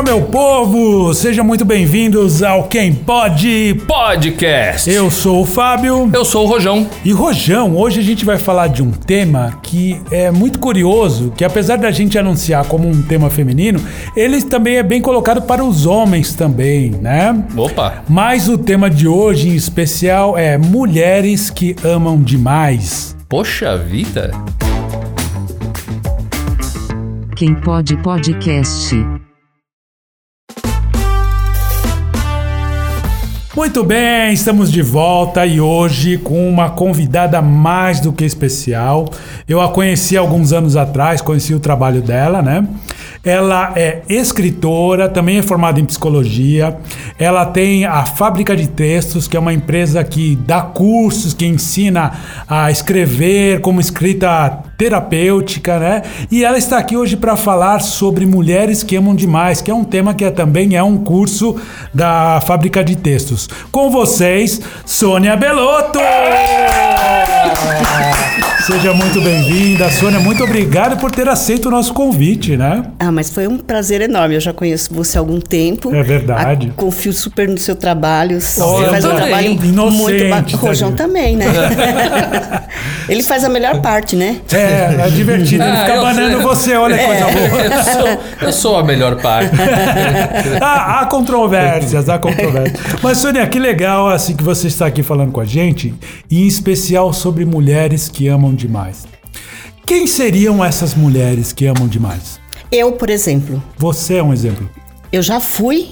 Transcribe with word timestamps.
Fala, 0.00 0.16
meu 0.16 0.22
povo! 0.22 1.12
Sejam 1.12 1.44
muito 1.44 1.62
bem-vindos 1.62 2.42
ao 2.42 2.64
Quem 2.64 2.94
Pode 2.94 3.78
Podcast. 3.86 4.90
Eu 4.90 5.10
sou 5.10 5.42
o 5.42 5.44
Fábio. 5.44 6.10
Eu 6.14 6.24
sou 6.24 6.46
o 6.46 6.48
Rojão. 6.48 6.88
E 7.04 7.12
Rojão, 7.12 7.76
hoje 7.76 8.00
a 8.00 8.02
gente 8.02 8.24
vai 8.24 8.38
falar 8.38 8.68
de 8.68 8.82
um 8.82 8.90
tema 8.90 9.58
que 9.62 10.00
é 10.10 10.30
muito 10.30 10.58
curioso, 10.58 11.34
que 11.36 11.44
apesar 11.44 11.76
da 11.76 11.90
gente 11.90 12.18
anunciar 12.18 12.64
como 12.64 12.88
um 12.88 13.02
tema 13.02 13.28
feminino, 13.28 13.78
ele 14.16 14.40
também 14.40 14.76
é 14.76 14.82
bem 14.82 15.02
colocado 15.02 15.42
para 15.42 15.62
os 15.62 15.84
homens 15.84 16.32
também, 16.32 16.92
né? 16.92 17.44
Opa! 17.54 18.02
Mas 18.08 18.48
o 18.48 18.56
tema 18.56 18.88
de 18.88 19.06
hoje 19.06 19.50
em 19.50 19.54
especial 19.54 20.38
é 20.38 20.56
mulheres 20.56 21.50
que 21.50 21.76
amam 21.84 22.22
demais. 22.22 23.14
Poxa 23.28 23.76
vida! 23.76 24.30
Quem 27.36 27.54
pode 27.54 27.98
podcast. 27.98 29.19
Muito 33.56 33.82
bem, 33.82 34.32
estamos 34.32 34.70
de 34.70 34.80
volta 34.80 35.44
e 35.44 35.60
hoje 35.60 36.16
com 36.16 36.48
uma 36.48 36.70
convidada 36.70 37.42
mais 37.42 37.98
do 37.98 38.12
que 38.12 38.24
especial. 38.24 39.10
Eu 39.48 39.60
a 39.60 39.68
conheci 39.68 40.16
alguns 40.16 40.52
anos 40.52 40.76
atrás, 40.76 41.20
conheci 41.20 41.52
o 41.52 41.58
trabalho 41.58 42.00
dela, 42.00 42.40
né? 42.42 42.64
Ela 43.24 43.72
é 43.74 44.02
escritora, 44.08 45.08
também 45.08 45.38
é 45.38 45.42
formada 45.42 45.80
em 45.80 45.84
psicologia. 45.84 46.76
Ela 47.18 47.44
tem 47.44 47.84
a 47.84 48.04
Fábrica 48.04 48.54
de 48.56 48.68
Textos, 48.68 49.26
que 49.26 49.36
é 49.36 49.40
uma 49.40 49.52
empresa 49.52 50.04
que 50.04 50.36
dá 50.36 50.62
cursos, 50.62 51.34
que 51.34 51.44
ensina 51.44 52.12
a 52.48 52.70
escrever 52.70 53.60
como 53.62 53.80
escrita 53.80 54.62
terapêutica, 54.80 55.78
né? 55.78 56.02
E 56.30 56.42
ela 56.42 56.56
está 56.56 56.78
aqui 56.78 56.96
hoje 56.96 57.14
para 57.14 57.36
falar 57.36 57.80
sobre 57.80 58.24
mulheres 58.24 58.82
que 58.82 58.96
amam 58.96 59.14
demais, 59.14 59.60
que 59.60 59.70
é 59.70 59.74
um 59.74 59.84
tema 59.84 60.14
que 60.14 60.24
é, 60.24 60.30
também 60.30 60.74
é 60.74 60.82
um 60.82 60.96
curso 60.96 61.56
da 61.92 62.40
Fábrica 62.46 62.82
de 62.82 62.96
Textos. 62.96 63.46
Com 63.70 63.90
vocês, 63.90 64.58
Sônia 64.86 65.36
Belotto! 65.36 66.00
Seja 68.66 68.92
muito 68.92 69.20
bem-vinda, 69.20 69.90
Sônia. 69.90 70.20
Muito 70.20 70.44
obrigado 70.44 70.96
por 70.98 71.10
ter 71.10 71.28
aceito 71.28 71.66
o 71.66 71.70
nosso 71.70 71.94
convite, 71.94 72.56
né? 72.56 72.84
Ah, 72.98 73.10
mas 73.10 73.30
foi 73.30 73.48
um 73.48 73.58
prazer 73.58 74.02
enorme. 74.02 74.36
Eu 74.36 74.40
já 74.40 74.52
conheço 74.52 74.94
você 74.94 75.18
há 75.18 75.20
algum 75.20 75.40
tempo. 75.40 75.94
É 75.94 76.02
verdade. 76.02 76.68
Ah, 76.70 76.74
confio 76.76 77.12
super 77.12 77.48
no 77.48 77.58
seu 77.58 77.74
trabalho. 77.74 78.40
Você 78.40 78.60
faz 78.60 79.04
um 79.04 79.14
trabalho 79.14 79.46
Inocente, 79.46 79.74
muito 79.74 80.28
bacana. 80.28 80.52
O 80.52 80.56
Rojão 80.56 80.92
também, 80.92 81.36
né? 81.36 81.46
Ele 83.08 83.22
faz 83.22 83.42
a 83.42 83.48
melhor 83.48 83.80
parte, 83.80 84.14
né? 84.14 84.40
É, 84.52 84.69
é 84.70 85.10
divertido. 85.10 85.62
Ele 85.64 85.72
Ah, 85.72 85.84
fica 85.84 86.00
banando 86.00 86.36
sei. 86.36 86.42
você, 86.46 86.76
olha 86.76 86.98
que 86.98 87.04
coisa 87.06 87.24
boa. 87.26 87.60
eu, 87.62 87.82
sou, 87.84 88.22
eu 88.48 88.52
sou 88.52 88.76
a 88.78 88.82
melhor 88.84 89.20
parte. 89.20 89.50
há, 90.60 91.00
há 91.00 91.06
controvérsias, 91.06 92.08
há 92.08 92.18
controvérsias. 92.18 92.80
Mas, 93.02 93.18
Sônia, 93.18 93.46
que 93.46 93.58
legal 93.58 94.08
assim 94.08 94.34
que 94.36 94.42
você 94.44 94.66
está 94.68 94.86
aqui 94.86 95.02
falando 95.02 95.32
com 95.32 95.40
a 95.40 95.44
gente, 95.44 95.94
e 96.30 96.42
em 96.42 96.46
especial 96.46 97.12
sobre 97.12 97.44
mulheres 97.44 98.08
que 98.08 98.28
amam 98.28 98.54
demais. 98.54 99.06
Quem 99.86 100.06
seriam 100.06 100.64
essas 100.64 100.94
mulheres 100.94 101.52
que 101.52 101.66
amam 101.66 101.88
demais? 101.88 102.38
Eu, 102.70 102.92
por 102.92 103.10
exemplo, 103.10 103.60
Você 103.76 104.16
é 104.18 104.22
um 104.22 104.32
exemplo. 104.32 104.68
eu 105.12 105.20
já 105.22 105.40
fui 105.40 105.88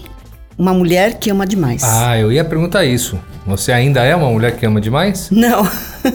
uma 0.59 0.75
mulher 0.75 1.15
que 1.19 1.31
ama 1.31 1.47
demais. 1.47 1.83
Ah, 1.85 2.19
eu 2.19 2.33
ia 2.33 2.45
perguntar 2.45 2.85
isso. 2.85 3.19
Você 3.47 3.73
ainda 3.73 4.03
é 4.03 4.15
uma 4.15 4.29
mulher 4.29 4.57
que 4.57 4.67
ama 4.67 4.81
demais? 4.81 5.29
Não. 5.31 5.67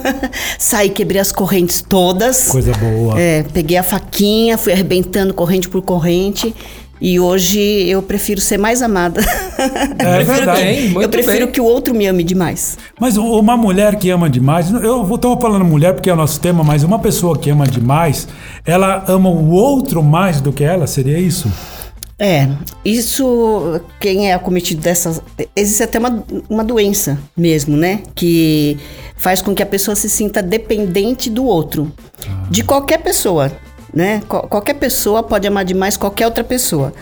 Saí, 0.59 0.89
quebrei 0.89 1.19
as 1.21 1.31
correntes 1.31 1.81
todas. 1.81 2.49
Coisa 2.51 2.73
boa. 2.73 3.19
É, 3.19 3.43
peguei 3.53 3.77
a 3.77 3.83
faquinha, 3.83 4.57
fui 4.57 4.73
arrebentando 4.73 5.33
corrente 5.33 5.67
por 5.69 5.81
corrente. 5.81 6.53
E 7.01 7.19
hoje 7.19 7.59
eu 7.89 8.01
prefiro 8.01 8.39
ser 8.39 8.57
mais 8.57 8.81
amada. 8.81 9.21
É 9.97 10.15
Muito 10.15 10.25
verdade. 10.33 10.61
bem, 10.61 10.89
muito 10.89 11.03
eu 11.03 11.09
prefiro 11.09 11.45
bem. 11.45 11.51
que 11.53 11.61
o 11.61 11.63
outro 11.63 11.93
me 11.95 12.05
ame 12.05 12.23
demais. 12.23 12.77
Mas 12.99 13.15
uma 13.15 13.55
mulher 13.55 13.95
que 13.95 14.09
ama 14.09 14.29
demais, 14.29 14.69
eu 14.71 15.07
estou 15.15 15.39
falando 15.39 15.63
mulher 15.63 15.93
porque 15.93 16.09
é 16.09 16.13
o 16.13 16.15
nosso 16.17 16.39
tema, 16.41 16.63
mas 16.63 16.83
uma 16.83 16.99
pessoa 16.99 17.37
que 17.37 17.49
ama 17.49 17.65
demais, 17.65 18.27
ela 18.65 19.05
ama 19.07 19.29
o 19.29 19.51
outro 19.51 20.03
mais 20.03 20.41
do 20.41 20.51
que 20.51 20.63
ela, 20.63 20.85
seria 20.85 21.17
isso? 21.17 21.49
É, 22.19 22.47
isso, 22.85 23.81
quem 23.99 24.29
é 24.29 24.33
acometido 24.33 24.81
dessas. 24.81 25.19
Existe 25.55 25.83
até 25.83 25.99
uma, 25.99 26.23
uma 26.49 26.63
doença 26.63 27.17
mesmo, 27.35 27.75
né? 27.75 28.01
Que 28.15 28.77
faz 29.17 29.41
com 29.41 29.53
que 29.53 29.63
a 29.63 29.65
pessoa 29.65 29.95
se 29.95 30.09
sinta 30.09 30.41
dependente 30.41 31.29
do 31.29 31.43
outro. 31.45 31.91
De 32.49 32.63
qualquer 32.63 32.99
pessoa, 32.99 33.51
né? 33.93 34.21
Qual- 34.27 34.47
qualquer 34.47 34.75
pessoa 34.75 35.23
pode 35.23 35.47
amar 35.47 35.65
demais 35.65 35.97
qualquer 35.97 36.25
outra 36.25 36.43
pessoa. 36.43 36.93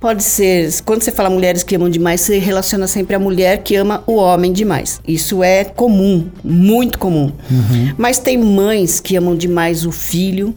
Pode 0.00 0.22
ser, 0.22 0.70
quando 0.84 1.02
você 1.02 1.10
fala 1.10 1.30
mulheres 1.30 1.62
que 1.62 1.76
amam 1.76 1.88
demais, 1.88 2.20
você 2.20 2.38
relaciona 2.38 2.86
sempre 2.86 3.16
a 3.16 3.18
mulher 3.18 3.62
que 3.62 3.74
ama 3.74 4.02
o 4.06 4.16
homem 4.16 4.52
demais. 4.52 5.00
Isso 5.06 5.42
é 5.42 5.64
comum, 5.64 6.28
muito 6.42 6.98
comum. 6.98 7.32
Mas 7.96 8.18
tem 8.18 8.36
mães 8.36 9.00
que 9.00 9.16
amam 9.16 9.34
demais 9.34 9.86
o 9.86 9.90
filho, 9.90 10.54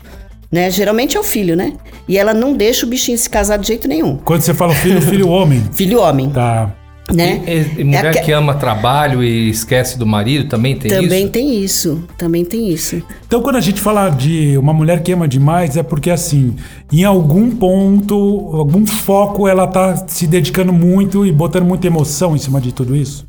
né? 0.51 0.69
Geralmente 0.71 1.17
é 1.17 1.19
o 1.19 1.23
filho, 1.23 1.55
né? 1.55 1.73
E 2.07 2.17
ela 2.17 2.33
não 2.33 2.53
deixa 2.53 2.85
o 2.85 2.89
bichinho 2.89 3.17
se 3.17 3.29
casar 3.29 3.57
de 3.57 3.67
jeito 3.67 3.87
nenhum. 3.87 4.17
Quando 4.17 4.41
você 4.41 4.53
fala 4.53 4.73
filho, 4.73 5.01
filho 5.01 5.27
homem. 5.29 5.63
Filho 5.73 5.99
homem, 5.99 6.29
Tá. 6.29 6.73
né? 7.13 7.41
E, 7.47 7.81
e 7.81 7.83
mulher 7.83 8.05
É 8.05 8.09
aque- 8.09 8.21
que 8.21 8.31
ama 8.31 8.53
trabalho 8.55 9.23
e 9.23 9.49
esquece 9.49 9.97
do 9.97 10.05
marido 10.05 10.49
também 10.49 10.77
tem 10.77 10.89
também 10.91 11.23
isso? 11.23 11.31
tem 11.31 11.63
isso, 11.63 12.03
também 12.17 12.45
tem 12.45 12.69
isso. 12.69 13.01
Então, 13.25 13.41
quando 13.41 13.55
a 13.57 13.61
gente 13.61 13.79
fala 13.81 14.09
de 14.09 14.57
uma 14.57 14.73
mulher 14.73 15.01
que 15.03 15.11
ama 15.13 15.27
demais, 15.27 15.75
é 15.77 15.83
porque, 15.83 16.09
assim, 16.09 16.55
em 16.91 17.03
algum 17.03 17.49
ponto, 17.51 18.15
algum 18.53 18.85
foco, 18.85 19.47
ela 19.47 19.67
tá 19.67 20.05
se 20.07 20.27
dedicando 20.27 20.71
muito 20.73 21.25
e 21.25 21.31
botando 21.31 21.63
muita 21.65 21.87
emoção 21.87 22.35
em 22.35 22.39
cima 22.39 22.59
de 22.61 22.71
tudo 22.73 22.95
isso. 22.95 23.25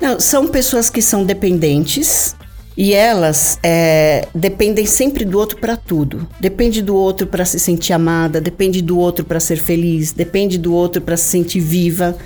Não, 0.00 0.18
são 0.20 0.46
pessoas 0.48 0.88
que 0.90 1.02
são 1.02 1.24
dependentes 1.24 2.36
e 2.80 2.94
elas 2.94 3.58
é, 3.60 4.28
dependem 4.32 4.86
sempre 4.86 5.24
do 5.24 5.36
outro 5.36 5.56
para 5.58 5.76
tudo. 5.76 6.28
Depende 6.38 6.80
do 6.80 6.94
outro 6.94 7.26
para 7.26 7.44
se 7.44 7.58
sentir 7.58 7.92
amada, 7.92 8.40
depende 8.40 8.80
do 8.80 8.96
outro 8.96 9.24
para 9.24 9.40
ser 9.40 9.56
feliz, 9.56 10.12
depende 10.12 10.56
do 10.56 10.72
outro 10.72 11.02
para 11.02 11.16
se 11.16 11.24
sentir 11.24 11.58
viva. 11.58 12.16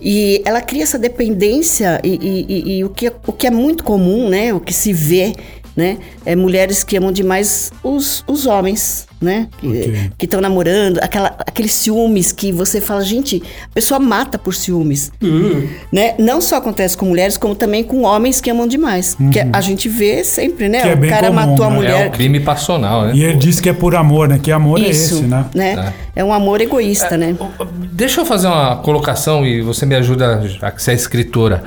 E 0.00 0.40
ela 0.44 0.60
cria 0.60 0.84
essa 0.84 0.98
dependência 1.00 2.00
e, 2.04 2.10
e- 2.14 2.46
e- 2.48 2.78
e 2.78 2.84
o, 2.84 2.90
que, 2.90 3.08
é- 3.08 3.12
o 3.26 3.32
que 3.32 3.44
é 3.46 3.50
muito 3.50 3.82
comum, 3.82 4.28
né? 4.28 4.54
O 4.54 4.60
que 4.60 4.72
se 4.72 4.92
vê, 4.92 5.32
né? 5.76 5.98
É 6.24 6.36
mulheres 6.36 6.84
que 6.84 6.96
amam 6.96 7.10
demais 7.10 7.72
os, 7.82 8.22
os 8.26 8.46
homens, 8.46 9.06
né? 9.20 9.48
Ok. 9.62 10.10
Que 10.18 10.24
estão 10.26 10.40
namorando, 10.40 10.98
aquela, 10.98 11.34
aqueles 11.38 11.72
ciúmes 11.72 12.32
que 12.32 12.52
você 12.52 12.80
fala, 12.80 13.02
gente, 13.02 13.42
a 13.64 13.74
pessoa 13.74 13.98
mata 13.98 14.38
por 14.38 14.54
ciúmes. 14.54 15.10
Né? 15.90 16.14
Não 16.18 16.40
só 16.40 16.56
acontece 16.56 16.96
com 16.96 17.06
mulheres, 17.06 17.36
como 17.36 17.54
também 17.54 17.82
com 17.82 18.02
homens 18.02 18.40
que 18.40 18.50
amam 18.50 18.66
demais. 18.66 19.16
Que 19.32 19.40
a 19.40 19.60
gente 19.60 19.88
vê 19.88 20.22
sempre, 20.24 20.68
né? 20.68 20.82
Que 20.82 20.88
é 20.88 20.94
o 20.94 20.96
bem 20.96 21.10
cara 21.10 21.28
comum, 21.28 21.46
matou 21.46 21.66
a 21.66 21.70
né? 21.70 21.74
É 21.74 21.76
mulher. 21.76 22.08
um 22.08 22.10
crime 22.10 22.40
passional, 22.40 23.06
né? 23.06 23.12
E 23.14 23.24
ele 23.24 23.38
diz 23.38 23.60
que 23.60 23.68
é 23.68 23.72
por 23.72 23.94
amor, 23.94 24.28
né? 24.28 24.38
Que 24.42 24.52
amor 24.52 24.78
é 24.80 24.88
Isso, 24.88 25.16
esse, 25.16 25.22
né? 25.22 25.46
né? 25.54 25.92
É 26.14 26.22
um 26.22 26.32
amor 26.32 26.60
egoísta, 26.60 27.16
né? 27.16 27.34
Deixa 27.92 28.20
eu 28.20 28.26
fazer 28.26 28.46
uma 28.46 28.76
colocação 28.76 29.46
e 29.46 29.62
você 29.62 29.86
me 29.86 29.94
ajuda, 29.94 30.42
já 30.46 30.70
que 30.70 30.82
você 30.82 30.90
é 30.90 30.94
escritora. 30.94 31.64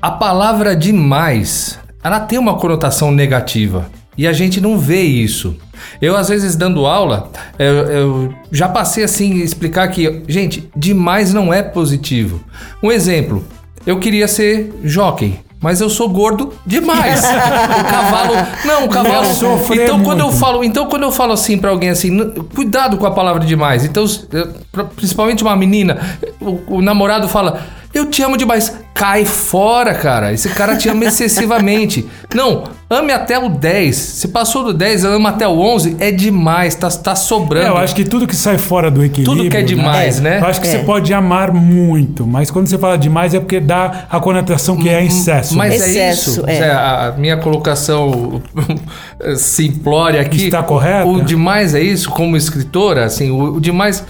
A 0.00 0.10
palavra 0.10 0.76
demais, 0.76 1.78
ela 2.04 2.20
tem 2.20 2.38
uma 2.38 2.54
conotação 2.56 3.10
negativa. 3.10 3.86
E 4.16 4.28
a 4.28 4.32
gente 4.32 4.60
não 4.60 4.78
vê 4.78 5.00
isso. 5.02 5.56
Eu, 6.00 6.16
às 6.16 6.28
vezes, 6.28 6.54
dando 6.54 6.86
aula, 6.86 7.30
eu, 7.58 7.74
eu 7.74 8.34
já 8.52 8.68
passei 8.68 9.02
assim 9.02 9.40
a 9.40 9.44
explicar 9.44 9.88
que, 9.88 10.22
gente, 10.28 10.70
demais 10.76 11.34
não 11.34 11.52
é 11.52 11.62
positivo. 11.64 12.40
Um 12.80 12.92
exemplo, 12.92 13.42
eu 13.84 13.98
queria 13.98 14.28
ser 14.28 14.72
jockey. 14.84 15.40
Mas 15.60 15.80
eu 15.80 15.88
sou 15.88 16.10
gordo 16.10 16.52
demais. 16.66 17.22
o 17.24 17.84
cavalo. 17.90 18.34
Não, 18.66 18.84
o 18.84 18.88
cavalo. 18.90 19.26
Ia 19.26 19.34
sofrer 19.34 19.84
Então, 19.84 20.02
quando 20.04 20.20
eu 20.20 20.30
falo, 20.30 20.62
então 20.62 20.86
quando 20.86 21.04
eu 21.04 21.10
falo 21.10 21.32
assim 21.32 21.56
pra 21.56 21.70
alguém 21.70 21.88
assim, 21.88 22.10
"N- 22.10 22.32
cuidado 22.54 22.98
com 22.98 23.06
a 23.06 23.10
palavra 23.10 23.42
demais. 23.46 23.82
Então, 23.82 24.04
eh, 24.04 24.84
principalmente 24.94 25.42
uma 25.42 25.56
menina, 25.56 26.18
o, 26.38 26.76
o 26.76 26.82
namorado 26.82 27.28
fala: 27.30 27.62
"Eu 27.94 28.06
te 28.06 28.22
amo 28.22 28.36
demais". 28.36 28.74
Cai 28.94 29.24
fora, 29.24 29.92
cara. 29.92 30.32
Esse 30.32 30.48
cara 30.50 30.76
te 30.76 30.88
ama 30.88 31.04
excessivamente. 31.06 32.06
Não, 32.32 32.62
ame 32.88 33.12
até 33.12 33.36
o 33.36 33.48
10. 33.48 33.96
Se 33.96 34.28
passou 34.28 34.62
do 34.62 34.72
10, 34.72 35.04
ama 35.04 35.30
até 35.30 35.48
o 35.48 35.58
11, 35.58 35.96
é 35.98 36.12
demais, 36.12 36.76
tá, 36.76 36.88
tá 36.88 37.16
sobrando. 37.16 37.66
É, 37.66 37.70
eu 37.70 37.76
acho 37.76 37.92
que 37.92 38.04
tudo 38.04 38.24
que 38.24 38.36
sai 38.36 38.56
fora 38.56 38.92
do 38.92 39.04
equilíbrio. 39.04 39.36
Tudo 39.38 39.50
que 39.50 39.56
é 39.56 39.62
demais, 39.62 40.20
né? 40.20 40.38
Eu 40.40 40.46
acho 40.46 40.60
que 40.60 40.68
É. 40.68 40.70
você 40.70 40.78
pode 40.78 41.12
amar 41.12 41.52
muito, 41.52 42.24
mas 42.24 42.52
quando 42.52 42.68
você 42.68 42.78
fala 42.78 42.96
demais 42.96 43.34
é 43.34 43.40
porque 43.40 43.58
dá 43.58 44.04
a 44.08 44.20
conotação 44.20 44.76
que 44.76 44.88
é 44.88 45.04
excesso. 45.04 45.56
Mas 45.56 45.72
é 45.72 45.76
Excesso, 45.90 46.30
isso. 46.30 46.44
é. 46.48 46.70
A 46.70 46.94
a 47.08 47.12
minha 47.12 47.36
colocação 47.36 48.40
simplória 49.36 50.20
aqui. 50.20 50.44
Está 50.44 50.62
correta? 50.62 51.06
O 51.06 51.20
demais 51.22 51.74
é 51.74 51.80
isso, 51.80 52.10
como 52.10 52.36
escritora, 52.36 53.04
assim, 53.04 53.30
o, 53.30 53.54
o 53.56 53.60
demais 53.60 54.04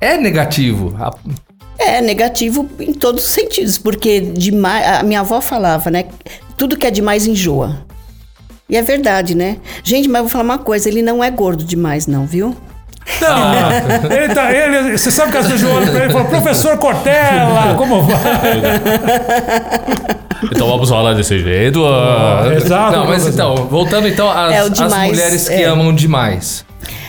é 0.00 0.16
negativo. 0.16 0.94
A- 0.98 1.12
É 1.78 2.00
negativo 2.00 2.68
em 2.80 2.92
todos 2.92 3.24
os 3.24 3.30
sentidos, 3.30 3.78
porque 3.78 4.20
demais, 4.20 5.00
a 5.00 5.02
minha 5.02 5.20
avó 5.20 5.40
falava, 5.40 5.90
né? 5.90 6.04
Tudo 6.56 6.76
que 6.76 6.86
é 6.86 6.90
demais 6.90 7.26
enjoa. 7.26 7.84
E 8.68 8.76
é 8.76 8.82
verdade, 8.82 9.34
né? 9.34 9.58
Gente, 9.84 10.08
mas 10.08 10.20
eu 10.20 10.24
vou 10.24 10.32
falar 10.32 10.44
uma 10.44 10.58
coisa, 10.58 10.88
ele 10.88 11.02
não 11.02 11.22
é 11.22 11.30
gordo 11.30 11.64
demais 11.64 12.06
não, 12.06 12.26
viu? 12.26 12.56
Não, 13.20 14.10
ele 14.12 14.34
tá, 14.34 14.52
ele, 14.52 14.98
você 14.98 15.12
sabe 15.12 15.30
que 15.30 15.38
as 15.38 15.46
pessoas 15.46 15.72
olham 15.72 15.88
pra 15.92 16.00
ele 16.00 16.10
e 16.10 16.12
falam, 16.12 16.26
professor 16.28 16.76
Cortella, 16.78 17.74
como 17.76 18.02
vai? 18.02 18.18
Então 20.52 20.68
vamos 20.68 20.88
falar 20.90 21.14
desse 21.14 21.38
jeito. 21.38 21.82
ah. 21.86 22.52
exato, 22.54 22.92
Não, 22.96 23.06
mas 23.06 23.26
então, 23.26 23.54
voltando 23.68 24.06
então 24.06 24.30
às, 24.30 24.54
É, 24.54 24.62
o 24.62 24.66
às 24.66 24.72
demais, 24.72 25.10
mulheres 25.10 25.48
que 25.48 25.54
é. 25.54 25.64
amam 25.64 25.94
demais. 25.94 26.64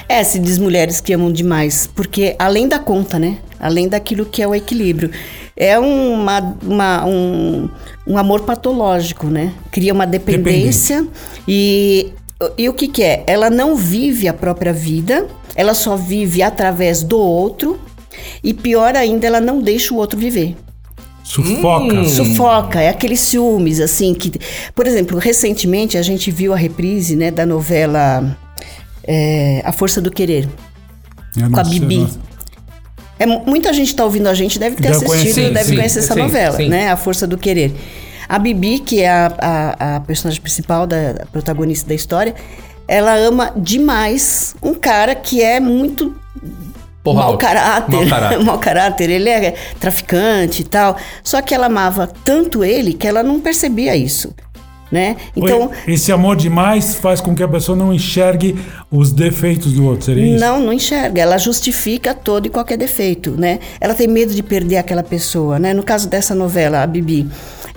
É, 0.10 0.24
se 0.24 0.40
diz 0.40 0.58
mulheres 0.58 1.02
que 1.02 1.12
amam 1.14 1.32
demais, 1.32 1.90
porque 1.94 2.36
além 2.40 2.68
da 2.68 2.80
conta, 2.80 3.20
né? 3.20 3.38
Além 3.60 3.88
daquilo 3.90 4.26
que 4.26 4.42
é 4.42 4.48
o 4.48 4.56
equilíbrio. 4.56 5.12
É 5.56 5.78
uma, 5.78 6.56
uma- 6.64 7.06
um, 7.06 7.70
um 8.06 8.18
amor 8.18 8.42
patológico, 8.44 9.28
né? 9.28 9.54
Cria 9.72 9.94
uma 9.94 10.06
dependência 10.08 11.06
e, 11.48 12.14
e 12.58 12.70
o 12.70 12.74
que, 12.74 12.88
que 12.88 13.04
é? 13.04 13.24
Ela 13.28 13.50
não 13.50 13.76
vive 13.76 14.28
a 14.28 14.34
própria 14.34 14.72
vida, 14.72 15.28
ela 15.56 15.74
só 15.74 15.96
vive 15.96 16.42
através 16.44 17.02
do 17.04 17.18
outro 17.18 17.80
e 18.44 18.54
pior 18.54 18.96
ainda, 18.96 19.28
ela 19.28 19.42
não 19.42 19.60
deixa 19.62 19.94
o 19.94 19.98
outro 19.98 20.18
viver. 20.18 20.56
Sufoca. 21.24 21.94
Hum. 21.96 22.06
Sufoca, 22.08 22.80
é 22.82 22.88
aqueles 22.90 23.20
ciúmes, 23.20 23.82
assim, 23.82 24.14
que... 24.14 24.32
Por 24.74 24.88
exemplo, 24.88 25.18
recentemente 25.18 25.98
a 25.98 26.02
gente 26.02 26.32
viu 26.32 26.54
a 26.54 26.56
reprise, 26.56 27.16
né, 27.18 27.30
da 27.32 27.46
novela 27.46 28.38
é, 29.08 29.62
A 29.66 29.72
Força 29.72 30.02
do 30.02 30.12
Querer. 30.12 30.48
Eu 31.36 31.44
não 31.44 31.52
com 31.52 31.60
a 31.60 31.64
Bibi. 31.64 32.08
É, 33.20 33.26
mu- 33.26 33.44
muita 33.46 33.74
gente 33.74 33.88
está 33.88 34.04
ouvindo 34.04 34.28
a 34.28 34.34
gente, 34.34 34.60
deve 34.60 34.76
ter 34.76 34.90
Já 34.90 34.96
assistido, 34.96 35.34
conhece, 35.36 35.50
deve 35.54 35.70
sim, 35.70 35.76
conhecer 35.76 36.00
essa 36.00 36.14
sim, 36.14 36.20
novela, 36.20 36.58
sim. 36.58 36.70
né? 36.70 36.92
A 36.92 36.98
Força 36.98 37.26
do 37.26 37.38
Querer. 37.38 37.74
A 38.30 38.38
Bibi, 38.38 38.80
que 38.80 39.02
é 39.02 39.10
a, 39.10 39.34
a, 39.40 39.96
a 39.96 40.00
personagem 40.02 40.42
principal, 40.42 40.86
da, 40.86 41.12
a 41.22 41.26
protagonista 41.26 41.88
da 41.88 41.96
história, 41.96 42.36
ela 42.88 43.16
ama 43.16 43.52
demais 43.56 44.56
um 44.62 44.74
cara 44.74 45.16
que 45.16 45.42
é 45.42 45.60
muito 45.60 46.16
Porra 47.04 47.22
mau 47.22 47.38
caráter. 47.38 47.96
Mau 47.96 48.08
caráter. 48.08 48.40
mau 48.44 48.58
caráter. 48.60 49.10
Ele 49.10 49.30
é 49.30 49.56
traficante 49.80 50.62
e 50.62 50.66
tal. 50.66 50.98
Só 51.24 51.42
que 51.42 51.56
ela 51.56 51.68
amava 51.68 52.06
tanto 52.06 52.64
ele 52.66 52.94
que 52.94 53.08
ela 53.08 53.24
não 53.24 53.40
percebia 53.40 53.96
isso, 53.96 54.34
né? 54.92 55.18
Então, 55.36 55.72
Esse 55.88 56.12
amor 56.12 56.36
demais 56.36 56.96
faz 56.96 57.20
com 57.20 57.36
que 57.36 57.44
a 57.44 57.48
pessoa 57.48 57.76
não 57.76 57.94
enxergue 57.94 58.56
os 58.92 59.12
defeitos 59.12 59.74
do 59.74 59.86
outro, 59.86 60.06
seria 60.06 60.36
isso? 60.36 60.40
Não, 60.40 60.60
não 60.60 60.74
enxerga. 60.74 61.22
Ela 61.22 61.38
justifica 61.38 62.14
todo 62.14 62.46
e 62.46 62.50
qualquer 62.50 62.78
defeito, 62.78 63.32
né? 63.32 63.60
Ela 63.80 63.94
tem 63.94 64.08
medo 64.08 64.34
de 64.34 64.42
perder 64.42 64.78
aquela 64.78 65.04
pessoa, 65.04 65.60
né? 65.60 65.74
No 65.74 65.84
caso 65.84 66.10
dessa 66.10 66.34
novela, 66.34 66.82
a 66.82 66.88
Bibi, 66.88 67.28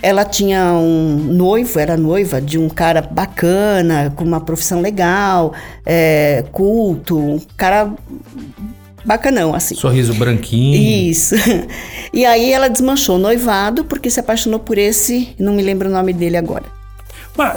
ela 0.02 0.24
tinha 0.24 0.72
um 0.74 1.16
noivo, 1.16 1.78
era 1.78 1.96
noiva 1.96 2.40
de 2.40 2.58
um 2.58 2.68
cara 2.68 3.02
bacana, 3.02 4.12
com 4.14 4.24
uma 4.24 4.40
profissão 4.40 4.80
legal, 4.80 5.52
é, 5.84 6.44
culto, 6.52 7.18
um 7.18 7.40
cara 7.56 7.92
bacanão, 9.04 9.54
assim. 9.54 9.74
Sorriso 9.74 10.14
branquinho. 10.14 10.76
Isso. 11.10 11.34
E 12.12 12.24
aí 12.24 12.52
ela 12.52 12.66
desmanchou 12.66 13.14
o 13.14 13.18
noivado 13.20 13.84
porque 13.84 14.10
se 14.10 14.18
apaixonou 14.18 14.58
por 14.58 14.76
esse, 14.76 15.28
não 15.38 15.52
me 15.52 15.62
lembro 15.62 15.88
o 15.88 15.92
nome 15.92 16.12
dele 16.12 16.36
agora. 16.36 16.79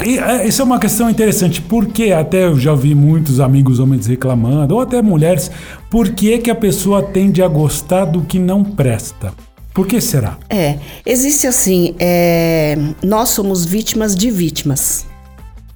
E, 0.06 0.18
é, 0.18 0.48
isso 0.48 0.62
é 0.62 0.66
uma 0.66 0.80
questão 0.80 1.10
interessante, 1.10 1.62
porque 1.62 2.12
até 2.12 2.46
eu 2.46 2.60
já 2.60 2.72
ouvi 2.72 2.96
muitos 2.96 3.40
amigos 3.40 3.80
homens 3.80 4.08
reclamando, 4.08 4.76
ou 4.76 4.82
até 4.82 5.02
mulheres, 5.02 5.52
por 5.90 6.10
que, 6.10 6.38
que 6.38 6.50
a 6.50 6.56
pessoa 6.56 7.02
tende 7.02 7.42
a 7.44 7.48
gostar 7.48 8.06
do 8.06 8.22
que 8.22 8.40
não 8.40 8.64
presta? 8.64 9.34
Por 9.74 9.88
que 9.88 10.00
será? 10.00 10.38
É, 10.50 10.78
existe 11.06 11.48
assim, 11.48 11.96
é, 12.00 12.78
nós 13.04 13.30
somos 13.30 13.66
vítimas 13.66 14.16
de 14.16 14.30
vítimas, 14.30 15.08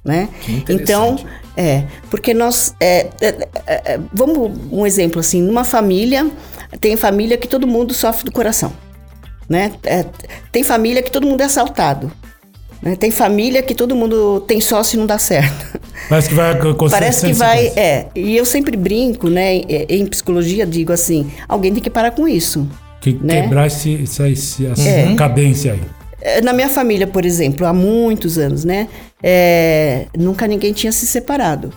né? 0.04 0.28
Então, 0.68 1.16
é, 1.56 1.82
porque 2.08 2.32
nós, 2.32 2.74
é, 2.78 3.08
é, 3.20 3.48
é, 3.66 3.94
é, 3.94 4.00
vamos 4.14 4.52
um 4.70 4.86
exemplo 4.86 5.18
assim, 5.18 5.42
numa 5.42 5.64
família, 5.64 6.30
tem 6.80 6.96
família 6.96 7.36
que 7.36 7.48
todo 7.48 7.66
mundo 7.66 7.92
sofre 7.92 8.24
do 8.24 8.30
coração, 8.30 8.72
né? 9.48 9.72
É, 9.82 10.04
tem 10.52 10.62
família 10.62 11.02
que 11.02 11.10
todo 11.10 11.26
mundo 11.26 11.40
é 11.40 11.44
assaltado? 11.44 12.12
Tem 12.98 13.10
família 13.10 13.60
que 13.62 13.74
todo 13.74 13.94
mundo 13.96 14.40
tem 14.46 14.60
sócio 14.60 14.96
e 14.96 14.98
não 14.98 15.06
dá 15.06 15.18
certo. 15.18 15.78
Parece 16.08 16.28
que 16.28 16.34
vai 16.34 16.52
acontecer 16.52 16.90
Parece 16.98 17.26
que 17.26 17.32
vai, 17.32 17.66
é. 17.76 18.06
E 18.14 18.36
eu 18.36 18.44
sempre 18.44 18.76
brinco, 18.76 19.28
né? 19.28 19.56
Em 19.88 20.06
psicologia 20.06 20.64
digo 20.64 20.92
assim, 20.92 21.30
alguém 21.48 21.72
tem 21.74 21.82
que 21.82 21.90
parar 21.90 22.12
com 22.12 22.26
isso. 22.28 22.66
Que 23.00 23.12
né? 23.20 23.42
quebrar 23.42 23.66
esse, 23.66 24.02
essa, 24.02 24.28
esse- 24.28 24.66
essa 24.66 24.88
É. 24.88 25.14
cadência 25.16 25.72
aí. 25.72 25.80
É, 26.20 26.40
Na 26.40 26.52
minha 26.52 26.68
família, 26.68 27.06
por 27.06 27.24
exemplo, 27.24 27.66
há 27.66 27.72
muitos 27.72 28.38
anos, 28.38 28.64
né? 28.64 28.88
é, 29.22 30.06
nunca 30.16 30.46
ninguém 30.46 30.72
tinha 30.72 30.92
se 30.92 31.06
separado. 31.06 31.72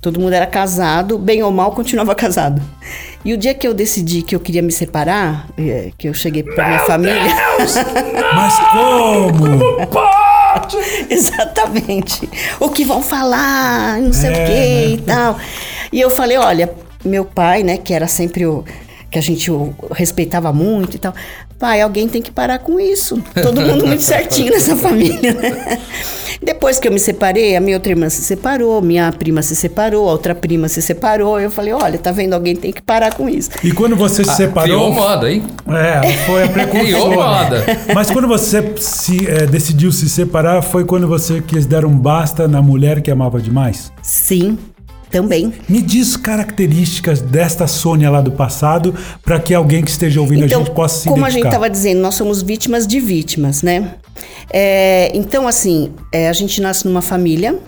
Todo 0.00 0.20
mundo 0.20 0.32
era 0.32 0.46
casado, 0.46 1.18
bem 1.18 1.42
ou 1.42 1.50
mal, 1.50 1.72
continuava 1.72 2.14
casado. 2.16 2.62
E 3.24 3.34
o 3.34 3.36
dia 3.36 3.52
que 3.52 3.66
eu 3.66 3.74
decidi 3.74 4.22
que 4.22 4.34
eu 4.36 4.38
queria 4.40 4.62
me 4.62 4.70
separar, 4.70 5.48
é, 5.58 5.90
que 5.98 6.08
eu 6.08 6.14
cheguei 6.14 6.44
pra 6.44 6.68
minha 6.68 6.80
família. 6.86 7.20
Mas 8.34 8.58
como? 8.70 9.88
Exatamente. 11.08 12.28
O 12.60 12.68
que 12.68 12.84
vão 12.84 13.02
falar, 13.02 13.98
não 14.00 14.12
sei 14.12 14.30
É, 14.30 14.32
o 14.32 14.46
quê 14.46 14.94
e 14.94 14.98
tal. 15.02 15.38
E 15.92 16.00
eu 16.00 16.10
falei, 16.10 16.36
olha, 16.36 16.72
meu 17.04 17.24
pai, 17.24 17.62
né, 17.62 17.76
que 17.78 17.94
era 17.94 18.06
sempre 18.06 18.46
o 18.46 18.64
que 19.10 19.18
a 19.18 19.22
gente 19.22 19.50
respeitava 19.92 20.52
muito 20.52 20.96
e 20.96 20.98
tal. 20.98 21.14
Pai, 21.58 21.80
alguém 21.80 22.06
tem 22.08 22.22
que 22.22 22.30
parar 22.30 22.60
com 22.60 22.78
isso. 22.78 23.20
Todo 23.42 23.60
mundo 23.60 23.84
muito 23.86 24.02
certinho 24.02 24.52
nessa 24.52 24.76
família, 24.78 25.34
né? 25.34 25.78
Depois 26.40 26.78
que 26.78 26.86
eu 26.86 26.92
me 26.92 27.00
separei, 27.00 27.56
a 27.56 27.60
minha 27.60 27.76
outra 27.76 27.90
irmã 27.90 28.08
se 28.08 28.22
separou, 28.22 28.80
minha 28.80 29.10
prima 29.10 29.42
se 29.42 29.56
separou, 29.56 30.08
a 30.08 30.12
outra 30.12 30.36
prima 30.36 30.68
se 30.68 30.80
separou. 30.80 31.40
Eu 31.40 31.50
falei, 31.50 31.72
olha, 31.72 31.98
tá 31.98 32.12
vendo? 32.12 32.34
Alguém 32.34 32.54
tem 32.54 32.72
que 32.72 32.80
parar 32.80 33.12
com 33.12 33.28
isso. 33.28 33.50
E 33.64 33.72
quando 33.72 33.96
você 33.96 34.22
se 34.22 34.30
Ah, 34.30 34.34
Criou 34.36 34.46
separou. 34.46 34.92
moda, 34.92 35.32
hein? 35.32 35.42
É, 35.66 36.12
foi 36.26 36.44
a 36.44 36.48
Criou 36.70 37.08
precursora. 37.10 37.16
moda. 37.16 37.64
Mas 37.92 38.08
quando 38.12 38.28
você 38.28 38.74
se, 38.76 39.26
eh, 39.28 39.46
decidiu 39.46 39.90
se 39.90 40.08
separar, 40.08 40.62
foi 40.62 40.84
quando 40.84 41.08
você 41.08 41.40
quis 41.40 41.66
dar 41.66 41.84
um 41.84 41.90
basta 41.98 42.46
na 42.46 42.62
mulher 42.62 43.00
que 43.02 43.10
amava 43.10 43.40
demais? 43.40 43.90
Sim, 44.00 44.56
também. 45.10 45.52
Me 45.68 45.80
diz 45.80 46.16
características 46.16 47.20
desta 47.20 47.66
Sônia 47.66 48.10
lá 48.10 48.20
do 48.20 48.32
passado 48.32 48.94
para 49.22 49.38
que 49.40 49.54
alguém 49.54 49.82
que 49.82 49.90
esteja 49.90 50.20
ouvindo 50.20 50.44
Então, 50.44 50.60
a 50.60 50.64
gente 50.64 50.74
possa 50.74 51.02
se 51.02 51.08
como 51.08 51.24
a 51.24 51.30
gente 51.30 51.40
identificar. 51.40 51.48
estava 51.48 51.70
dizendo, 51.70 52.00
nós 52.00 52.14
somos 52.14 52.42
vítimas 52.42 52.86
de 52.86 53.00
vítimas, 53.00 53.62
né? 53.62 53.94
É, 54.52 55.10
então, 55.14 55.46
assim, 55.46 55.92
é, 56.12 56.28
a 56.28 56.32
gente 56.32 56.60
nasce 56.60 56.86
numa 56.86 57.02
família 57.02 57.58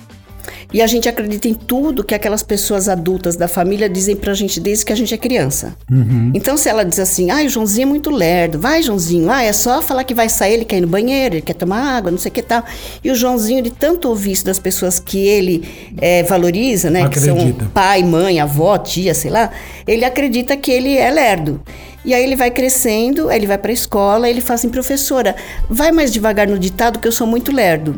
e 0.73 0.81
a 0.81 0.87
gente 0.87 1.09
acredita 1.09 1.49
em 1.49 1.55
tudo 1.55 2.05
que 2.05 2.15
aquelas 2.15 2.43
pessoas 2.43 2.89
adultas 2.89 3.37
da 3.37 3.49
família 3.49 3.89
dizem 3.89 4.17
pra 4.17 4.35
gente 4.35 4.61
desde 4.61 4.85
que 4.85 4.93
a 4.93 4.97
gente 4.97 5.13
é 5.13 5.17
criança. 5.17 5.77
Uhum. 5.91 6.31
Então, 6.35 6.57
se 6.57 6.69
ela 6.69 6.85
diz 6.85 6.99
assim, 6.99 7.31
ai, 7.31 7.47
o 7.47 7.49
Joãozinho 7.49 7.87
é 7.87 7.89
muito 7.89 8.11
lerdo, 8.11 8.59
vai, 8.59 8.83
Joãozinho, 8.83 9.31
ah, 9.31 9.43
é 9.43 9.53
só 9.53 9.83
falar 9.83 10.05
que 10.05 10.15
vai 10.15 10.29
sair, 10.29 10.55
ele 10.55 10.65
quer 10.65 10.79
ir 10.79 10.83
no 10.83 10.87
banheiro, 10.87 11.37
ele 11.37 11.43
quer 11.43 11.55
tomar 11.55 11.97
água, 11.97 12.11
não 12.11 12.19
sei 12.19 12.31
o 12.31 12.33
que 12.33 12.43
tal. 12.43 12.65
E 13.03 13.11
o 13.11 13.15
Joãozinho, 13.15 13.63
de 13.63 13.71
tanto 13.71 14.09
ouvir 14.09 14.33
isso 14.33 14.45
das 14.45 14.59
pessoas 14.59 14.99
que 14.99 15.19
ele 15.19 15.69
é, 15.99 16.23
valoriza, 16.23 16.91
né? 16.91 17.09
Que 17.09 17.19
são 17.19 17.37
Acredita. 17.37 17.71
pai, 17.73 18.03
mãe, 18.03 18.41
avó, 18.41 18.77
tia, 18.79 19.15
sei 19.15 19.31
lá, 19.31 19.51
ele 19.87 20.05
acredita 20.05 20.57
que 20.57 20.71
ele 20.71 20.97
é 20.97 21.11
lerdo. 21.11 21.61
E 22.05 22.15
aí 22.15 22.23
ele 22.23 22.37
vai 22.37 22.51
crescendo, 22.51 23.29
aí 23.29 23.39
ele 23.39 23.47
vai 23.47 23.59
pra 23.59 23.73
escola, 23.73 24.29
ele 24.29 24.41
fala 24.41 24.55
assim, 24.55 24.69
professora, 24.71 25.37
vai 25.69 25.93
mais 25.93 26.11
devagar 26.13 26.49
no 26.49 26.59
ditado 26.59 26.99
que 26.99 27.07
eu 27.07 27.13
sou 27.13 27.27
muito 27.27 27.53
lerdo. 27.53 27.95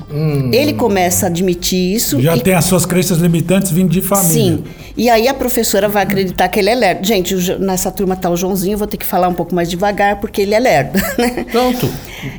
Ele 0.52 0.73
começa 0.75 1.26
a 1.26 1.28
admitir 1.28 1.94
isso. 1.94 2.21
Já 2.21 2.37
e 2.37 2.40
tem 2.40 2.54
as 2.54 2.64
suas 2.64 2.85
crenças 2.85 3.18
limitantes 3.18 3.71
vindo 3.71 3.90
de 3.90 4.00
família. 4.00 4.56
Sim. 4.56 4.64
E 4.97 5.09
aí 5.09 5.28
a 5.28 5.35
professora 5.35 5.88
vai 5.88 6.02
acreditar 6.02 6.49
que 6.49 6.59
ele 6.59 6.71
é 6.71 6.75
lerdo. 6.75 7.06
Gente, 7.06 7.35
nessa 7.59 7.90
turma 7.90 8.16
tá 8.16 8.28
o 8.28 8.37
Joãozinho, 8.37 8.75
eu 8.75 8.78
vou 8.78 8.87
ter 8.87 8.97
que 8.97 9.06
falar 9.06 9.28
um 9.28 9.35
pouco 9.35 9.54
mais 9.54 9.71
devagar 9.71 10.21
porque 10.21 10.42
ele 10.42 10.54
é 10.54 10.59
lerdo, 10.59 10.99
né? 11.18 11.47
Pronto. 11.50 11.88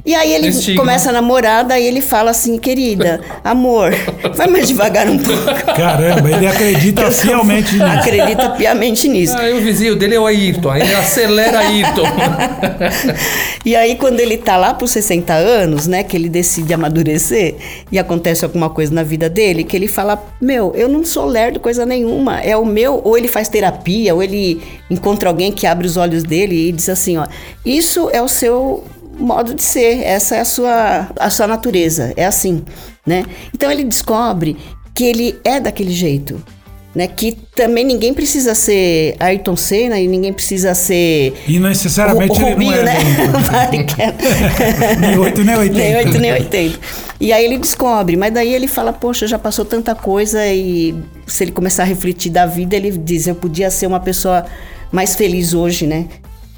E 0.05 0.13
aí 0.15 0.33
ele 0.33 0.47
Estigma. 0.47 0.81
começa 0.81 1.09
a 1.09 1.13
namorar, 1.13 1.63
daí 1.63 1.85
ele 1.85 2.01
fala 2.01 2.31
assim, 2.31 2.57
querida, 2.57 3.21
amor, 3.43 3.93
vai 4.35 4.47
mais 4.47 4.67
devagar 4.67 5.07
um 5.07 5.17
pouco. 5.17 5.75
Caramba, 5.75 6.29
ele 6.29 6.47
acredita 6.47 7.09
fielmente 7.11 7.73
nisso. 7.73 7.85
Acredita 7.85 8.49
piamente 8.51 9.07
nisso. 9.07 9.35
Ah, 9.37 9.49
e 9.49 9.53
o 9.53 9.61
vizinho 9.61 9.95
dele 9.95 10.15
é 10.15 10.19
o 10.19 10.25
Ayrton. 10.25 10.69
Aí 10.69 10.81
ele 10.81 10.95
acelera 10.95 11.59
Ayrton. 11.59 12.03
E 13.65 13.77
aí, 13.77 13.95
quando 13.95 14.19
ele 14.19 14.37
tá 14.37 14.57
lá 14.57 14.73
por 14.73 14.87
60 14.89 15.33
anos, 15.33 15.87
né, 15.87 16.03
que 16.03 16.17
ele 16.17 16.27
decide 16.27 16.73
amadurecer 16.73 17.55
e 17.89 17.97
acontece 17.97 18.43
alguma 18.43 18.69
coisa 18.69 18.93
na 18.93 19.03
vida 19.03 19.29
dele, 19.29 19.63
que 19.63 19.75
ele 19.75 19.87
fala: 19.87 20.21
Meu, 20.41 20.73
eu 20.75 20.89
não 20.89 21.05
sou 21.05 21.25
lerdo 21.25 21.61
coisa 21.61 21.85
nenhuma, 21.85 22.41
é 22.41 22.57
o 22.57 22.65
meu. 22.65 22.99
Ou 23.03 23.17
ele 23.17 23.29
faz 23.29 23.47
terapia, 23.47 24.13
ou 24.13 24.21
ele 24.21 24.61
encontra 24.89 25.29
alguém 25.29 25.51
que 25.51 25.65
abre 25.65 25.87
os 25.87 25.95
olhos 25.95 26.23
dele 26.23 26.69
e 26.69 26.71
diz 26.73 26.89
assim: 26.89 27.17
Ó, 27.17 27.25
isso 27.65 28.09
é 28.11 28.21
o 28.21 28.27
seu 28.27 28.83
modo 29.17 29.53
de 29.53 29.63
ser, 29.63 30.01
essa 30.03 30.35
é 30.35 30.39
a 30.41 30.45
sua, 30.45 31.09
a 31.19 31.29
sua 31.29 31.47
natureza, 31.47 32.13
é 32.17 32.25
assim, 32.25 32.63
né? 33.05 33.25
Então 33.53 33.71
ele 33.71 33.83
descobre 33.83 34.57
que 34.93 35.03
ele 35.03 35.39
é 35.43 35.59
daquele 35.59 35.91
jeito. 35.91 36.41
né? 36.95 37.07
Que 37.07 37.31
também 37.55 37.83
ninguém 37.83 38.13
precisa 38.13 38.53
ser 38.53 39.15
Ayrton 39.19 39.55
Senna 39.55 39.99
e 39.99 40.07
ninguém 40.07 40.31
precisa 40.31 40.75
ser 40.75 41.33
E 41.47 41.59
necessariamente 41.59 42.39
o, 42.39 42.43
o 42.43 42.47
ele 42.47 42.49
não 42.49 42.51
Rubinho, 42.53 42.73
é 42.75 42.83
né? 42.83 42.97
é- 43.97 44.95
Nem 44.99 45.17
oito, 45.17 45.43
nem 45.43 45.55
oitenta. 45.55 45.79
nem 45.79 45.95
8, 45.97 46.19
nem 46.19 46.31
80. 46.33 46.79
E 47.19 47.31
aí 47.33 47.45
ele 47.45 47.57
descobre, 47.57 48.15
mas 48.17 48.33
daí 48.33 48.53
ele 48.53 48.67
fala, 48.67 48.91
poxa, 48.93 49.25
já 49.25 49.39
passou 49.39 49.63
tanta 49.65 49.95
coisa 49.95 50.45
e 50.47 50.93
se 51.25 51.43
ele 51.43 51.51
começar 51.51 51.83
a 51.83 51.85
refletir 51.85 52.31
da 52.31 52.45
vida, 52.45 52.75
ele 52.75 52.91
diz, 52.91 53.25
eu 53.27 53.35
podia 53.35 53.69
ser 53.71 53.87
uma 53.87 53.99
pessoa 53.99 54.45
mais 54.91 55.15
feliz 55.15 55.53
hoje, 55.53 55.87
né? 55.87 56.05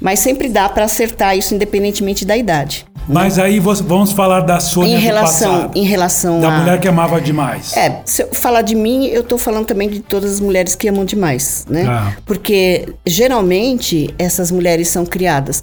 Mas 0.00 0.18
sempre 0.20 0.48
dá 0.48 0.68
para 0.68 0.84
acertar 0.84 1.36
isso 1.36 1.54
independentemente 1.54 2.24
da 2.24 2.36
idade. 2.36 2.86
Mas 3.08 3.38
aí 3.38 3.60
vamos 3.60 4.12
falar 4.12 4.40
da 4.40 4.58
Sônia 4.58 4.94
Em 4.94 4.96
do 4.96 5.00
relação, 5.00 5.52
passado. 5.52 5.76
em 5.78 5.84
relação 5.84 6.40
Da 6.40 6.48
a 6.48 6.58
mulher 6.58 6.80
que 6.80 6.88
amava 6.88 7.20
demais. 7.20 7.76
é, 7.76 8.00
se 8.04 8.22
eu 8.22 8.34
falar 8.34 8.62
de 8.62 8.74
mim, 8.74 9.06
eu 9.06 9.22
tô 9.22 9.38
falando 9.38 9.64
também 9.64 9.88
de 9.88 10.00
todas 10.00 10.32
as 10.32 10.40
mulheres 10.40 10.74
que 10.74 10.88
amam 10.88 11.04
demais, 11.04 11.64
né? 11.70 11.86
Ah. 11.88 12.12
Porque 12.26 12.88
geralmente 13.06 14.12
essas 14.18 14.50
mulheres 14.50 14.88
são 14.88 15.06
criadas 15.06 15.62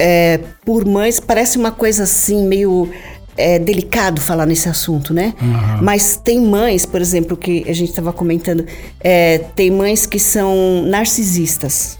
é, 0.00 0.40
por 0.66 0.84
mães, 0.84 1.20
parece 1.20 1.56
uma 1.58 1.70
coisa 1.70 2.02
assim, 2.02 2.44
meio 2.44 2.90
é, 3.36 3.58
delicado 3.60 4.20
falar 4.20 4.44
nesse 4.46 4.68
assunto, 4.68 5.14
né? 5.14 5.32
Mas 5.80 6.20
tem 6.22 6.40
mães, 6.40 6.84
por 6.84 7.00
exemplo, 7.00 7.36
que 7.36 7.64
a 7.68 7.72
gente 7.72 7.90
estava 7.90 8.12
comentando, 8.12 8.66
é, 9.00 9.38
tem 9.54 9.70
mães 9.70 10.06
que 10.06 10.18
são 10.18 10.82
narcisistas. 10.86 11.98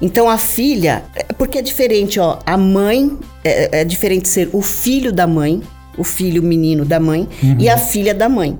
Então 0.00 0.28
a 0.28 0.38
filha, 0.38 1.04
porque 1.38 1.58
é 1.58 1.62
diferente, 1.62 2.18
ó, 2.20 2.38
a 2.44 2.56
mãe 2.56 3.16
é, 3.44 3.80
é 3.80 3.84
diferente 3.84 4.28
ser 4.28 4.50
o 4.52 4.60
filho 4.60 5.12
da 5.12 5.26
mãe, 5.26 5.62
o 5.96 6.04
filho 6.04 6.42
menino 6.42 6.84
da 6.84 6.98
mãe 6.98 7.28
e 7.58 7.68
a 7.68 7.78
filha 7.78 8.12
da 8.14 8.28
mãe, 8.28 8.58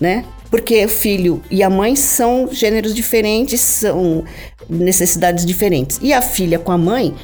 né? 0.00 0.24
Porque 0.50 0.84
o 0.84 0.88
filho 0.88 1.42
e 1.50 1.62
a 1.62 1.68
mãe 1.70 1.96
são 1.96 2.48
gêneros 2.50 2.94
diferentes, 2.94 3.60
são 3.60 4.24
necessidades 4.68 5.44
diferentes. 5.44 5.98
E 6.00 6.12
a 6.12 6.22
filha 6.22 6.58
com 6.58 6.72
a 6.72 6.78
mãe 6.78 7.14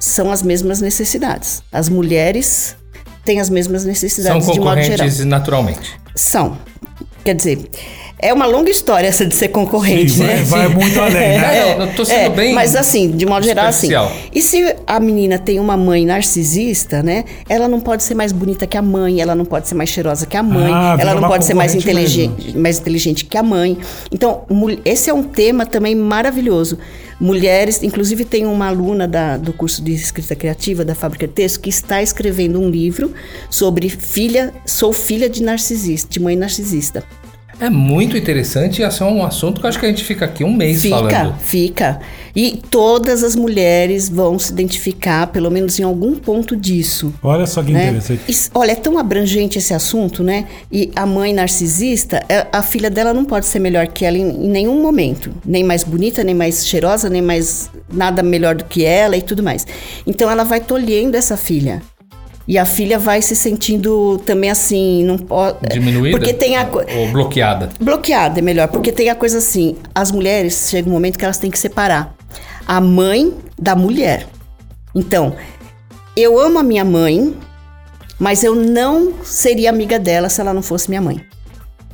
são 0.00 0.30
as 0.30 0.42
mesmas 0.42 0.80
necessidades. 0.80 1.62
As 1.70 1.88
mulheres 1.88 2.76
têm 3.24 3.40
as 3.40 3.50
mesmas 3.50 3.82
São 3.82 3.90
necessidades 3.90 4.46
de 4.50 4.58
modo 4.58 4.80
geral. 4.80 4.96
concorrentes 4.96 5.24
naturalmente. 5.24 6.00
São. 6.14 6.58
Quer 7.24 7.34
dizer, 7.34 7.58
é 8.20 8.32
uma 8.32 8.46
longa 8.46 8.70
história 8.70 9.06
essa 9.06 9.24
de 9.24 9.34
ser 9.34 9.48
concorrente, 9.48 10.10
Sim, 10.12 10.24
né? 10.24 10.42
vai, 10.44 10.66
vai 10.66 10.68
muito 10.68 11.00
além, 11.00 11.38
né? 11.38 11.48
É, 11.78 11.82
eu 11.82 11.94
tô 11.94 12.04
sendo 12.04 12.34
bem 12.34 12.52
Mas 12.54 12.74
assim, 12.76 13.10
de 13.10 13.24
modo 13.26 13.44
geral, 13.44 13.66
assim. 13.66 13.88
E 14.34 14.42
se 14.42 14.74
a 14.86 14.98
menina 15.00 15.38
tem 15.38 15.58
uma 15.60 15.76
mãe 15.76 16.04
narcisista, 16.04 17.02
né? 17.02 17.24
Ela 17.48 17.68
não 17.68 17.80
pode 17.80 18.02
ser 18.02 18.14
mais 18.14 18.32
bonita 18.32 18.66
que 18.66 18.76
a 18.76 18.82
mãe, 18.82 19.20
ela 19.20 19.34
não 19.34 19.44
pode 19.44 19.68
ser 19.68 19.74
mais 19.74 19.88
cheirosa 19.90 20.26
que 20.26 20.36
a 20.36 20.42
mãe, 20.42 20.70
Ah, 20.72 20.96
ela 20.98 21.14
não 21.14 21.28
pode 21.28 21.44
ser 21.44 21.54
mais 21.54 21.74
inteligente, 21.74 22.56
mais 22.56 22.78
inteligente 22.78 23.24
que 23.24 23.36
a 23.38 23.42
mãe. 23.42 23.78
Então, 24.12 24.42
esse 24.84 25.08
é 25.10 25.14
um 25.14 25.22
tema 25.22 25.64
também 25.66 25.94
maravilhoso. 25.94 26.78
Mulheres, 27.20 27.82
inclusive 27.82 28.24
tem 28.24 28.46
uma 28.46 28.68
aluna 28.68 29.08
da- 29.08 29.36
do 29.36 29.52
curso 29.52 29.82
de 29.82 29.92
escrita 29.92 30.36
criativa 30.36 30.84
da 30.84 30.94
Fábrica 30.94 31.26
de 31.26 31.32
Texto 31.32 31.58
que 31.60 31.68
está 31.68 32.00
escrevendo 32.00 32.60
um 32.60 32.70
livro 32.70 33.12
sobre 33.50 33.88
filha, 33.88 34.54
sou 34.64 34.92
filha 34.92 35.28
de 35.28 35.42
narcisista, 35.42 36.08
de 36.08 36.20
mãe 36.20 36.36
narcisista. 36.36 37.02
É 37.60 37.68
muito 37.68 38.16
interessante 38.16 38.80
e 38.80 38.84
esse 38.84 39.02
é 39.02 39.04
um 39.04 39.24
assunto 39.24 39.60
que 39.60 39.66
eu 39.66 39.68
acho 39.68 39.80
que 39.80 39.86
a 39.86 39.88
gente 39.88 40.04
fica 40.04 40.24
aqui 40.24 40.44
um 40.44 40.54
mês 40.54 40.80
Fica, 40.80 40.96
falando. 40.96 41.38
fica. 41.40 42.00
E 42.34 42.60
todas 42.70 43.24
as 43.24 43.34
mulheres 43.34 44.08
vão 44.08 44.38
se 44.38 44.52
identificar, 44.52 45.26
pelo 45.26 45.50
menos 45.50 45.78
em 45.80 45.82
algum 45.82 46.14
ponto 46.14 46.54
disso. 46.56 47.12
Olha 47.20 47.46
só 47.46 47.60
que 47.62 47.72
né? 47.72 47.86
interessante. 47.86 48.20
Isso- 48.28 48.50
olha, 48.54 48.72
é 48.72 48.74
tão 48.76 48.96
abrangente 48.96 49.58
esse 49.58 49.74
assunto, 49.74 50.22
né? 50.22 50.46
E 50.70 50.90
a 50.94 51.04
mãe 51.04 51.32
narcisista, 51.32 52.22
é- 52.28 52.46
a 52.52 52.62
filha 52.62 52.88
dela 52.88 53.12
não 53.12 53.24
pode 53.24 53.46
ser 53.46 53.58
melhor 53.58 53.88
que 53.88 54.04
ela 54.04 54.16
em, 54.16 54.28
em 54.28 54.48
nenhum 54.48 54.80
momento. 54.80 55.32
Nem 55.44 55.64
mais 55.64 55.82
bonita, 55.82 56.22
nem 56.22 56.36
mais 56.36 56.64
cheirosa, 56.64 57.10
nem 57.10 57.20
mais 57.22 57.70
nada 57.92 58.22
melhor 58.22 58.54
do 58.54 58.64
que 58.66 58.84
ela 58.84 59.16
e 59.16 59.22
tudo 59.22 59.42
mais. 59.42 59.66
Então 60.06 60.30
ela 60.30 60.44
vai 60.44 60.60
tolhendo 60.60 61.16
essa 61.16 61.36
filha. 61.36 61.82
E 62.48 62.56
a 62.56 62.64
filha 62.64 62.98
vai 62.98 63.20
se 63.20 63.36
sentindo 63.36 64.16
também 64.24 64.48
assim, 64.48 65.04
não 65.04 65.18
pode. 65.18 65.58
Diminuída? 65.68 66.16
Porque 66.16 66.32
tem 66.32 66.56
a. 66.56 66.64
co- 66.64 66.82
Ou 66.96 67.08
bloqueada. 67.12 67.68
Bloqueada 67.78 68.38
é 68.38 68.42
melhor, 68.42 68.68
porque 68.68 68.90
tem 68.90 69.10
a 69.10 69.14
coisa 69.14 69.36
assim: 69.36 69.76
as 69.94 70.10
mulheres 70.10 70.68
chega 70.70 70.88
um 70.88 70.92
momento 70.92 71.18
que 71.18 71.24
elas 71.26 71.36
têm 71.36 71.50
que 71.50 71.58
separar 71.58 72.14
a 72.66 72.80
mãe 72.80 73.34
da 73.60 73.76
mulher. 73.76 74.26
Então, 74.94 75.36
eu 76.16 76.40
amo 76.40 76.58
a 76.58 76.62
minha 76.62 76.86
mãe, 76.86 77.34
mas 78.18 78.42
eu 78.42 78.54
não 78.54 79.12
seria 79.22 79.68
amiga 79.68 79.98
dela 79.98 80.30
se 80.30 80.40
ela 80.40 80.54
não 80.54 80.62
fosse 80.62 80.88
minha 80.88 81.02
mãe. 81.02 81.20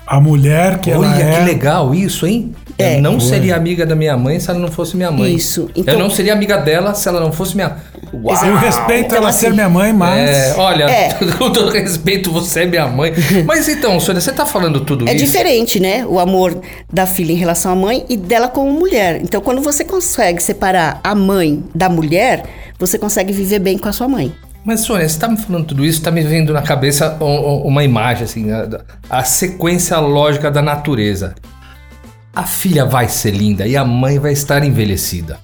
A 0.07 0.21
mulher 0.21 0.79
que 0.79 0.91
ela 0.91 1.09
Olha 1.11 1.23
é. 1.23 1.39
que 1.41 1.45
legal 1.47 1.93
isso, 1.95 2.27
hein? 2.27 2.55
É. 2.77 2.97
Eu 2.97 3.03
não 3.03 3.21
seria 3.21 3.55
amiga 3.57 3.87
da 3.87 3.95
minha 3.95 4.17
mãe 4.17 4.41
se 4.41 4.51
ela 4.51 4.59
não 4.59 4.69
fosse 4.71 4.97
minha 4.97 5.11
mãe. 5.11 5.35
Isso, 5.35 5.71
então- 5.77 5.95
Eu 5.95 6.01
não 6.01 6.11
seria 6.11 6.33
amiga 6.33 6.57
dela 6.59 6.93
se 6.95 7.09
ela 7.09 7.21
não 7.21 7.31
fosse 7.33 7.55
minha. 7.55 7.77
Uau! 8.13 8.45
Eu 8.47 8.57
respeito 8.57 9.07
Então, 9.07 9.19
ela 9.19 9.29
assim, 9.29 9.47
ser 9.47 9.53
minha 9.53 9.69
mãe, 9.69 9.93
mas. 9.93 10.31
É, 10.31 10.55
olha, 10.57 10.85
É. 10.85 11.09
com 11.39 11.51
todo 11.51 11.71
respeito, 11.71 12.31
você 12.33 12.61
é 12.63 12.67
minha 12.67 12.87
mãe. 12.87 13.13
Mas 13.47 13.69
então, 13.69 13.99
Sônia, 14.01 14.21
você 14.21 14.33
tá 14.33 14.45
falando 14.47 14.81
tudo 14.81 15.09
É 15.09 15.15
isso? 15.15 15.25
diferente, 15.27 15.79
né? 15.81 16.05
O 16.07 16.19
amor 16.19 16.57
da 16.93 17.07
filha 17.07 17.33
em 17.33 17.37
relação 17.37 17.73
à 17.73 17.75
mãe 17.77 18.05
e 18.09 18.17
dela 18.17 18.49
como 18.49 18.73
mulher. 18.73 19.21
Então, 19.23 19.41
quando 19.41 19.61
você 19.61 19.85
consegue 19.85 20.43
separar 20.43 21.01
a 21.03 21.15
mãe 21.15 21.63
da 21.75 21.89
mulher, 21.89 22.45
você 22.79 22.99
consegue 22.99 23.33
viver 23.33 23.59
bem 23.59 23.79
com 23.79 23.89
a 23.89 23.93
sua 23.93 24.09
mãe. 24.09 24.33
Mas, 24.65 24.81
Sônia, 24.81 25.07
você 25.09 25.19
tá 25.19 25.29
me 25.29 25.37
falando 25.37 25.67
tudo 25.67 25.85
isso, 25.85 26.01
tá 26.03 26.11
me 26.11 26.23
vendo 26.23 26.53
na 26.53 26.63
cabeça 26.63 27.17
uma 27.21 27.85
imagem, 27.85 28.25
assim, 28.25 28.51
a, 28.51 28.67
a 29.11 29.23
sequência 29.23 29.99
lógica 29.99 30.51
da 30.51 30.63
natureza. 30.63 31.35
A 32.35 32.45
filha 32.45 32.85
vai 32.85 33.09
ser 33.09 33.31
linda 33.31 33.67
e 33.67 33.77
a 33.77 33.85
mãe 33.85 34.19
vai 34.19 34.33
estar 34.33 34.65
envelhecida. 34.65 35.39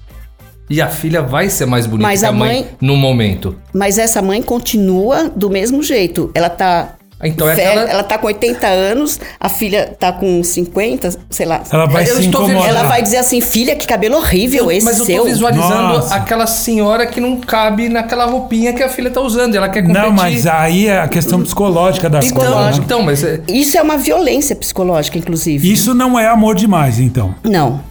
E 0.69 0.81
a 0.81 0.87
filha 0.87 1.21
vai 1.21 1.49
ser 1.49 1.65
mais 1.65 1.85
bonita 1.85 2.07
Mas 2.09 2.19
que 2.21 2.25
a 2.25 2.31
mãe 2.31 2.61
mãe- 2.61 2.67
no 2.81 2.95
momento. 2.95 3.55
Mas 3.73 3.97
essa 3.97 4.21
mãe 4.21 4.41
continua 4.41 5.29
do 5.35 5.49
mesmo 5.49 5.83
jeito. 5.83 6.31
Ela 6.33 6.49
tá. 6.49 6.95
Então 7.23 7.47
é 7.49 7.53
aquela- 7.53 7.81
Ela 7.89 8.03
tá 8.03 8.17
com 8.17 8.27
80 8.27 8.67
anos, 8.67 9.19
a 9.39 9.47
filha 9.49 9.95
tá 9.99 10.11
com 10.11 10.43
50, 10.43 11.09
sei 11.29 11.45
lá. 11.45 11.61
Ela 11.71 11.85
vai 11.85 12.03
Eu 12.03 12.15
se 12.17 12.25
incomodar. 12.25 12.67
Ela 12.67 12.83
vai 12.83 13.01
dizer 13.01 13.17
assim, 13.17 13.41
filha, 13.41 13.75
que 13.75 13.85
cabelo 13.85 14.15
horrível 14.17 14.71
esse 14.71 14.85
Mas 14.85 14.99
eu 14.99 15.05
seu. 15.05 15.17
tô 15.17 15.23
visualizando 15.25 15.93
Nossa. 15.93 16.15
aquela 16.15 16.47
senhora 16.47 17.05
que 17.05 17.19
não 17.21 17.37
cabe 17.37 17.89
naquela 17.89 18.25
roupinha 18.25 18.73
que 18.73 18.81
a 18.83 18.89
filha 18.89 19.09
tá 19.09 19.21
usando. 19.21 19.55
Ela 19.55 19.69
quer 19.69 19.81
competir. 19.81 20.01
Não, 20.01 20.11
mas 20.11 20.47
aí 20.47 20.87
é 20.87 20.99
a 20.99 21.07
questão 21.07 21.41
psicológica 21.41 22.09
da 22.09 22.19
coisa. 22.19 22.33
Então, 22.35 22.63
né? 22.65 22.71
então, 22.77 23.01
mas 23.03 23.23
é- 23.23 23.41
Isso 23.47 23.77
é 23.77 23.81
uma 23.81 23.97
violência 23.97 24.55
psicológica, 24.55 25.17
inclusive. 25.17 25.71
Isso 25.71 25.93
não 25.93 26.19
é 26.19 26.27
amor 26.27 26.55
demais, 26.55 26.99
então. 26.99 27.35
Não. 27.43 27.81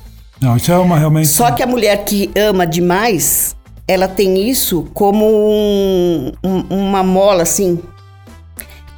Não, 0.40 0.56
isso 0.56 0.72
é 0.72 0.78
uma 0.78 0.99
realmente. 0.99 1.28
Só 1.28 1.50
que 1.50 1.62
a 1.62 1.66
mulher 1.66 1.99
que 2.04 2.30
ama 2.34 2.66
demais, 2.66 3.54
ela 3.87 4.08
tem 4.08 4.49
isso 4.49 4.87
como 4.94 5.26
um- 5.26 6.32
um- 6.42 6.64
uma 6.70 7.02
mola, 7.02 7.42
assim. 7.42 7.78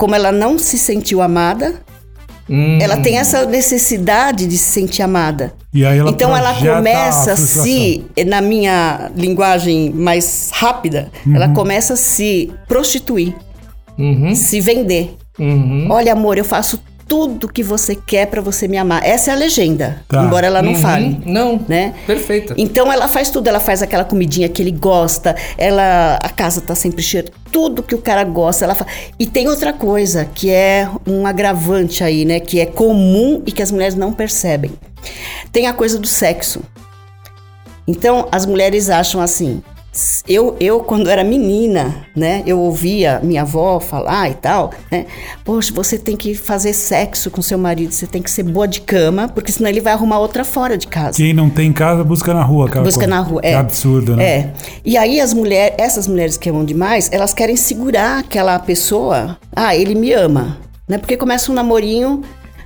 Como 0.03 0.17
ela 0.17 0.33
não 0.33 0.59
se 0.59 0.77
sentiu 0.77 1.23
amada, 1.23 1.81
Hum, 2.51 2.77
ela 2.83 2.97
tem 2.97 3.19
essa 3.19 3.47
necessidade 3.47 4.49
de 4.49 4.59
se 4.59 4.73
sentir 4.73 5.01
amada. 5.01 5.55
Ela 5.73 6.11
então 6.11 6.37
ela 6.37 6.53
começa 6.53 7.35
a 7.35 7.37
se, 7.37 8.05
na 8.27 8.41
minha 8.41 9.13
linguagem 9.15 9.91
mais 9.91 10.51
rápida, 10.53 11.09
ela 11.33 11.51
começa 11.51 11.95
a 11.95 11.97
se 11.97 12.53
prostituir, 12.67 13.33
uhum, 13.97 14.35
se 14.35 14.61
vender. 14.61 15.17
uhum. 15.39 15.87
Olha, 15.89 16.15
amor, 16.15 16.37
eu 16.37 16.45
faço 16.45 16.83
tudo 17.12 17.47
que 17.47 17.62
você 17.62 17.95
quer 17.95 18.26
pra 18.28 18.40
você 18.40 18.66
me 18.66 18.78
amar. 18.78 19.04
Essa 19.04 19.33
é 19.33 19.35
a 19.35 19.37
legenda, 19.37 20.02
Tá. 20.09 20.23
embora 20.25 20.47
ela 20.47 20.62
não 20.62 20.73
Uhum. 20.73 20.81
fale. 20.81 21.21
Não, 21.26 21.61
Né? 21.69 21.92
perfeita. 22.07 22.54
Então 22.57 22.90
ela 22.90 23.07
faz 23.07 23.28
tudo, 23.28 23.49
ela 23.49 23.61
faz 23.61 23.83
aquela 23.83 24.02
comidinha 24.02 24.49
que 24.49 24.62
ele 24.62 24.71
gosta, 24.71 25.37
ela 25.59 26.19
a 26.23 26.28
casa 26.31 26.62
tá 26.62 26.75
sempre 26.75 27.02
cheia, 27.02 27.26
tudo 27.52 27.83
que 27.83 27.95
o 27.95 27.99
cara 27.99 28.25
gosta, 28.25 28.64
ela 28.64 28.75
fa... 28.75 28.87
E 29.19 29.26
tem 29.26 29.47
outra 29.47 29.75
coisa 29.75 30.25
que 30.25 30.49
é 30.50 30.88
um 31.07 31.26
agravante 31.26 32.02
aí, 32.02 32.25
né, 32.25 32.40
que 32.40 32.59
é 32.61 32.64
comum 32.64 33.42
e 33.45 33.52
que 33.52 33.62
as 33.62 33.71
mulheres 33.71 33.95
não 33.95 34.11
percebem. 34.11 34.71
Tem 35.52 35.66
a 35.66 35.75
coisa 35.75 35.99
do 35.99 36.07
sexo. 36.07 36.62
Então 37.87 38.26
as 38.33 38.47
mulheres 38.47 38.88
acham 38.88 39.21
assim, 39.21 39.62
eu, 40.27 40.57
eu 40.59 40.81
quando 40.81 41.11
era 41.11 41.23
menina, 41.23 42.07
né, 42.17 42.43
eu 42.47 42.59
ouvia 42.59 43.21
minha 43.23 43.43
avó 43.43 43.79
falar 43.79 44.31
e 44.31 44.35
tal, 44.35 44.73
né, 44.91 45.05
poxa, 45.45 45.73
você 45.75 45.99
tem 45.99 46.17
que 46.17 46.35
fazer 46.35 46.73
sexo 46.73 47.31
com 47.31 47.43
seu 47.43 47.59
marido, 47.59 47.93
você 47.93 48.07
tem 48.07 48.23
que 48.23 48.31
ser 48.31 48.43
boa 48.43 48.67
de 48.67 48.81
cama, 48.81 49.29
porque 49.29 49.53
senão 49.53 49.69
ele 49.69 49.81
vai 49.81 49.93
arrumar 49.93 50.19
outra 50.19 50.45
fora 50.45 50.79
de 50.79 50.87
casa. 50.87 51.19
Quem 51.19 51.35
não 51.35 51.51
tem 51.51 51.73
casa, 51.73 52.03
busca 52.03 52.33
na 52.33 52.43
rua. 52.43 52.67
aquela 52.67 52.85
Busca 52.85 53.01
coisa. 53.01 53.15
na 53.15 53.21
rua, 53.21 53.41
é. 53.45 53.55
absurdo, 53.55 54.17
né? 54.17 54.25
É. 54.25 54.53
E 54.85 54.97
aí 54.97 55.21
as 55.21 55.35
mulheres, 55.35 55.75
essas 55.79 56.07
mulheres 56.07 56.37
que 56.37 56.49
amam 56.49 56.65
demais, 56.65 57.11
elas 57.13 57.35
querem 57.35 57.57
segurar 57.57 58.21
aquela 58.21 58.59
pessoa. 58.59 59.37
Ah, 59.55 59.77
ele 59.77 59.95
me 59.95 60.13
ama. 60.13 60.59
Né? 60.89 60.99
Porque 60.99 61.17
começa 61.17 61.51
um 61.53 61.55
namorinho, 61.55 62.23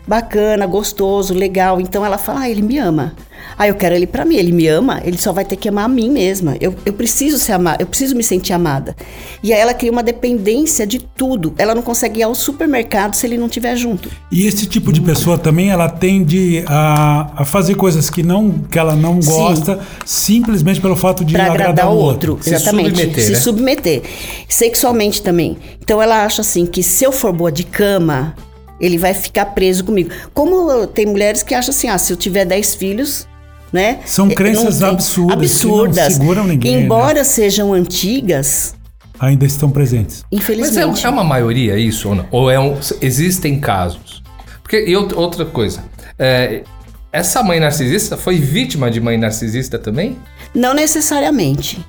bacana, 0.06 0.66
gostoso, 0.66 1.34
legal. 1.34 1.80
Então 1.80 2.04
ela 2.04 2.18
fala, 2.18 2.40
ah, 2.40 2.50
ele 2.50 2.62
me 2.62 2.78
ama. 2.78 3.14
Ah, 3.58 3.66
eu 3.66 3.74
quero 3.74 3.94
ele 3.94 4.06
pra 4.06 4.24
mim. 4.24 4.36
Ele 4.36 4.52
me 4.52 4.66
ama, 4.66 5.00
ele 5.04 5.18
só 5.18 5.32
vai 5.32 5.44
ter 5.44 5.56
que 5.56 5.68
amar 5.68 5.86
a 5.86 5.88
mim 5.88 6.10
mesma. 6.10 6.56
Eu, 6.60 6.74
eu 6.84 6.92
preciso 6.92 7.38
ser 7.38 7.52
amada, 7.52 7.82
eu 7.82 7.86
preciso 7.86 8.14
me 8.14 8.22
sentir 8.22 8.52
amada. 8.52 8.94
E 9.42 9.52
aí 9.52 9.58
ela 9.58 9.72
cria 9.72 9.90
uma 9.90 10.02
dependência 10.02 10.86
de 10.86 10.98
tudo. 10.98 11.54
Ela 11.56 11.74
não 11.74 11.82
consegue 11.82 12.20
ir 12.20 12.22
ao 12.22 12.34
supermercado 12.34 13.14
se 13.14 13.26
ele 13.26 13.38
não 13.38 13.46
estiver 13.46 13.76
junto. 13.76 14.10
E 14.30 14.46
esse 14.46 14.66
tipo 14.66 14.92
de 14.92 15.00
pessoa 15.00 15.38
também, 15.38 15.70
ela 15.70 15.88
tende 15.88 16.64
a, 16.66 17.30
a 17.36 17.44
fazer 17.44 17.74
coisas 17.76 18.10
que, 18.10 18.22
não, 18.22 18.50
que 18.70 18.78
ela 18.78 18.94
não 18.94 19.20
Sim. 19.22 19.30
gosta, 19.30 19.80
simplesmente 20.04 20.80
pelo 20.80 20.96
fato 20.96 21.24
de 21.24 21.34
Pra 21.34 21.46
agradar 21.46 21.90
o 21.90 21.96
outro. 21.96 22.38
Se 22.40 22.54
Exatamente. 22.54 22.90
submeter, 22.90 23.24
se 23.24 23.32
né? 23.32 23.38
submeter. 23.38 24.02
Sexualmente 24.48 25.22
também. 25.22 25.56
Então 25.80 26.02
ela 26.02 26.24
acha 26.24 26.42
assim 26.42 26.66
que 26.66 26.82
se 26.82 27.04
eu 27.04 27.12
for 27.12 27.32
boa 27.32 27.52
de 27.52 27.64
cama, 27.64 28.34
ele 28.80 28.98
vai 28.98 29.14
ficar 29.14 29.46
preso 29.46 29.84
comigo. 29.84 30.10
Como 30.34 30.86
tem 30.86 31.06
mulheres 31.06 31.42
que 31.42 31.54
acham 31.54 31.70
assim, 31.70 31.88
ah, 31.88 31.98
se 31.98 32.12
eu 32.12 32.16
tiver 32.16 32.44
10 32.44 32.74
filhos, 32.74 33.26
né? 33.72 34.00
São 34.04 34.28
eh, 34.30 34.34
crenças 34.34 34.80
não 34.80 34.90
absurdas 34.90 35.36
que 35.60 35.66
não 35.66 35.74
Absurdas. 35.84 36.12
seguram 36.14 36.44
ninguém, 36.44 36.76
né? 36.76 36.82
Embora 36.82 37.24
sejam 37.24 37.72
antigas, 37.72 38.74
Ainda 39.18 39.46
estão 39.46 39.70
presentes. 39.70 40.24
Mas 40.30 40.40
infelizmente. 40.42 41.04
é, 41.04 41.08
é 41.08 41.10
uma 41.10 41.24
maioria 41.24 41.78
isso 41.78 42.10
ou 42.10 42.14
não? 42.14 42.26
Ou 42.30 42.50
é 42.50 42.60
um, 42.60 42.78
existem 43.00 43.58
casos? 43.58 44.22
Porque, 44.62 44.84
e 44.86 44.94
out- 44.94 45.14
outra 45.14 45.44
coisa, 45.46 45.82
é, 46.18 46.62
essa 47.10 47.42
mãe 47.42 47.58
narcisista 47.58 48.16
foi 48.16 48.36
vítima 48.38 48.90
de 48.90 49.00
mãe 49.00 49.16
narcisista 49.16 49.78
também? 49.78 50.18
Não 50.54 50.74
necessariamente. 50.74 51.82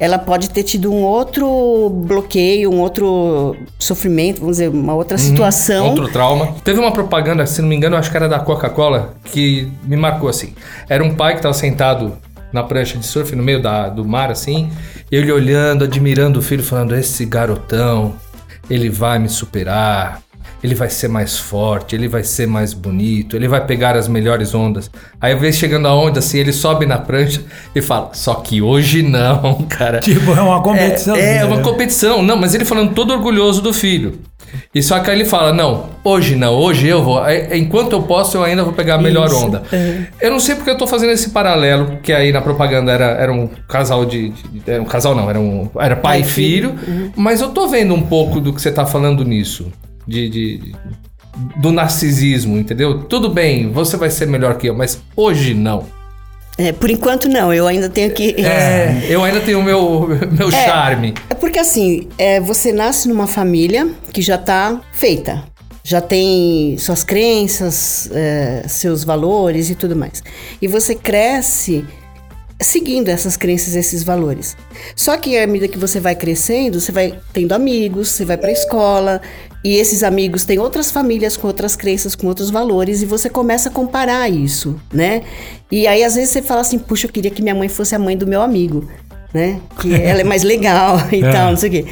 Ela 0.00 0.18
pode 0.18 0.50
ter 0.50 0.62
tido 0.62 0.92
um 0.92 1.02
outro 1.02 1.90
bloqueio, 1.90 2.70
um 2.70 2.80
outro 2.80 3.56
sofrimento, 3.78 4.40
vamos 4.40 4.58
dizer, 4.58 4.68
uma 4.68 4.94
outra 4.94 5.18
situação. 5.18 5.84
Uhum. 5.84 5.90
Outro 5.90 6.08
trauma. 6.08 6.54
Teve 6.62 6.78
uma 6.78 6.92
propaganda, 6.92 7.46
se 7.46 7.60
não 7.60 7.68
me 7.68 7.74
engano, 7.74 7.96
acho 7.96 8.10
que 8.10 8.16
era 8.16 8.28
da 8.28 8.38
Coca-Cola, 8.38 9.14
que 9.24 9.70
me 9.84 9.96
marcou 9.96 10.28
assim. 10.28 10.54
Era 10.88 11.02
um 11.02 11.14
pai 11.14 11.32
que 11.32 11.38
estava 11.40 11.54
sentado 11.54 12.16
na 12.52 12.62
prancha 12.62 12.96
de 12.96 13.04
surf 13.04 13.34
no 13.34 13.42
meio 13.42 13.60
da, 13.60 13.88
do 13.88 14.04
mar, 14.04 14.30
assim, 14.30 14.70
e 15.10 15.16
ele 15.16 15.32
olhando, 15.32 15.84
admirando 15.84 16.38
o 16.38 16.42
filho, 16.42 16.62
falando: 16.62 16.94
Esse 16.94 17.24
garotão, 17.24 18.14
ele 18.70 18.88
vai 18.88 19.18
me 19.18 19.28
superar. 19.28 20.22
Ele 20.62 20.74
vai 20.74 20.90
ser 20.90 21.08
mais 21.08 21.38
forte, 21.38 21.94
ele 21.94 22.08
vai 22.08 22.24
ser 22.24 22.46
mais 22.46 22.72
bonito, 22.74 23.36
ele 23.36 23.46
vai 23.46 23.64
pegar 23.64 23.96
as 23.96 24.08
melhores 24.08 24.54
ondas. 24.54 24.90
Aí 25.20 25.32
eu 25.32 25.38
vejo 25.38 25.58
chegando 25.58 25.86
a 25.86 25.94
onda 25.94 26.18
assim, 26.18 26.38
ele 26.38 26.52
sobe 26.52 26.84
na 26.84 26.98
prancha 26.98 27.42
e 27.74 27.80
fala: 27.80 28.10
Só 28.12 28.34
que 28.34 28.60
hoje 28.60 29.02
não, 29.02 29.62
cara. 29.70 30.00
Tipo, 30.00 30.32
é 30.32 30.40
uma 30.40 30.60
competição. 30.60 31.14
É, 31.14 31.38
é 31.38 31.44
uma 31.44 31.60
competição. 31.62 32.22
Não, 32.22 32.36
mas 32.36 32.54
ele 32.54 32.64
falando 32.64 32.92
todo 32.92 33.12
orgulhoso 33.12 33.62
do 33.62 33.72
filho. 33.72 34.18
E 34.74 34.82
só 34.82 34.98
que 34.98 35.10
aí 35.10 35.16
ele 35.20 35.28
fala: 35.28 35.52
Não, 35.52 35.90
hoje 36.02 36.34
não, 36.34 36.54
hoje 36.54 36.88
eu 36.88 37.04
vou. 37.04 37.24
é, 37.24 37.56
Enquanto 37.56 37.92
eu 37.92 38.02
posso, 38.02 38.36
eu 38.38 38.42
ainda 38.42 38.64
vou 38.64 38.72
pegar 38.72 38.94
a 38.94 38.98
melhor 38.98 39.26
Isso, 39.28 39.36
onda. 39.46 39.62
Eu 40.20 40.30
não 40.32 40.40
sei 40.40 40.56
porque 40.56 40.70
eu 40.70 40.76
tô 40.76 40.86
fazendo 40.88 41.12
esse 41.12 41.30
paralelo, 41.30 41.98
que 42.02 42.12
aí 42.12 42.32
na 42.32 42.40
propaganda 42.40 42.90
era, 42.90 43.04
era 43.10 43.32
um 43.32 43.46
casal 43.68 44.04
de. 44.04 44.30
de- 44.30 44.62
era 44.66 44.82
um 44.82 44.86
casal 44.86 45.14
não, 45.14 45.28
era, 45.30 45.38
um, 45.38 45.70
era 45.78 45.94
pai, 45.94 46.18
Pai 46.18 46.20
e 46.20 46.22
e 46.22 46.24
filho. 46.24 46.74
Uhum. 46.88 47.12
Mas 47.14 47.40
eu 47.40 47.50
tô 47.50 47.68
vendo 47.68 47.94
um 47.94 48.02
pouco 48.02 48.40
do 48.40 48.52
que 48.52 48.60
você 48.60 48.72
tá 48.72 48.84
falando 48.86 49.24
nisso. 49.24 49.70
De. 50.08 50.28
de- 50.28 50.74
do 51.56 51.70
narcisismo, 51.70 52.58
entendeu? 52.58 53.04
Tudo 53.04 53.28
bem, 53.28 53.70
você 53.70 53.96
vai 53.96 54.10
ser 54.10 54.26
melhor 54.26 54.58
que 54.58 54.66
eu, 54.68 54.74
mas 54.74 55.00
hoje 55.14 55.54
não. 55.54 55.86
É, 56.56 56.72
por 56.72 56.90
enquanto 56.90 57.28
não, 57.28 57.54
eu 57.54 57.68
ainda 57.68 57.88
tenho 57.88 58.10
que. 58.10 58.34
É, 58.44 59.06
eu 59.08 59.22
ainda 59.22 59.40
tenho 59.40 59.60
o 59.60 59.62
meu, 59.62 60.08
meu 60.36 60.50
charme. 60.50 61.14
É 61.30 61.34
porque 61.34 61.60
assim, 61.60 62.08
é, 62.18 62.40
você 62.40 62.72
nasce 62.72 63.06
numa 63.08 63.28
família 63.28 63.88
que 64.12 64.20
já 64.20 64.36
tá 64.36 64.80
feita. 64.92 65.44
Já 65.84 66.00
tem 66.00 66.76
suas 66.76 67.04
crenças, 67.04 68.10
é, 68.12 68.64
seus 68.66 69.04
valores 69.04 69.70
e 69.70 69.76
tudo 69.76 69.94
mais. 69.94 70.22
E 70.60 70.66
você 70.66 70.94
cresce 70.96 71.84
seguindo 72.60 73.08
essas 73.08 73.36
crenças, 73.36 73.74
esses 73.76 74.02
valores. 74.02 74.56
Só 74.96 75.16
que 75.16 75.38
à 75.38 75.46
medida 75.46 75.68
que 75.68 75.78
você 75.78 76.00
vai 76.00 76.14
crescendo, 76.14 76.80
você 76.80 76.90
vai 76.90 77.14
tendo 77.32 77.52
amigos, 77.52 78.08
você 78.08 78.24
vai 78.24 78.36
pra 78.36 78.50
escola, 78.50 79.20
e 79.64 79.76
esses 79.76 80.02
amigos 80.02 80.44
têm 80.44 80.58
outras 80.58 80.90
famílias 80.90 81.36
com 81.36 81.46
outras 81.46 81.76
crenças, 81.76 82.14
com 82.14 82.26
outros 82.26 82.50
valores, 82.50 83.02
e 83.02 83.06
você 83.06 83.28
começa 83.30 83.68
a 83.68 83.72
comparar 83.72 84.28
isso, 84.28 84.76
né? 84.92 85.22
E 85.70 85.86
aí 85.86 86.02
às 86.02 86.14
vezes 86.14 86.30
você 86.30 86.42
fala 86.42 86.60
assim, 86.60 86.78
puxa, 86.78 87.06
eu 87.06 87.12
queria 87.12 87.30
que 87.30 87.42
minha 87.42 87.54
mãe 87.54 87.68
fosse 87.68 87.94
a 87.94 87.98
mãe 87.98 88.16
do 88.16 88.26
meu 88.26 88.42
amigo, 88.42 88.88
né? 89.32 89.60
Que 89.80 89.94
ela 90.00 90.20
é 90.20 90.24
mais 90.24 90.42
legal 90.42 90.98
e 91.12 91.22
É. 91.22 91.30
tal, 91.30 91.50
não 91.50 91.56
sei 91.56 91.68
o 91.68 91.72
quê. 91.72 91.84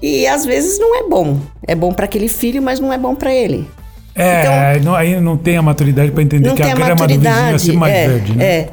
E 0.00 0.26
às 0.26 0.44
vezes 0.44 0.78
não 0.78 0.96
é 1.04 1.08
bom. 1.08 1.38
É 1.66 1.74
bom 1.74 1.92
pra 1.92 2.04
aquele 2.04 2.28
filho, 2.28 2.62
mas 2.62 2.78
não 2.78 2.92
é 2.92 2.96
bom 2.98 3.14
pra 3.14 3.34
ele. 3.34 3.68
É, 4.14 4.80
não, 4.80 4.94
aí 4.94 5.20
não 5.20 5.36
tem 5.36 5.56
a 5.56 5.62
maturidade 5.62 6.10
para 6.10 6.22
entender 6.22 6.52
que 6.54 6.62
a 6.62 6.72
a 6.72 6.74
grama 6.74 7.06
do 7.06 7.14
vizinho 7.14 7.54
é 7.54 7.58
sempre 7.58 7.76
mais 7.76 7.94
é, 7.94 8.08
verde, 8.08 8.36
né? 8.36 8.44
É. 8.44 8.68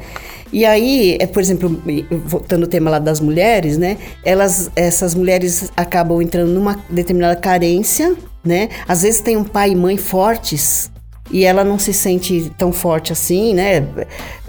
E 0.56 0.64
aí, 0.64 1.18
é, 1.20 1.26
por 1.26 1.42
exemplo, 1.42 1.82
voltando 2.24 2.62
ao 2.62 2.66
tema 2.66 2.88
lá 2.88 2.98
das 2.98 3.20
mulheres, 3.20 3.76
né? 3.76 3.98
Elas, 4.24 4.70
essas 4.74 5.14
mulheres 5.14 5.70
acabam 5.76 6.22
entrando 6.22 6.50
numa 6.50 6.82
determinada 6.88 7.36
carência, 7.36 8.16
né? 8.42 8.70
Às 8.88 9.02
vezes 9.02 9.20
tem 9.20 9.36
um 9.36 9.44
pai 9.44 9.72
e 9.72 9.76
mãe 9.76 9.98
fortes 9.98 10.90
e 11.30 11.44
ela 11.44 11.62
não 11.62 11.78
se 11.78 11.92
sente 11.92 12.50
tão 12.56 12.72
forte 12.72 13.12
assim, 13.12 13.52
né? 13.52 13.86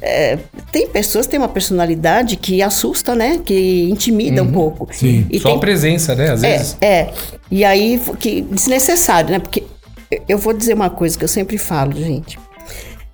É, 0.01 0.39
tem 0.71 0.87
pessoas 0.87 1.25
que 1.25 1.31
têm 1.31 1.41
uma 1.41 1.49
personalidade 1.49 2.37
que 2.37 2.61
assusta, 2.61 3.13
né? 3.13 3.41
Que 3.43 3.89
intimida 3.89 4.41
um 4.41 4.49
pouco. 4.49 4.87
Sim. 4.93 5.27
E 5.29 5.37
Só 5.41 5.49
tem 5.49 5.57
a 5.57 5.59
presença, 5.59 6.15
né? 6.15 6.31
Às 6.31 6.41
vezes. 6.41 6.77
é, 6.79 6.87
é. 6.87 7.13
E 7.51 7.65
aí, 7.65 8.01
que 8.17 8.39
desnecessário, 8.43 9.31
né? 9.31 9.39
Porque 9.39 9.61
eu 10.25 10.37
vou 10.37 10.53
dizer 10.53 10.73
uma 10.73 10.89
coisa 10.89 11.17
que 11.17 11.25
eu 11.25 11.27
sempre 11.27 11.57
falo, 11.57 11.91
gente. 11.91 12.39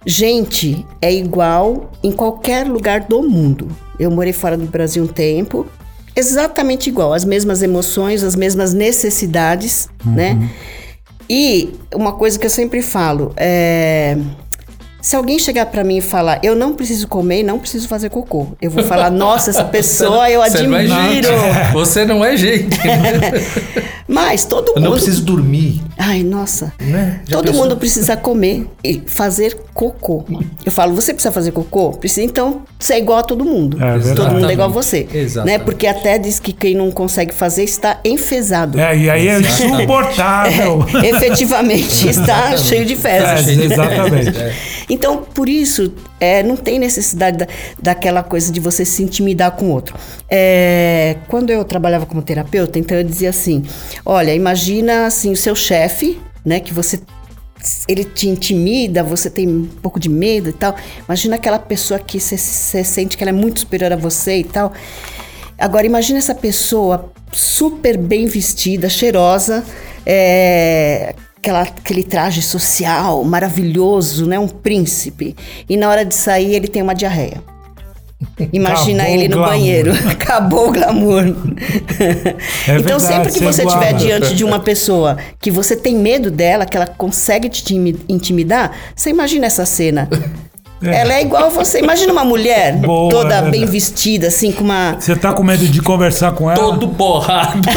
Gente 0.06 0.86
é 1.02 1.14
igual 1.14 1.92
em 2.04 2.12
qualquer 2.12 2.68
lugar 2.68 3.02
do 3.02 3.22
mundo. 3.22 3.68
Eu 4.00 4.12
morei 4.12 4.34
fora 4.34 4.58
do 4.58 4.66
Brasil 4.66 5.04
um 5.04 5.08
tempo, 5.08 5.66
exatamente 6.16 6.90
igual, 6.90 7.14
as 7.14 7.24
mesmas 7.24 7.62
emoções, 7.62 8.24
as 8.24 8.36
mesmas 8.36 8.74
necessidades, 8.74 9.88
né? 10.04 10.50
E 11.30 11.74
uma 11.94 12.12
coisa 12.14 12.38
que 12.38 12.46
eu 12.46 12.50
sempre 12.50 12.82
falo 12.82 13.32
é. 13.38 14.18
Se 15.02 15.18
alguém 15.18 15.38
chegar 15.38 15.66
pra 15.66 15.84
mim 15.84 15.98
e 15.98 16.02
falar, 16.02 16.40
eu 16.42 16.56
não 16.56 16.74
preciso 16.74 17.10
comer 17.10 17.44
não 17.44 17.60
preciso 17.60 17.90
fazer 17.90 18.10
cocô, 18.10 18.48
eu 18.62 18.72
vou 18.72 18.86
falar, 18.86 19.12
nossa, 19.12 19.50
essa 19.50 19.66
pessoa 19.66 20.30
eu 20.30 20.40
Você 20.42 20.62
não 20.66 20.78
é 20.78 20.82
admiro. 20.86 21.28
Você 21.74 22.06
não 22.06 22.24
é 22.24 22.38
gente. 22.38 22.80
Mas 24.08 24.46
todo 24.46 24.70
Eu 24.70 24.76
mundo. 24.76 24.84
não 24.86 24.92
preciso 24.94 25.24
dormir. 25.24 25.82
Ai, 25.98 26.24
nossa. 26.24 26.72
Né? 26.80 27.22
Todo 27.30 27.46
pensou? 27.46 27.64
mundo 27.64 27.78
precisa 27.78 28.16
comer 28.16 28.66
e 28.84 29.02
fazer 29.06 29.58
cocô. 29.74 30.24
Eu 30.66 30.72
falo, 30.72 30.94
você 30.94 31.14
precisa 31.14 31.32
fazer 31.32 31.52
cocô? 31.52 31.92
Precisa, 31.92 32.24
então, 32.24 32.62
ser 32.80 32.98
igual 32.98 33.20
a 33.20 33.24
todo 33.24 33.44
mundo. 33.44 33.78
É 33.84 33.98
verdade. 33.98 34.16
todo 34.16 34.32
mundo 34.34 34.50
é 34.50 34.54
igual 34.54 34.70
a 34.70 34.72
você. 34.72 35.08
Exatamente. 35.14 35.58
Né? 35.60 35.64
Porque 35.64 35.88
até 35.88 36.18
diz 36.18 36.40
que 36.40 36.54
quem 36.54 36.76
não 36.76 36.92
consegue 36.92 37.34
fazer 37.34 37.64
está 37.64 38.00
enfesado. 38.06 38.80
É, 38.80 38.96
e 38.98 39.10
aí 39.10 39.28
é 39.28 39.40
insuportável. 39.40 40.84
É, 41.04 41.10
efetivamente 41.10 42.08
está 42.10 42.56
cheio 42.58 42.86
de 42.86 42.94
É, 42.94 42.96
fezes. 42.98 43.58
exatamente. 43.72 44.32
Então, 44.90 45.18
por 45.18 45.50
isso, 45.50 45.94
é, 46.20 46.44
não 46.44 46.56
tem 46.56 46.78
necessidade 46.80 47.38
da, 47.38 47.48
daquela 47.82 48.22
coisa 48.24 48.52
de 48.52 48.60
você 48.60 48.86
se 48.86 49.02
intimidar 49.04 49.52
com 49.52 49.66
o 49.66 49.70
outro. 49.72 49.96
É, 50.30 51.18
quando 51.28 51.50
eu 51.50 51.64
trabalhava 51.64 52.06
como 52.06 52.22
terapeuta, 52.22 52.78
então 52.80 52.98
eu 52.98 53.04
dizia 53.04 53.30
assim: 53.30 53.64
olha, 54.06 54.34
imagina 54.34 55.06
assim, 55.08 55.32
o 55.32 55.36
seu 55.36 55.56
chefe, 55.56 56.20
né, 56.46 56.60
que 56.60 56.74
você. 56.74 57.00
Ele 57.88 58.04
te 58.04 58.28
intimida, 58.28 59.04
você 59.04 59.30
tem 59.30 59.48
um 59.48 59.66
pouco 59.66 60.00
de 60.00 60.10
medo 60.10 60.50
e 60.50 60.54
tal. 60.54 60.76
Imagina 61.08 61.36
aquela 61.36 61.60
pessoa 61.60 62.00
que 62.00 62.20
você, 62.20 62.38
sente 62.38 63.18
que 63.18 63.24
ela 63.24 63.32
é 63.32 63.34
muito 63.34 63.62
superior 63.62 63.94
a 63.94 63.96
você 63.96 64.38
e 64.38 64.44
tal. 64.44 64.74
Agora, 65.58 65.86
imagina 65.86 66.20
essa 66.20 66.36
pessoa 66.36 67.12
super 67.32 67.98
bem 67.98 68.26
vestida, 68.26 68.90
cheirosa, 68.90 69.64
é, 70.06 71.16
aquela, 71.38 71.62
aquele 71.62 72.04
traje 72.04 72.42
social 72.42 73.24
maravilhoso, 73.24 74.26
né? 74.26 74.38
Um 74.40 74.48
príncipe. 74.48 75.36
E 75.70 75.78
na 75.78 75.90
hora 75.90 76.04
de 76.04 76.16
sair, 76.16 76.56
ele 76.56 76.68
tem 76.68 76.82
uma 76.82 76.94
diarreia. 76.94 77.53
Imagina 78.54 79.04
Acabou 79.04 79.20
ele 79.20 79.28
no 79.28 79.42
banheiro. 79.42 79.92
Acabou 80.10 80.70
o 80.70 80.72
glamour. 80.72 81.24
É 81.24 82.78
então, 82.80 83.00
verdade, 83.00 83.02
sempre 83.04 83.32
que 83.32 83.40
você 83.40 83.64
estiver 83.64 83.94
diante 83.94 84.36
de 84.36 84.44
uma 84.44 84.60
pessoa 84.60 85.18
que 85.40 85.52
você 85.52 85.76
tem 85.76 85.96
medo 85.96 86.30
dela, 86.32 86.66
que 86.66 86.76
ela 86.76 86.88
consegue 86.88 87.50
te 87.50 87.62
intimi- 87.62 88.00
intimidar, 88.08 88.72
você 88.96 89.10
imagina 89.10 89.46
essa 89.46 89.66
cena. 89.66 90.10
Ela 90.92 91.14
é 91.14 91.22
igual 91.22 91.46
a 91.46 91.50
você. 91.50 91.80
Imagina 91.80 92.12
uma 92.12 92.26
mulher 92.26 92.76
Boa, 92.78 93.10
toda 93.10 93.36
é 93.36 93.50
bem 93.50 93.66
vestida, 93.66 94.28
assim, 94.28 94.52
com 94.52 94.64
uma. 94.64 94.96
Você 95.00 95.16
tá 95.16 95.34
com 95.34 95.44
medo 95.44 95.66
de 95.66 95.82
conversar 95.82 96.32
com 96.34 96.50
ela? 96.50 96.60
Todo 96.60 96.88
borrado. 96.88 97.62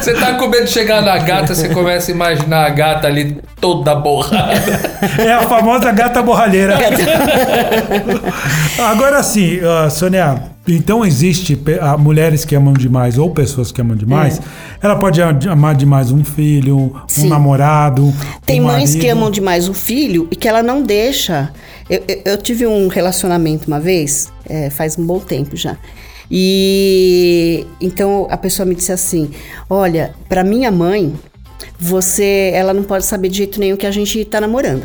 você 0.00 0.14
tá 0.14 0.34
com 0.34 0.48
medo 0.48 0.64
de 0.64 0.72
chegar 0.72 1.02
na 1.02 1.18
gata, 1.18 1.54
você 1.54 1.68
começa 1.68 2.10
a 2.10 2.14
imaginar 2.14 2.66
a 2.66 2.70
gata 2.70 3.06
ali 3.06 3.38
toda 3.60 3.94
borrada. 3.94 4.54
É 5.18 5.32
a 5.32 5.42
famosa 5.42 5.92
gata 5.92 6.22
borralheira. 6.22 6.78
Agora 8.90 9.22
sim, 9.22 9.60
ó, 9.64 9.88
Sônia, 9.90 10.55
Então 10.68 11.04
existe 11.04 11.56
mulheres 11.98 12.44
que 12.44 12.54
amam 12.56 12.72
demais 12.72 13.18
ou 13.18 13.30
pessoas 13.30 13.70
que 13.70 13.80
amam 13.80 13.96
demais. 13.96 14.38
É. 14.38 14.42
Ela 14.86 14.96
pode 14.96 15.22
am- 15.22 15.38
amar 15.48 15.74
demais 15.74 16.10
um 16.10 16.24
filho, 16.24 16.76
um 16.76 16.92
Sim. 17.06 17.28
namorado. 17.28 18.12
Tem 18.44 18.60
um 18.60 18.64
mães 18.64 18.90
que 18.90 18.98
marido. 18.98 19.12
amam 19.18 19.30
demais 19.30 19.68
o 19.68 19.74
filho 19.74 20.26
e 20.30 20.34
que 20.36 20.48
ela 20.48 20.62
não 20.62 20.82
deixa. 20.82 21.52
Eu, 21.88 22.02
eu- 22.08 22.22
eu 22.24 22.36
tive 22.38 22.66
um 22.66 22.88
relacionamento 22.88 23.68
uma 23.68 23.78
vez, 23.78 24.32
é, 24.48 24.68
faz 24.70 24.98
um 24.98 25.06
bom 25.06 25.20
tempo 25.20 25.54
já. 25.56 25.76
E 26.28 27.66
então 27.80 28.26
a 28.30 28.36
pessoa 28.36 28.66
me 28.66 28.74
disse 28.74 28.90
assim: 28.92 29.30
Olha, 29.70 30.12
para 30.28 30.42
minha 30.42 30.70
mãe, 30.72 31.14
você, 31.78 32.50
ela 32.54 32.74
não 32.74 32.82
pode 32.82 33.04
saber 33.04 33.28
de 33.28 33.38
jeito 33.38 33.60
nenhum 33.60 33.76
que 33.76 33.86
a 33.86 33.90
gente 33.90 34.24
tá 34.24 34.40
namorando. 34.40 34.82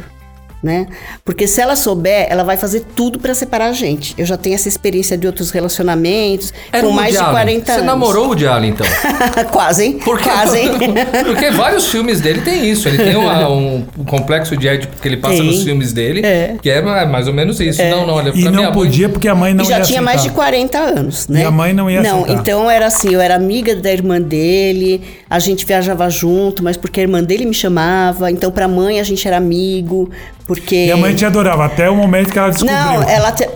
Né? 0.64 0.86
Porque 1.26 1.48
se 1.48 1.60
ela 1.60 1.76
souber, 1.76 2.28
ela 2.30 2.44
vai 2.44 2.56
fazer 2.56 2.86
tudo 2.96 3.18
pra 3.18 3.34
separar 3.34 3.70
a 3.70 3.72
gente. 3.74 4.14
Eu 4.16 4.28
já 4.28 4.38
tenho 4.38 4.54
essa 4.54 4.68
experiência 4.68 5.18
de 5.18 5.26
outros 5.26 5.50
relacionamentos 5.50 6.54
Era 6.72 6.86
com 6.86 6.94
mais 6.94 7.12
de 7.14 7.18
Allen. 7.18 7.32
40 7.32 7.66
Você 7.66 7.72
anos. 7.72 7.86
namorou 7.88 8.26
o 8.26 8.28
Woody 8.28 8.46
Allen, 8.46 8.70
então? 8.72 8.86
Quase, 9.52 9.86
hein? 9.86 10.00
Porque, 10.06 10.30
Quase, 10.30 10.60
hein? 10.60 10.72
porque 11.26 11.50
vários 11.52 11.88
filmes 11.90 12.22
dele 12.22 12.42
tem 12.42 12.70
isso. 12.70 12.88
Ele 12.88 12.98
tem 13.04 13.16
uma- 13.16 13.50
um, 13.50 13.84
um 13.98 14.04
complexo 14.06 14.56
de 14.56 14.68
édipo 14.68 15.02
que 15.02 15.08
ele 15.08 15.18
passa 15.18 15.38
Tem. 15.38 15.46
nos 15.48 15.64
filmes 15.64 15.94
dele, 15.94 16.22
É. 16.24 16.56
que 16.62 16.70
é 16.70 16.80
ma- 16.80 17.06
mais 17.08 17.28
ou 17.28 17.34
menos 17.34 17.60
isso. 17.60 17.82
Não, 17.82 18.06
não, 18.06 18.14
olha, 18.14 18.32
E 18.36 18.44
não 18.44 18.64
mãe- 18.66 18.72
podia 18.72 19.10
porque 19.10 19.28
a 19.28 19.34
mãe 19.34 19.56
não 19.56 19.64
e 19.64 19.68
já 19.68 19.80
ia 19.80 19.84
tinha 19.84 20.02
mais 20.02 20.22
de 20.22 20.28
aceitar. 20.28 20.36
40 20.44 20.78
anos, 20.78 21.28
né? 21.28 21.42
E 21.42 21.44
a 21.44 21.50
mãe 21.52 21.74
não 21.74 21.90
ia 21.90 22.04
Não, 22.04 22.24
aceitar. 22.24 22.40
então 22.42 22.70
era 22.70 22.86
assim, 22.86 23.12
eu 23.14 23.20
era 23.20 23.36
amiga 23.36 23.76
da 23.76 23.92
irmã 23.92 24.22
dele, 24.22 25.02
a 25.32 25.40
gente 25.40 25.66
viajava 25.66 26.10
junto, 26.10 26.62
mas 26.62 26.76
porque 26.76 27.00
a 27.00 27.04
irmã 27.04 27.24
dele 27.24 27.46
me 27.46 27.54
chamava, 27.54 28.30
então 28.30 28.52
pra 28.52 28.68
mãe 28.68 29.00
a 29.00 29.04
gente 29.04 29.26
era 29.26 29.38
amigo, 29.38 30.12
porque... 30.46 30.88
E 30.88 30.92
a 30.92 30.98
mãe 30.98 31.16
te 31.16 31.26
adorava, 31.26 31.64
até 31.64 31.90
o 31.90 31.96
momento 31.96 32.30
que 32.34 32.38
ela 32.38 32.50
descobriu. 32.50 32.78
Não, 32.78 33.02
ela... 33.04 33.32
te- 33.32 33.48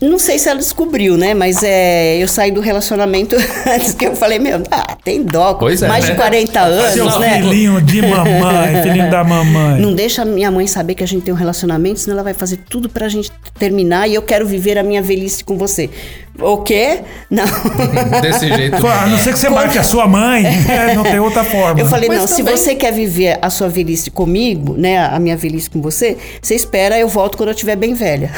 Não 0.00 0.18
sei 0.18 0.38
se 0.38 0.48
ela 0.48 0.58
descobriu, 0.58 1.16
né? 1.16 1.34
Mas 1.34 1.62
é, 1.62 2.16
eu 2.16 2.28
saí 2.28 2.50
do 2.50 2.60
relacionamento 2.60 3.36
antes 3.66 3.92
que 3.94 4.06
eu 4.06 4.14
falei, 4.16 4.38
meu, 4.38 4.62
ah, 4.70 4.96
tem 5.04 5.22
dó. 5.22 5.54
Pois 5.54 5.82
é, 5.82 5.88
mais 5.88 6.04
né? 6.04 6.10
de 6.12 6.16
40 6.16 6.52
Seu 6.92 7.04
anos, 7.04 7.18
né? 7.18 7.36
filhinho 7.42 7.80
de 7.80 8.02
mamãe, 8.02 8.82
filhinho 8.82 9.10
da 9.10 9.24
mamãe. 9.24 9.80
Não 9.80 9.94
deixa 9.94 10.24
minha 10.24 10.50
mãe 10.50 10.66
saber 10.66 10.94
que 10.94 11.04
a 11.04 11.06
gente 11.06 11.22
tem 11.22 11.32
um 11.32 11.36
relacionamento, 11.36 12.00
senão 12.00 12.16
ela 12.16 12.24
vai 12.24 12.34
fazer 12.34 12.58
tudo 12.68 12.88
pra 12.88 13.08
gente 13.08 13.30
terminar 13.58 14.08
e 14.08 14.14
eu 14.14 14.22
quero 14.22 14.46
viver 14.46 14.78
a 14.78 14.82
minha 14.82 15.02
velhice 15.02 15.42
com 15.44 15.56
você. 15.56 15.90
O 16.38 16.58
quê? 16.58 17.00
Não. 17.28 17.44
Desse 18.22 18.48
jeito. 18.48 18.78
Pô, 18.78 18.86
A 18.88 19.06
não 19.06 19.18
ser 19.18 19.32
que 19.32 19.38
você 19.38 19.50
marque 19.50 19.76
a 19.78 19.82
sua 19.82 20.06
mãe, 20.06 20.46
é, 20.46 20.94
não 20.94 21.02
tem 21.02 21.18
outra 21.18 21.44
forma. 21.44 21.80
Eu 21.80 21.86
falei, 21.86 22.08
Mas 22.08 22.18
não, 22.18 22.26
se 22.26 22.36
também- 22.38 22.56
você 22.56 22.74
quer 22.74 22.92
viver 22.92 23.38
a 23.42 23.50
sua 23.50 23.68
velhice 23.68 24.10
comigo, 24.10 24.74
né, 24.74 25.04
a 25.04 25.18
minha 25.18 25.36
velhice 25.36 25.68
com 25.68 25.82
você, 25.82 26.16
você 26.40 26.54
espera, 26.54 26.98
eu 26.98 27.08
volto 27.08 27.36
quando 27.36 27.48
eu 27.50 27.54
estiver 27.54 27.76
bem 27.76 27.92
velha. 27.92 28.30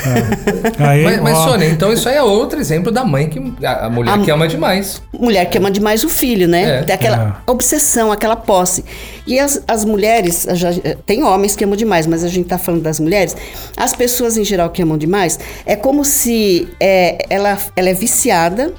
Aí, 0.81 1.05
Mas, 1.05 1.21
mas 1.21 1.39
então 1.71 1.93
isso 1.93 2.09
aí 2.09 2.17
é 2.17 2.23
outro 2.23 2.59
exemplo 2.61 2.91
da 2.91 3.05
mãe 3.05 3.29
que. 3.29 3.39
A, 3.65 3.89
mulher 3.89 4.15
A- 4.15 4.19
que 4.19 4.31
ama 4.31 4.49
demais. 4.49 5.03
Mulher 5.13 5.45
que 5.47 5.59
ama 5.59 5.71
demais 5.71 6.03
o 6.05 6.09
filho, 6.09 6.47
né? 6.49 6.79
É. 6.79 6.83
Tem 6.83 6.95
aquela 6.95 7.43
obsessão, 7.47 8.11
aquela 8.13 8.37
posse. 8.37 8.85
E 9.27 9.39
as, 9.39 9.63
as 9.69 9.85
mulheres, 9.85 10.47
já, 10.55 10.71
tem 11.07 11.23
homens 11.23 11.55
que 11.55 11.65
amam 11.65 11.77
demais, 11.77 12.07
mas 12.07 12.25
a 12.25 12.29
gente 12.29 12.49
tá 12.49 12.59
falando 12.59 12.83
das 12.83 12.99
mulheres. 12.99 13.37
As 13.77 13.95
pessoas 13.95 14.37
em 14.37 14.45
geral 14.45 14.71
que 14.71 14.83
amam 14.83 14.99
demais, 14.99 15.39
é 15.67 15.77
como 15.77 16.05
se 16.05 16.69
é, 16.81 17.19
ela, 17.31 17.57
ela 17.77 17.89
é 17.89 17.95
viciada 17.95 18.73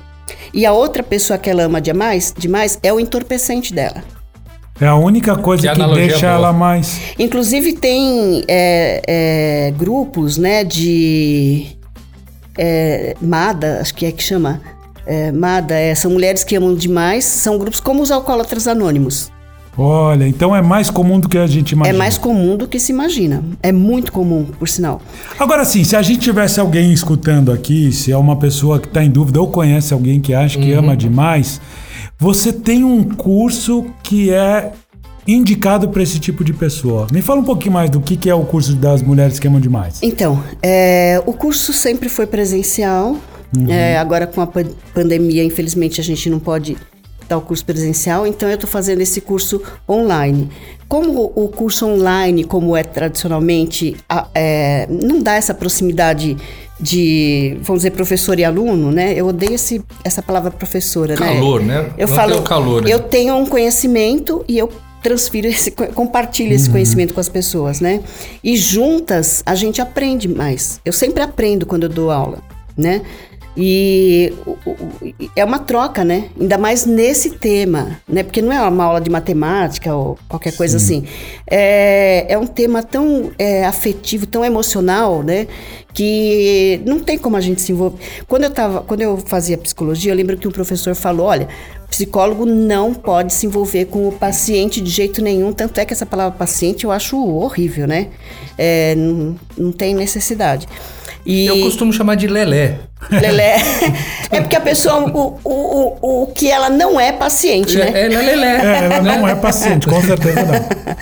e 0.53 0.65
a 0.65 0.71
outra 0.73 1.01
pessoa 1.03 1.37
que 1.39 1.49
ela 1.49 1.63
ama 1.63 1.79
demais, 1.81 2.33
demais 2.37 2.77
é 2.83 2.91
o 2.93 2.99
entorpecente 2.99 3.73
dela. 3.73 4.03
é 4.79 4.85
a 4.87 4.95
única 4.95 5.35
coisa 5.35 5.67
Que 5.73 5.75
que, 5.81 5.93
deixa 5.95 6.19
boa. 6.27 6.31
ela 6.31 6.53
mais. 6.53 6.99
Inclusive 7.17 7.73
tem 7.73 8.43
é, 8.47 9.01
é, 9.07 9.71
grupos, 9.77 10.37
né, 10.37 10.63
de 10.63 11.67
é, 12.57 13.15
MADA, 13.21 13.79
acho 13.81 13.93
que 13.95 14.05
é 14.05 14.11
que 14.11 14.23
chama. 14.23 14.61
É, 15.05 15.31
MADA, 15.31 15.75
é, 15.75 15.93
são 15.95 16.11
mulheres 16.11 16.43
que 16.43 16.55
amam 16.55 16.73
demais, 16.75 17.25
são 17.25 17.57
grupos 17.57 17.79
como 17.79 18.01
os 18.01 18.11
alcoólatras 18.11 18.67
anônimos. 18.67 19.31
Olha, 19.75 20.27
então 20.27 20.55
é 20.55 20.61
mais 20.61 20.91
comum 20.91 21.19
do 21.19 21.27
que 21.27 21.37
a 21.37 21.47
gente 21.47 21.71
imagina. 21.71 21.95
É 21.95 21.97
mais 21.97 22.15
comum 22.15 22.55
do 22.55 22.67
que 22.67 22.79
se 22.79 22.91
imagina. 22.91 23.43
É 23.61 23.71
muito 23.71 24.11
comum, 24.11 24.45
por 24.45 24.69
sinal. 24.69 25.01
Agora 25.39 25.65
sim, 25.65 25.83
se 25.83 25.95
a 25.95 26.01
gente 26.03 26.19
tivesse 26.19 26.59
alguém 26.59 26.93
escutando 26.93 27.51
aqui, 27.51 27.91
se 27.91 28.11
é 28.11 28.17
uma 28.17 28.35
pessoa 28.35 28.79
que 28.79 28.87
está 28.87 29.03
em 29.03 29.09
dúvida 29.09 29.41
ou 29.41 29.47
conhece 29.47 29.91
alguém 29.91 30.21
que 30.21 30.31
acha 30.33 30.59
que 30.59 30.71
Uhum. 30.73 30.79
ama 30.79 30.95
demais, 30.95 31.59
você 32.19 32.53
tem 32.53 32.83
um 32.83 33.03
curso 33.03 33.85
que 34.03 34.31
é 34.31 34.71
indicado 35.27 35.89
para 35.89 36.03
esse 36.03 36.19
tipo 36.19 36.43
de 36.43 36.53
pessoa. 36.53 37.07
Me 37.11 37.21
fala 37.21 37.39
um 37.41 37.43
pouquinho 37.43 37.73
mais 37.73 37.89
do 37.89 37.99
que, 38.01 38.15
que 38.17 38.29
é 38.29 38.35
o 38.35 38.43
curso 38.43 38.75
das 38.75 39.01
mulheres 39.01 39.39
que 39.39 39.47
amam 39.47 39.59
demais. 39.61 39.99
Então, 40.01 40.43
é, 40.61 41.21
o 41.25 41.33
curso 41.33 41.73
sempre 41.73 42.09
foi 42.09 42.25
presencial. 42.27 43.17
É, 43.69 43.97
agora 43.99 44.25
com 44.25 44.41
a 44.41 44.47
pan- 44.47 44.65
pandemia, 44.95 45.43
infelizmente, 45.43 46.01
a 46.01 46.03
gente 46.03 46.27
não 46.29 46.39
pode 46.39 46.75
dar 47.29 47.37
o 47.37 47.41
curso 47.41 47.63
presencial, 47.63 48.25
então 48.27 48.49
eu 48.49 48.55
estou 48.55 48.69
fazendo 48.69 48.99
esse 49.01 49.21
curso 49.21 49.61
online. 49.87 50.49
Como 50.89 51.31
o 51.35 51.47
curso 51.47 51.85
online, 51.87 52.43
como 52.43 52.75
é 52.75 52.83
tradicionalmente, 52.83 53.95
a- 54.09 54.27
é, 54.33 54.87
não 54.89 55.21
dá 55.21 55.35
essa 55.35 55.53
proximidade 55.53 56.35
de, 56.79 57.57
vamos 57.61 57.81
dizer, 57.83 57.91
professor 57.91 58.37
e 58.39 58.43
aluno, 58.43 58.91
né? 58.91 59.13
Eu 59.15 59.27
odeio 59.27 59.53
esse, 59.53 59.81
essa 60.03 60.21
palavra 60.21 60.51
professora, 60.51 61.13
né? 61.15 61.33
Calor, 61.33 61.61
né? 61.61 61.91
Eu 61.97 62.07
Não 62.07 62.15
falo, 62.15 62.41
calor, 62.41 62.83
né? 62.83 62.91
eu 62.93 62.99
tenho 62.99 63.35
um 63.37 63.45
conhecimento 63.45 64.43
e 64.47 64.57
eu 64.57 64.69
transfiro 65.03 65.47
esse, 65.47 65.71
co- 65.71 65.87
compartilho 65.87 66.53
esse 66.53 66.69
conhecimento 66.69 67.13
com 67.13 67.19
as 67.19 67.29
pessoas, 67.29 67.79
né? 67.79 68.01
E 68.43 68.55
juntas 68.57 69.43
a 69.45 69.53
gente 69.53 69.81
aprende 69.81 70.27
mais. 70.27 70.79
Eu 70.85 70.93
sempre 70.93 71.21
aprendo 71.21 71.65
quando 71.65 71.83
eu 71.83 71.89
dou 71.89 72.09
aula, 72.09 72.41
né? 72.75 73.01
E 73.55 74.33
é 75.35 75.45
uma 75.45 75.59
troca, 75.59 76.03
né? 76.03 76.29
Ainda 76.39 76.57
mais 76.57 76.85
nesse 76.85 77.31
tema, 77.31 77.99
né? 78.07 78.23
Porque 78.23 78.41
não 78.41 78.51
é 78.51 78.59
uma 78.67 78.83
aula 78.83 78.99
de 78.99 79.11
matemática 79.11 79.95
ou 79.95 80.17
qualquer 80.27 80.55
coisa 80.55 80.77
assim. 80.77 81.05
É, 81.49 82.25
é 82.29 82.37
um 82.37 82.47
tema 82.47 82.81
tão 82.81 83.31
é, 83.37 83.63
afetivo, 83.65 84.25
tão 84.25 84.43
emocional, 84.43 85.21
né? 85.21 85.47
Que 85.93 86.81
não 86.83 86.99
tem 86.99 87.15
como 87.15 87.37
a 87.37 87.41
gente 87.41 87.61
se 87.61 87.71
envolver. 87.71 87.99
Quando 88.27 88.45
eu, 88.45 88.49
tava, 88.49 88.81
quando 88.81 89.01
eu 89.01 89.17
fazia 89.17 89.55
psicologia, 89.55 90.11
eu 90.11 90.15
lembro 90.15 90.35
que 90.35 90.47
um 90.47 90.51
professor 90.51 90.95
falou: 90.95 91.27
olha, 91.27 91.47
psicólogo 91.87 92.47
não 92.47 92.91
pode 92.91 93.31
se 93.31 93.45
envolver 93.45 93.85
com 93.85 94.07
o 94.07 94.11
paciente 94.11 94.81
de 94.81 94.89
jeito 94.89 95.21
nenhum. 95.21 95.53
Tanto 95.53 95.77
é 95.79 95.85
que 95.85 95.93
essa 95.93 96.07
palavra 96.07 96.35
paciente 96.35 96.85
eu 96.85 96.91
acho 96.91 97.23
horrível, 97.23 97.85
né? 97.85 98.07
É, 98.57 98.95
não, 98.95 99.35
não 99.55 99.71
tem 99.71 99.93
necessidade. 99.93 100.67
E 101.25 101.45
Eu 101.45 101.61
costumo 101.61 101.93
chamar 101.93 102.15
de 102.15 102.27
Lelé. 102.27 102.79
Lelé. 103.09 103.55
é 104.29 104.41
porque 104.41 104.55
a 104.55 104.61
pessoa, 104.61 105.09
o, 105.09 105.39
o, 105.43 105.97
o, 106.01 106.23
o 106.23 106.27
que 106.27 106.49
ela 106.49 106.69
não 106.69 106.99
é 106.99 107.11
paciente, 107.11 107.77
né? 107.77 107.91
É, 107.93 108.05
é 108.05 108.07
Lelé. 108.07 108.57
É, 108.57 108.85
ela 108.85 109.01
não 109.01 109.27
é 109.27 109.35
paciente, 109.35 109.87
com 109.87 110.01
certeza 110.01 110.43
não. 110.43 110.95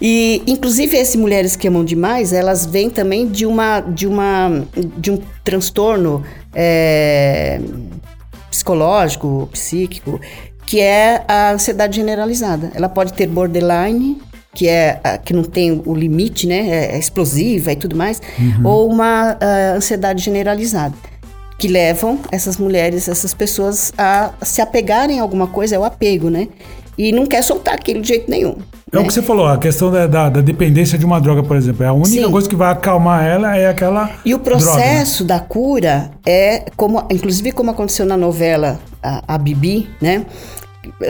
E 0.00 0.42
inclusive 0.46 0.96
esse 0.96 1.16
mulheres 1.16 1.56
que 1.56 1.66
amam 1.68 1.84
demais, 1.84 2.32
elas 2.32 2.66
vêm 2.66 2.90
também 2.90 3.26
de 3.28 3.46
uma 3.46 3.80
de 3.80 4.06
uma 4.06 4.64
de 4.98 5.10
um 5.10 5.18
transtorno 5.42 6.22
é, 6.54 7.60
psicológico, 8.50 9.48
psíquico, 9.52 10.20
que 10.66 10.80
é 10.80 11.24
a 11.26 11.52
ansiedade 11.52 11.96
generalizada. 11.96 12.70
Ela 12.74 12.88
pode 12.88 13.12
ter 13.12 13.26
borderline, 13.26 14.20
que 14.56 14.66
é 14.66 14.98
a- 15.04 15.18
que 15.18 15.34
não 15.34 15.42
tem 15.44 15.82
o 15.84 15.94
limite, 15.94 16.46
né, 16.46 16.66
é, 16.66 16.96
é 16.96 16.98
explosiva 16.98 17.70
e 17.72 17.76
tudo 17.76 17.94
mais, 17.94 18.22
ou 18.64 18.88
uma 18.90 19.36
ah, 19.38 19.74
ansiedade 19.76 20.24
generalizada. 20.24 20.94
Que 21.58 21.68
levam 21.68 22.18
essas 22.32 22.56
mulheres, 22.56 23.06
essas 23.08 23.34
pessoas 23.34 23.92
a 23.98 24.30
se 24.42 24.60
apegarem 24.62 25.18
a 25.20 25.22
alguma 25.22 25.46
coisa, 25.46 25.76
é 25.76 25.78
o 25.78 25.84
apego, 25.84 26.30
né? 26.30 26.48
E 26.98 27.12
não 27.12 27.26
quer 27.26 27.42
soltar 27.42 27.74
aquilo 27.74 28.00
de 28.00 28.08
jeito 28.08 28.30
nenhum. 28.30 28.56
É 28.92 28.96
o 28.96 29.00
né? 29.02 29.06
que 29.06 29.12
você 29.12 29.20
falou, 29.20 29.46
a 29.46 29.58
questão 29.58 29.90
da, 29.90 30.06
da- 30.06 30.28
da 30.30 30.40
dependência 30.40 30.96
de 30.98 31.04
uma 31.04 31.20
droga, 31.20 31.42
por 31.42 31.54
exemplo. 31.56 31.84
É 31.84 31.88
a 31.88 31.92
única 31.92 32.08
Sim. 32.26 32.30
coisa 32.30 32.48
que 32.48 32.56
vai 32.56 32.72
acalmar 32.72 33.24
ela 33.26 33.56
é 33.56 33.68
aquela. 33.68 34.10
E 34.24 34.34
o 34.34 34.38
droga, 34.38 34.64
né? 34.64 34.72
processo 34.72 35.24
da 35.24 35.38
cura 35.40 36.10
é 36.26 36.64
como, 36.76 37.04
inclusive 37.10 37.52
como 37.52 37.70
aconteceu 37.70 38.06
na 38.06 38.16
novela 38.16 38.78
a, 39.02 39.34
a 39.34 39.38
Bibi, 39.38 39.88
né? 40.00 40.24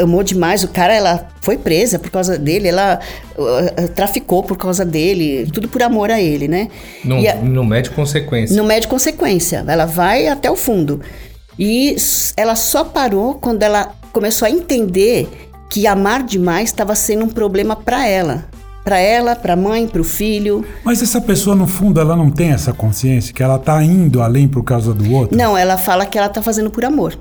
Amou 0.00 0.22
demais 0.22 0.62
o 0.64 0.68
cara, 0.68 0.94
ela 0.94 1.28
foi 1.40 1.56
presa 1.56 1.98
por 1.98 2.10
causa 2.10 2.38
dele, 2.38 2.68
ela 2.68 2.98
uh, 3.38 3.88
traficou 3.94 4.42
por 4.42 4.56
causa 4.56 4.84
dele, 4.84 5.48
tudo 5.52 5.68
por 5.68 5.82
amor 5.82 6.10
a 6.10 6.20
ele, 6.20 6.48
né? 6.48 6.68
Não, 7.04 7.18
a- 7.18 7.34
não 7.36 7.64
mede 7.64 7.90
consequência. 7.90 8.56
não 8.56 8.64
mede 8.64 8.88
consequência, 8.88 9.64
ela 9.66 9.86
vai 9.86 10.26
até 10.28 10.50
o 10.50 10.56
fundo. 10.56 11.00
E 11.58 11.96
ela 12.36 12.54
só 12.54 12.84
parou 12.84 13.34
quando 13.34 13.62
ela 13.62 13.94
começou 14.12 14.46
a 14.46 14.50
entender 14.50 15.28
que 15.70 15.86
amar 15.86 16.22
demais 16.22 16.68
estava 16.68 16.94
sendo 16.94 17.24
um 17.24 17.28
problema 17.28 17.74
para 17.74 18.06
ela. 18.06 18.44
Para 18.84 18.98
ela, 19.00 19.34
para 19.34 19.54
a 19.54 19.56
mãe, 19.56 19.88
para 19.88 20.00
o 20.00 20.04
filho. 20.04 20.64
Mas 20.84 21.02
essa 21.02 21.20
pessoa, 21.20 21.56
no 21.56 21.66
fundo, 21.66 22.00
ela 22.00 22.14
não 22.14 22.30
tem 22.30 22.50
essa 22.52 22.72
consciência 22.72 23.34
que 23.34 23.42
ela 23.42 23.58
tá 23.58 23.82
indo 23.82 24.22
além 24.22 24.46
por 24.46 24.62
causa 24.62 24.94
do 24.94 25.12
outro? 25.12 25.36
Não, 25.36 25.58
ela 25.58 25.76
fala 25.76 26.06
que 26.06 26.16
ela 26.16 26.28
tá 26.28 26.40
fazendo 26.40 26.70
por 26.70 26.84
amor. 26.84 27.18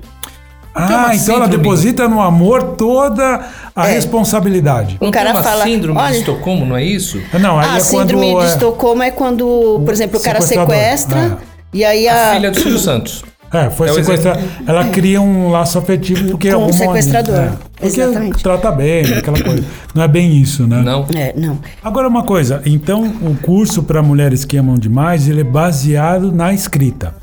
Ah, 0.78 1.04
uma 1.06 1.14
então 1.14 1.36
ela 1.36 1.48
deposita 1.48 2.06
no 2.08 2.20
amor 2.20 2.74
toda 2.76 3.40
a 3.74 3.88
É. 3.88 3.92
responsabilidade. 3.94 4.96
O 5.00 5.10
cara 5.10 5.34
fala, 5.42 5.64
síndrome 5.64 5.98
olha- 5.98 6.12
de 6.12 6.18
Estocolmo, 6.18 6.66
não 6.66 6.76
é 6.76 6.84
isso? 6.84 7.20
Não, 7.40 7.58
aí 7.58 7.66
a 7.70 7.76
é 7.76 7.80
síndrome 7.80 8.32
quando. 8.32 8.40
de 8.40 8.44
é, 8.46 8.48
Estocolmo 8.50 9.02
é 9.02 9.10
quando, 9.10 9.80
por 9.84 9.92
exemplo, 9.92 10.18
o 10.18 10.22
cara 10.22 10.40
sequestra 10.40 11.18
é. 11.18 11.36
e 11.72 11.84
aí 11.84 12.06
A 12.08 12.30
a, 12.30 12.34
filha 12.34 12.50
do 12.50 12.60
Silvio 12.60 12.78
Santos. 12.78 13.24
É, 13.52 13.70
foi 13.70 13.88
É 13.88 13.92
sequestrada. 13.92 14.40
Ela 14.66 14.84
cria 14.88 15.20
um 15.20 15.48
laço 15.50 15.78
afetivo 15.78 16.30
porque 16.32 16.50
Com 16.52 16.66
o 16.66 16.72
sequestrador. 16.72 17.34
é, 17.36 17.52
porque 17.78 17.86
Exatamente. 18.00 18.42
trata 18.42 18.72
bem, 18.72 19.04
aquela 19.14 19.40
coisa. 19.40 19.64
Não 19.94 20.02
é 20.02 20.08
bem 20.08 20.36
isso, 20.36 20.66
né? 20.66 20.82
Não. 20.82 21.06
É, 21.16 21.32
não. 21.36 21.58
Agora 21.82 22.08
uma 22.08 22.24
coisa, 22.24 22.60
então 22.66 23.04
o 23.04 23.36
curso 23.40 23.84
para 23.84 24.02
mulheres 24.02 24.44
que 24.44 24.56
amam 24.56 24.74
demais, 24.74 25.28
ele 25.28 25.42
é 25.42 25.44
baseado 25.44 26.32
na 26.32 26.52
escrita. 26.52 27.14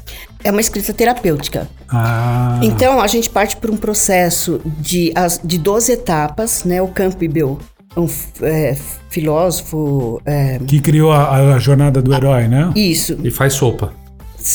É 0.44 0.52
uma 0.52 0.62
escrita 0.62 0.94
terapêutica. 0.94 1.70
Ah, 1.90 2.60
Então, 2.62 3.00
a 3.02 3.08
gente 3.08 3.30
parte 3.30 3.56
por 3.58 3.70
um 3.70 3.78
processo 3.78 4.60
de, 4.80 5.12
as, 5.16 5.40
de 5.44 5.58
12 5.58 5.92
etapas, 5.94 6.64
né? 6.66 6.82
O 6.82 6.88
Campbell, 6.90 7.58
um 7.96 8.06
f- 8.08 8.28
é, 8.44 8.76
filósofo, 9.10 10.22
é, 10.26 10.60
que 10.68 10.80
criou 10.80 11.12
a, 11.12 11.54
a 11.56 11.60
jornada 11.60 12.02
do 12.02 12.14
herói, 12.14 12.48
né? 12.48 12.72
isso, 12.76 13.18
E 13.24 13.32
faz 13.32 13.54
sopa. 13.54 13.94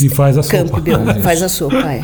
E 0.00 0.08
faz 0.10 0.36
a 0.36 0.42
sopa. 0.42 0.58
Campbell, 0.82 0.98
faz 1.22 1.42
a 1.42 1.48
sopa, 1.48 1.76
é. 1.76 2.02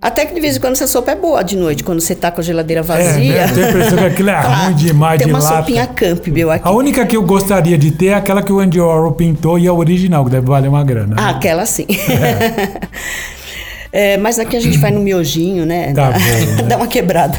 Até 0.00 0.24
que 0.24 0.32
de 0.32 0.40
vez 0.40 0.56
em 0.56 0.60
quando 0.60 0.74
essa 0.74 0.86
sopa 0.86 1.10
é 1.10 1.16
boa 1.16 1.42
de 1.42 1.56
noite, 1.56 1.82
quando 1.82 2.00
você 2.00 2.14
tá 2.14 2.30
com 2.30 2.40
a 2.40 2.44
geladeira 2.44 2.80
É, 2.80 2.84
vazia. 2.84 3.32
né? 3.34 3.50
Eu 3.50 3.54
tenho 3.54 3.66
a 3.66 3.70
impressão 3.70 3.98
que 3.98 4.04
aquilo 4.04 4.30
é 4.30 4.40
ruim 4.64 4.74
demais 4.76 5.18
Tem 5.18 5.26
de 5.26 5.32
uma 5.32 5.40
lata. 5.42 5.56
sopinha 5.56 5.86
Campbell 5.88 6.50
aqui. 6.52 6.68
A 6.68 6.70
única 6.70 7.04
que 7.04 7.16
eu 7.16 7.22
gostaria 7.24 7.76
de 7.76 7.90
ter 7.90 8.06
é 8.06 8.14
aquela 8.14 8.40
que 8.42 8.52
o 8.52 8.60
Andy 8.60 8.80
Warhol 8.80 9.12
pintou 9.12 9.58
e 9.58 9.66
é 9.66 9.68
a 9.68 9.72
original, 9.72 10.24
que 10.24 10.30
deve 10.30 10.46
valer 10.46 10.68
uma 10.68 10.84
grana. 10.84 11.16
Ah, 11.18 11.24
né? 11.24 11.30
aquela 11.36 11.66
sim. 11.66 11.86
É, 13.90 14.18
mas 14.18 14.38
aqui 14.38 14.54
a 14.54 14.60
gente 14.60 14.76
vai 14.76 14.90
no 14.90 15.00
miojinho, 15.00 15.64
né? 15.64 15.94
Tá 15.94 16.10
bom, 16.12 16.18
né? 16.60 16.62
Dá 16.68 16.76
uma 16.76 16.86
quebrada. 16.86 17.38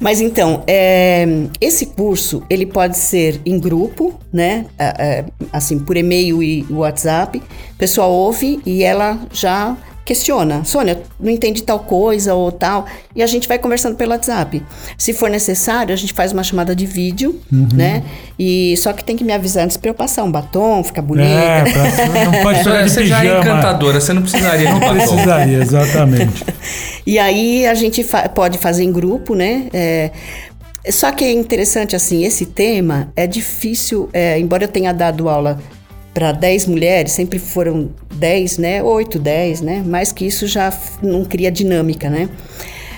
Mas 0.00 0.18
então, 0.18 0.62
é, 0.66 1.26
esse 1.60 1.84
curso, 1.86 2.42
ele 2.48 2.64
pode 2.64 2.96
ser 2.96 3.38
em 3.44 3.58
grupo, 3.60 4.18
né? 4.32 4.64
É, 4.78 4.84
é, 4.98 5.24
assim, 5.52 5.78
por 5.78 5.94
e-mail 5.94 6.42
e 6.42 6.64
WhatsApp. 6.70 7.36
O 7.38 7.76
pessoal 7.76 8.10
ouve 8.10 8.60
e 8.64 8.82
ela 8.82 9.18
já 9.30 9.76
questiona. 10.04 10.62
Sônia, 10.64 11.00
não 11.18 11.30
entendi 11.32 11.62
tal 11.62 11.78
coisa 11.80 12.34
ou 12.34 12.52
tal. 12.52 12.84
E 13.16 13.22
a 13.22 13.26
gente 13.26 13.48
vai 13.48 13.58
conversando 13.58 13.96
pelo 13.96 14.12
WhatsApp. 14.12 14.62
Se 14.98 15.12
for 15.12 15.30
necessário, 15.30 15.92
a 15.94 15.96
gente 15.96 16.12
faz 16.12 16.32
uma 16.32 16.42
chamada 16.42 16.74
de 16.76 16.84
vídeo, 16.86 17.40
Uhum. 17.52 17.68
né? 17.72 18.02
E 18.38 18.76
só 18.76 18.92
que 18.92 19.02
tem 19.04 19.16
que 19.16 19.24
me 19.24 19.32
avisar 19.32 19.64
antes 19.64 19.76
pra 19.76 19.90
eu 19.90 19.94
passar 19.94 20.24
um 20.24 20.30
batom, 20.30 20.82
ficar 20.84 21.02
bonita. 21.02 21.28
É, 21.28 21.64
pra, 21.64 22.24
não 22.24 22.42
pode 22.42 22.58
de 22.84 22.90
Você 22.90 23.06
já 23.06 23.24
é 23.24 23.38
encantadora, 23.40 24.00
você 24.00 24.12
não 24.12 24.22
precisaria 24.22 24.70
Não 24.70 24.80
precisaria, 24.80 25.58
exatamente. 25.58 26.44
E 27.06 27.18
aí 27.18 27.66
a 27.66 27.74
gente 27.74 28.02
fa- 28.02 28.28
pode 28.30 28.56
fazer 28.58 28.82
em 28.84 28.90
grupo, 28.90 29.34
né? 29.34 29.66
É, 29.74 30.10
só 30.90 31.12
que 31.12 31.22
é 31.24 31.30
interessante, 31.32 31.94
assim, 31.94 32.24
esse 32.24 32.46
tema 32.46 33.12
é 33.14 33.26
difícil, 33.26 34.08
é, 34.12 34.38
embora 34.38 34.64
eu 34.64 34.68
tenha 34.68 34.92
dado 34.92 35.28
aula 35.28 35.58
para 36.14 36.30
10 36.30 36.66
mulheres, 36.66 37.12
sempre 37.12 37.40
foram 37.40 37.90
10, 38.14 38.58
né? 38.58 38.82
8, 38.82 39.18
10, 39.18 39.60
né? 39.60 39.82
Mais 39.84 40.12
que 40.12 40.24
isso 40.24 40.46
já 40.46 40.72
não 41.02 41.24
cria 41.24 41.50
dinâmica, 41.50 42.08
né? 42.08 42.28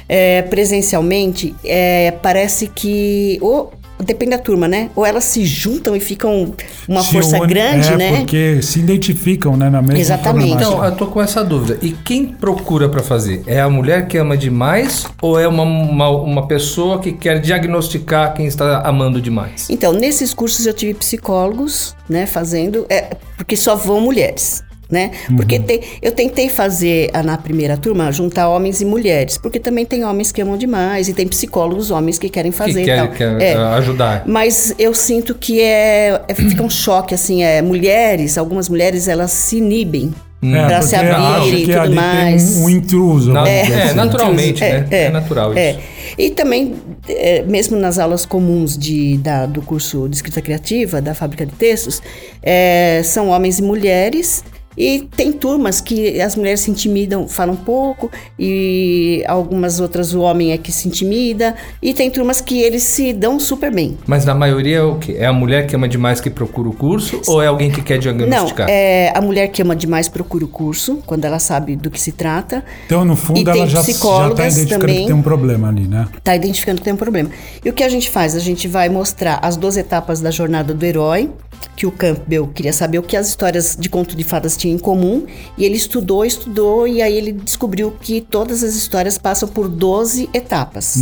É, 0.06 0.42
presencialmente, 0.42 1.54
é, 1.64 2.12
parece 2.22 2.68
que. 2.68 3.38
Ou, 3.40 3.72
depende 4.02 4.32
da 4.32 4.38
turma, 4.38 4.66
né? 4.68 4.90
Ou 4.94 5.04
elas 5.04 5.24
se 5.24 5.44
juntam 5.44 5.94
e 5.96 6.00
ficam 6.00 6.52
uma 6.88 7.02
Se 7.02 7.12
força 7.14 7.38
une- 7.38 7.46
grande, 7.46 7.88
é, 7.92 7.96
né? 7.96 8.16
porque 8.18 8.60
se 8.62 8.78
identificam, 8.78 9.56
né, 9.56 9.70
na 9.70 9.80
mesma 9.80 9.98
Exatamente. 9.98 10.52
Então, 10.52 10.84
eu 10.84 10.94
tô 10.96 11.06
com 11.06 11.20
essa 11.22 11.44
dúvida. 11.44 11.78
E 11.82 11.92
quem 11.92 12.26
procura 12.26 12.88
pra 12.88 13.02
fazer? 13.02 13.42
É 13.46 13.60
a 13.60 13.68
mulher 13.70 14.06
que 14.08 14.18
ama 14.18 14.36
demais 14.36 15.06
ou 15.22 15.38
é 15.38 15.46
uma, 15.48 15.62
uma, 15.62 16.08
uma 16.10 16.46
pessoa 16.46 16.98
que 17.00 17.12
quer 17.12 17.40
diagnosticar 17.40 18.34
quem 18.34 18.46
está 18.46 18.80
amando 18.80 19.20
demais? 19.20 19.68
Então, 19.70 19.92
nesses 19.92 20.32
cursos 20.34 20.66
eu 20.66 20.72
tive 20.74 20.94
psicólogos, 20.94 21.94
né, 22.08 22.26
fazendo, 22.26 22.86
é, 22.88 23.16
porque 23.36 23.56
só 23.56 23.74
vão 23.74 24.00
mulheres, 24.00 24.62
né? 24.90 25.10
Porque 25.36 25.58
te- 25.58 25.80
eu 26.00 26.12
tentei 26.12 26.48
fazer 26.48 27.10
ah, 27.12 27.22
na 27.22 27.36
primeira 27.36 27.76
turma 27.76 28.10
juntar 28.12 28.48
homens 28.48 28.80
e 28.80 28.84
mulheres, 28.84 29.36
porque 29.36 29.58
também 29.58 29.84
tem 29.84 30.04
homens 30.04 30.30
que 30.30 30.40
amam 30.40 30.56
demais 30.56 31.08
e 31.08 31.12
tem 31.14 31.26
psicólogos 31.26 31.90
homens 31.90 32.18
que 32.18 32.28
querem 32.28 32.52
fazer 32.52 32.80
que 32.80 32.84
quer, 32.86 33.10
quer 33.12 33.42
É. 33.42 33.56
uh, 33.58 33.66
ajudar. 33.78 34.22
Mas 34.26 34.74
eu 34.78 34.94
sinto 34.94 35.34
que 35.34 35.60
é, 35.60 36.20
é- 36.28 36.34
fica 36.34 36.62
um 36.62 36.70
choque 36.70 37.14
assim, 37.14 37.42
é 37.42 37.60
mulheres, 37.62 38.38
algumas 38.38 38.68
mulheres 38.68 39.08
elas 39.08 39.30
se 39.32 39.56
inibem 39.56 40.14
É, 40.42 40.66
pra 40.66 40.82
se 40.82 40.94
abrirem 40.94 41.62
e 41.62 41.66
tudo 41.66 41.94
mais. 41.94 42.56
um, 42.58 42.68
intruso. 42.70 43.32
Na- 43.32 43.48
é, 43.48 43.62
assim. 43.62 43.94
naturalmente, 43.96 44.60
né? 44.60 44.86
É, 44.90 45.08
natural 45.08 45.50
isso. 45.52 45.58
É. 45.58 45.76
E 46.18 46.30
também, 46.30 46.74
é, 47.08 47.42
mesmo 47.42 47.76
nas 47.76 47.98
aulas 47.98 48.24
comuns 48.24 48.78
de, 48.78 49.16
da- 49.18 49.46
do 49.46 49.60
curso 49.62 50.08
de 50.08 50.14
escrita 50.16 50.40
criativa, 50.40 51.00
da 51.02 51.14
fábrica 51.14 51.44
de 51.44 51.52
textos, 51.52 52.00
é, 52.42 53.00
são 53.02 53.30
homens 53.30 53.58
e 53.58 53.62
mulheres. 53.62 54.44
E 54.76 55.08
tem 55.16 55.32
turmas 55.32 55.80
que 55.80 56.20
as 56.20 56.36
mulheres 56.36 56.60
se 56.60 56.70
intimidam, 56.70 57.26
falam 57.26 57.56
pouco, 57.56 58.10
e 58.38 59.24
algumas 59.26 59.80
outras 59.80 60.14
o 60.14 60.20
homem 60.20 60.52
é 60.52 60.58
que 60.58 60.70
se 60.70 60.86
intimida, 60.88 61.54
e 61.82 61.94
tem 61.94 62.10
turmas 62.10 62.40
que 62.40 62.60
eles 62.60 62.82
se 62.82 63.12
dão 63.12 63.40
super 63.40 63.72
bem. 63.72 63.96
Mas 64.06 64.24
na 64.24 64.34
maioria 64.34 64.78
é 64.78 64.82
o 64.82 64.96
quê? 64.98 65.16
É 65.18 65.26
a 65.26 65.32
mulher 65.32 65.66
que 65.66 65.74
ama 65.74 65.88
demais 65.88 66.20
que 66.20 66.28
procura 66.28 66.68
o 66.68 66.72
curso 66.72 67.20
ou 67.26 67.42
é 67.42 67.46
alguém 67.46 67.70
que 67.70 67.82
quer 67.82 67.94
Não, 67.94 68.00
diagnosticar? 68.00 68.66
é, 68.68 69.12
a 69.14 69.20
mulher 69.20 69.48
que 69.48 69.62
ama 69.62 69.74
demais 69.74 70.08
procura 70.08 70.44
o 70.44 70.48
curso, 70.48 71.02
quando 71.06 71.24
ela 71.24 71.38
sabe 71.38 71.76
do 71.76 71.90
que 71.90 72.00
se 72.00 72.12
trata. 72.12 72.64
Então, 72.86 73.04
no 73.04 73.16
fundo, 73.16 73.40
ela 73.40 73.52
tem 73.52 73.66
já, 73.66 73.80
já 73.82 73.90
está 73.90 74.30
identificando 74.48 74.80
também. 74.80 75.00
que 75.00 75.06
tem 75.06 75.14
um 75.14 75.22
problema 75.22 75.68
ali, 75.68 75.86
né? 75.86 76.06
Tá 76.22 76.34
identificando 76.36 76.78
que 76.78 76.84
tem 76.84 76.92
um 76.92 76.96
problema. 76.98 77.30
E 77.64 77.70
o 77.70 77.72
que 77.72 77.82
a 77.82 77.88
gente 77.88 78.10
faz? 78.10 78.34
A 78.34 78.40
gente 78.40 78.68
vai 78.68 78.88
mostrar 78.88 79.38
as 79.42 79.56
duas 79.56 79.76
etapas 79.76 80.20
da 80.20 80.30
jornada 80.30 80.74
do 80.74 80.84
herói, 80.84 81.30
que 81.76 81.86
o 81.86 81.92
Campbell 81.92 82.48
queria 82.48 82.72
saber 82.72 82.98
o 82.98 83.02
que 83.02 83.16
as 83.16 83.28
histórias 83.28 83.76
de 83.78 83.88
conto 83.88 84.16
de 84.16 84.24
fadas 84.24 84.56
tinham 84.56 84.74
em 84.74 84.78
comum, 84.78 85.26
e 85.58 85.64
ele 85.64 85.76
estudou, 85.76 86.24
estudou, 86.24 86.88
e 86.88 87.02
aí 87.02 87.14
ele 87.14 87.32
descobriu 87.32 87.90
que 88.00 88.20
todas 88.20 88.62
as 88.62 88.74
histórias 88.74 89.18
passam 89.18 89.48
por 89.48 89.68
12 89.68 90.30
etapas. 90.32 90.96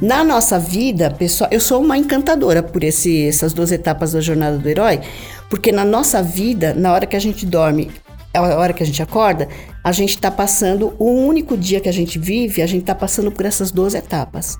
Na 0.00 0.22
nossa 0.22 0.58
vida, 0.58 1.10
pessoal, 1.10 1.48
eu 1.52 1.60
sou 1.60 1.80
uma 1.80 1.96
encantadora 1.96 2.62
por 2.62 2.84
esse, 2.84 3.26
essas 3.26 3.52
duas 3.52 3.72
etapas 3.72 4.12
da 4.12 4.20
jornada 4.20 4.58
do 4.58 4.68
herói, 4.68 5.00
porque 5.48 5.72
na 5.72 5.84
nossa 5.84 6.22
vida, 6.22 6.74
na 6.74 6.92
hora 6.92 7.06
que 7.06 7.16
a 7.16 7.20
gente 7.20 7.46
dorme 7.46 7.90
a 8.34 8.40
hora 8.40 8.72
que 8.72 8.82
a 8.82 8.86
gente 8.86 9.02
acorda, 9.02 9.46
a 9.84 9.92
gente 9.92 10.10
está 10.10 10.30
passando, 10.30 10.94
o 10.98 11.10
único 11.10 11.56
dia 11.56 11.80
que 11.80 11.88
a 11.88 11.92
gente 11.92 12.18
vive, 12.18 12.62
a 12.62 12.66
gente 12.66 12.82
está 12.82 12.94
passando 12.94 13.30
por 13.30 13.44
essas 13.44 13.70
duas 13.70 13.94
etapas. 13.94 14.58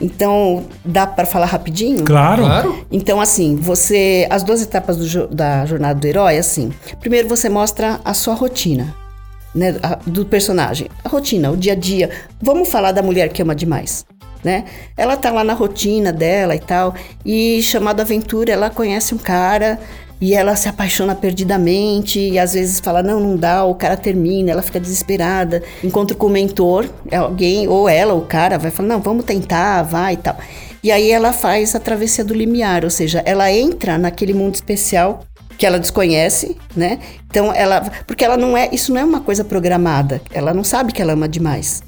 Então, 0.00 0.64
dá 0.84 1.06
para 1.06 1.24
falar 1.24 1.46
rapidinho? 1.46 2.04
Claro. 2.04 2.42
Claro. 2.42 2.86
Então, 2.90 3.20
assim, 3.20 3.56
você. 3.56 4.26
As 4.28 4.42
duas 4.42 4.60
etapas 4.60 4.96
do 4.96 5.28
da 5.28 5.64
jornada 5.66 5.98
do 5.98 6.06
herói, 6.06 6.36
assim. 6.36 6.72
Primeiro 7.00 7.28
você 7.28 7.48
mostra 7.48 8.00
a 8.04 8.12
sua 8.12 8.34
rotina, 8.34 8.94
né? 9.54 9.76
a- 9.82 9.98
do 10.06 10.24
personagem. 10.26 10.88
A 11.04 11.08
rotina, 11.08 11.50
o 11.50 11.56
dia 11.56 11.72
a 11.72 11.76
dia. 11.76 12.10
Vamos 12.42 12.68
falar 12.68 12.90
da 12.92 13.02
mulher 13.02 13.28
que 13.28 13.40
ama 13.40 13.54
demais. 13.54 14.04
Né? 14.42 14.64
Ela 14.94 15.16
tá 15.16 15.30
lá 15.30 15.42
na 15.42 15.54
rotina 15.54 16.12
dela 16.12 16.54
e 16.54 16.58
tal, 16.60 16.94
e 17.24 17.62
chamado 17.62 18.00
aventura, 18.02 18.52
ela 18.52 18.68
conhece 18.68 19.14
um 19.14 19.18
cara 19.18 19.78
e 20.20 20.34
ela 20.34 20.56
se 20.56 20.68
apaixona 20.68 21.14
perdidamente 21.14 22.18
e 22.18 22.38
às 22.38 22.54
vezes 22.54 22.80
fala 22.80 23.02
não, 23.02 23.20
não 23.20 23.36
dá, 23.36 23.64
o 23.64 23.74
cara 23.74 23.96
termina, 23.96 24.50
ela 24.50 24.62
fica 24.62 24.80
desesperada, 24.80 25.62
encontra 25.82 26.16
com 26.16 26.26
o 26.26 26.30
mentor, 26.30 26.88
é 27.10 27.16
alguém 27.16 27.68
ou 27.68 27.88
ela, 27.88 28.14
o 28.14 28.22
cara 28.22 28.58
vai 28.58 28.70
falar 28.70 28.88
não, 28.88 29.00
vamos 29.00 29.24
tentar, 29.24 29.82
vai 29.82 30.14
e 30.14 30.16
tal. 30.18 30.36
E 30.82 30.92
aí 30.92 31.10
ela 31.10 31.32
faz 31.32 31.74
a 31.74 31.80
travessia 31.80 32.24
do 32.24 32.34
limiar, 32.34 32.84
ou 32.84 32.90
seja, 32.90 33.22
ela 33.24 33.50
entra 33.50 33.96
naquele 33.96 34.34
mundo 34.34 34.54
especial 34.54 35.24
que 35.56 35.64
ela 35.64 35.78
desconhece, 35.78 36.56
né? 36.76 36.98
Então 37.30 37.52
ela, 37.52 37.80
porque 38.06 38.24
ela 38.24 38.36
não 38.36 38.56
é, 38.56 38.68
isso 38.72 38.92
não 38.92 39.00
é 39.00 39.04
uma 39.04 39.20
coisa 39.20 39.44
programada. 39.44 40.20
Ela 40.32 40.52
não 40.52 40.64
sabe 40.64 40.92
que 40.92 41.00
ela 41.00 41.12
ama 41.12 41.28
demais. 41.28 41.82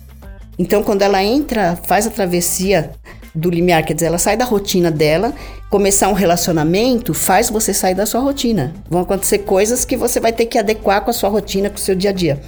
Então 0.59 0.83
quando 0.83 1.03
ela 1.03 1.23
entra, 1.23 1.79
faz 1.85 2.07
a 2.07 2.11
travessia 2.11 2.91
do 3.37 3.51
limiar, 3.51 3.85
quer 3.85 3.95
dizer, 3.95 4.07
ela 4.07 4.19
sai 4.19 4.37
da 4.37 4.45
rotina 4.45 4.91
dela, 4.91 5.35
começar 5.69 6.09
um 6.09 6.15
relacionamento 6.15 7.13
faz 7.13 7.51
você 7.51 7.75
sair 7.75 7.95
da 7.95 8.07
sua 8.07 8.21
rotina. 8.21 8.75
Vão 8.89 9.03
acontecer 9.03 9.39
coisas 9.39 9.85
que 9.85 9.97
você 9.97 10.19
vai 10.19 10.33
ter 10.33 10.47
que 10.47 10.59
adequar 10.59 11.03
com 11.03 11.11
a 11.11 11.13
sua 11.13 11.29
rotina, 11.29 11.69
com 11.69 11.77
o 11.77 11.81
seu 11.81 11.95
dia 11.95 12.11
a 12.11 12.13
dia. 12.13 12.41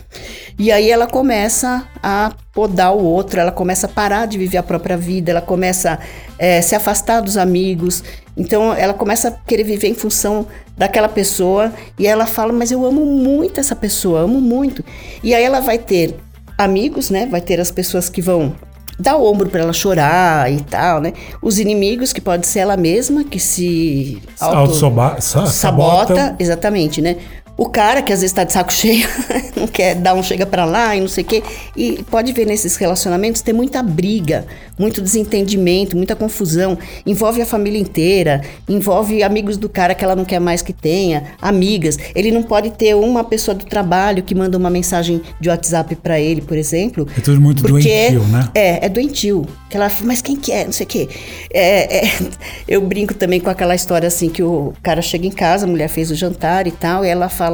E 0.59 0.73
aí 0.73 0.91
ela 0.91 1.07
começa 1.07 1.87
a 2.03 2.33
podar 2.53 2.95
o 2.95 3.05
outro, 3.05 3.39
ela 3.39 3.53
começa 3.53 3.87
a 3.87 3.91
parar 3.91 4.27
de 4.27 4.39
viver 4.39 4.59
a 4.59 4.63
própria 4.63 4.97
vida, 4.97 5.31
ela 5.31 5.43
começa 5.43 5.99
a 6.39 6.63
se 6.63 6.75
afastar 6.75 7.21
dos 7.21 7.37
amigos. 7.37 8.03
Então 8.37 8.73
ela 8.73 8.95
começa 8.95 9.29
a 9.29 9.31
querer 9.33 9.65
viver 9.65 9.89
em 9.89 9.95
função 9.95 10.47
daquela 10.77 11.09
pessoa 11.09 11.73
e 11.99 12.07
ela 12.07 12.25
fala, 12.25 12.53
mas 12.53 12.71
eu 12.71 12.85
amo 12.85 13.05
muito 13.05 13.61
essa 13.61 13.77
pessoa, 13.77 14.21
amo 14.21 14.41
muito. 14.41 14.85
E 15.23 15.35
aí 15.35 15.45
ela 15.45 15.61
vai 15.61 15.77
ter 15.77 16.17
amigos, 16.57 17.11
né? 17.11 17.27
Vai 17.27 17.41
ter 17.41 17.61
as 17.61 17.71
pessoas 17.71 18.09
que 18.09 18.23
vão 18.23 18.55
dar 18.99 19.17
o 19.17 19.25
ombro 19.31 19.49
para 19.49 19.61
ela 19.63 19.73
chorar 19.73 20.51
e 20.53 20.61
tal, 20.63 21.01
né? 21.01 21.13
Os 21.41 21.59
inimigos, 21.59 22.13
que 22.13 22.21
pode 22.21 22.47
ser 22.47 22.61
ela 22.61 22.77
mesma, 22.77 23.23
que 23.25 23.39
se 23.39 24.21
auto- 24.41 24.57
Autossoba- 24.59 25.21
sa- 25.21 25.47
sabota, 25.47 26.15
sabota. 26.17 26.37
exatamente, 26.39 27.01
né? 27.01 27.17
O 27.59 27.69
cara 27.69 28.01
que 28.01 28.13
às 28.13 28.21
vezes 28.21 28.33
tá 28.33 28.45
de 28.45 28.53
saco 28.53 28.73
cheio, 28.73 29.09
não 29.57 29.67
quer 29.67 29.97
dar 29.97 30.15
um 30.15 30.23
chega 30.23 30.47
pra 30.47 30.65
lá 30.65 30.95
e 30.95 31.01
não 31.01 31.09
sei 31.09 31.25
o 31.25 31.27
quê. 31.27 31.43
E 31.77 32.05
pode 32.09 32.33
ver 32.33 32.47
nesses 32.47 32.77
relacionamentos 32.77 33.43
ter 33.43 33.53
muita 33.53 33.83
briga, 33.83 34.47
muito 34.79 35.03
desentendimento, 35.03 35.97
muita 35.97 36.15
confusão. 36.15 36.79
Envolve 37.05 37.43
a 37.43 37.47
família 37.47 37.81
inteira, 37.81 38.43
envolve 38.69 39.25
amigos 39.25 39.57
do 39.57 39.69
cara 39.69 39.93
que 39.93 40.05
ela 40.05 40.15
não 40.15 40.25
quer 40.25 40.39
mais 40.39 40.63
que 40.63 40.73
tenha, 40.73 41.35
amigas. 41.43 41.99
Ele 42.15 42.31
não 42.31 42.45
pode 42.45 42.71
ter 42.71 42.95
uma 42.95 43.25
pessoa 43.25 43.57
do 43.57 43.65
trabalho 43.65 44.23
que 44.23 44.37
manda 44.37 44.57
uma 44.57 44.71
mensagem 44.71 45.21
de 45.41 45.49
WhatsApp 45.49 45.97
pra 45.97 46.21
ele, 46.21 46.41
por 46.41 46.57
exemplo. 46.57 47.09
É 47.19 47.21
tudo 47.21 47.41
muito 47.41 47.65
doentio, 47.65 48.23
né? 48.29 48.49
É, 48.55 48.87
é 48.87 48.89
doentio. 48.89 49.45
Que 49.69 49.77
ela 49.77 49.91
fala, 49.91 50.07
mas 50.07 50.23
quem 50.23 50.37
que 50.37 50.53
é? 50.53 50.65
Não 50.65 50.73
sei 50.73 50.87
o 50.87 50.89
quê. 50.89 51.09
É, 51.53 52.07
é, 52.07 52.11
eu 52.69 52.81
brinco 52.81 53.15
também 53.15 53.41
com 53.41 53.51
aquela 53.51 53.75
história 53.75 54.07
assim 54.07 54.29
que 54.29 54.45
o 54.45 54.73
cara 54.81 55.03
chega 55.03 55.27
em 55.27 55.31
casa, 55.31 55.67
a 55.67 55.69
mulher 55.69 55.89
fez 55.89 56.11
o 56.13 56.15
jantar 56.15 56.69
e 56.69 56.71
tal, 56.71 57.05
e 57.05 57.09
ela 57.09 57.29
fala, 57.29 57.48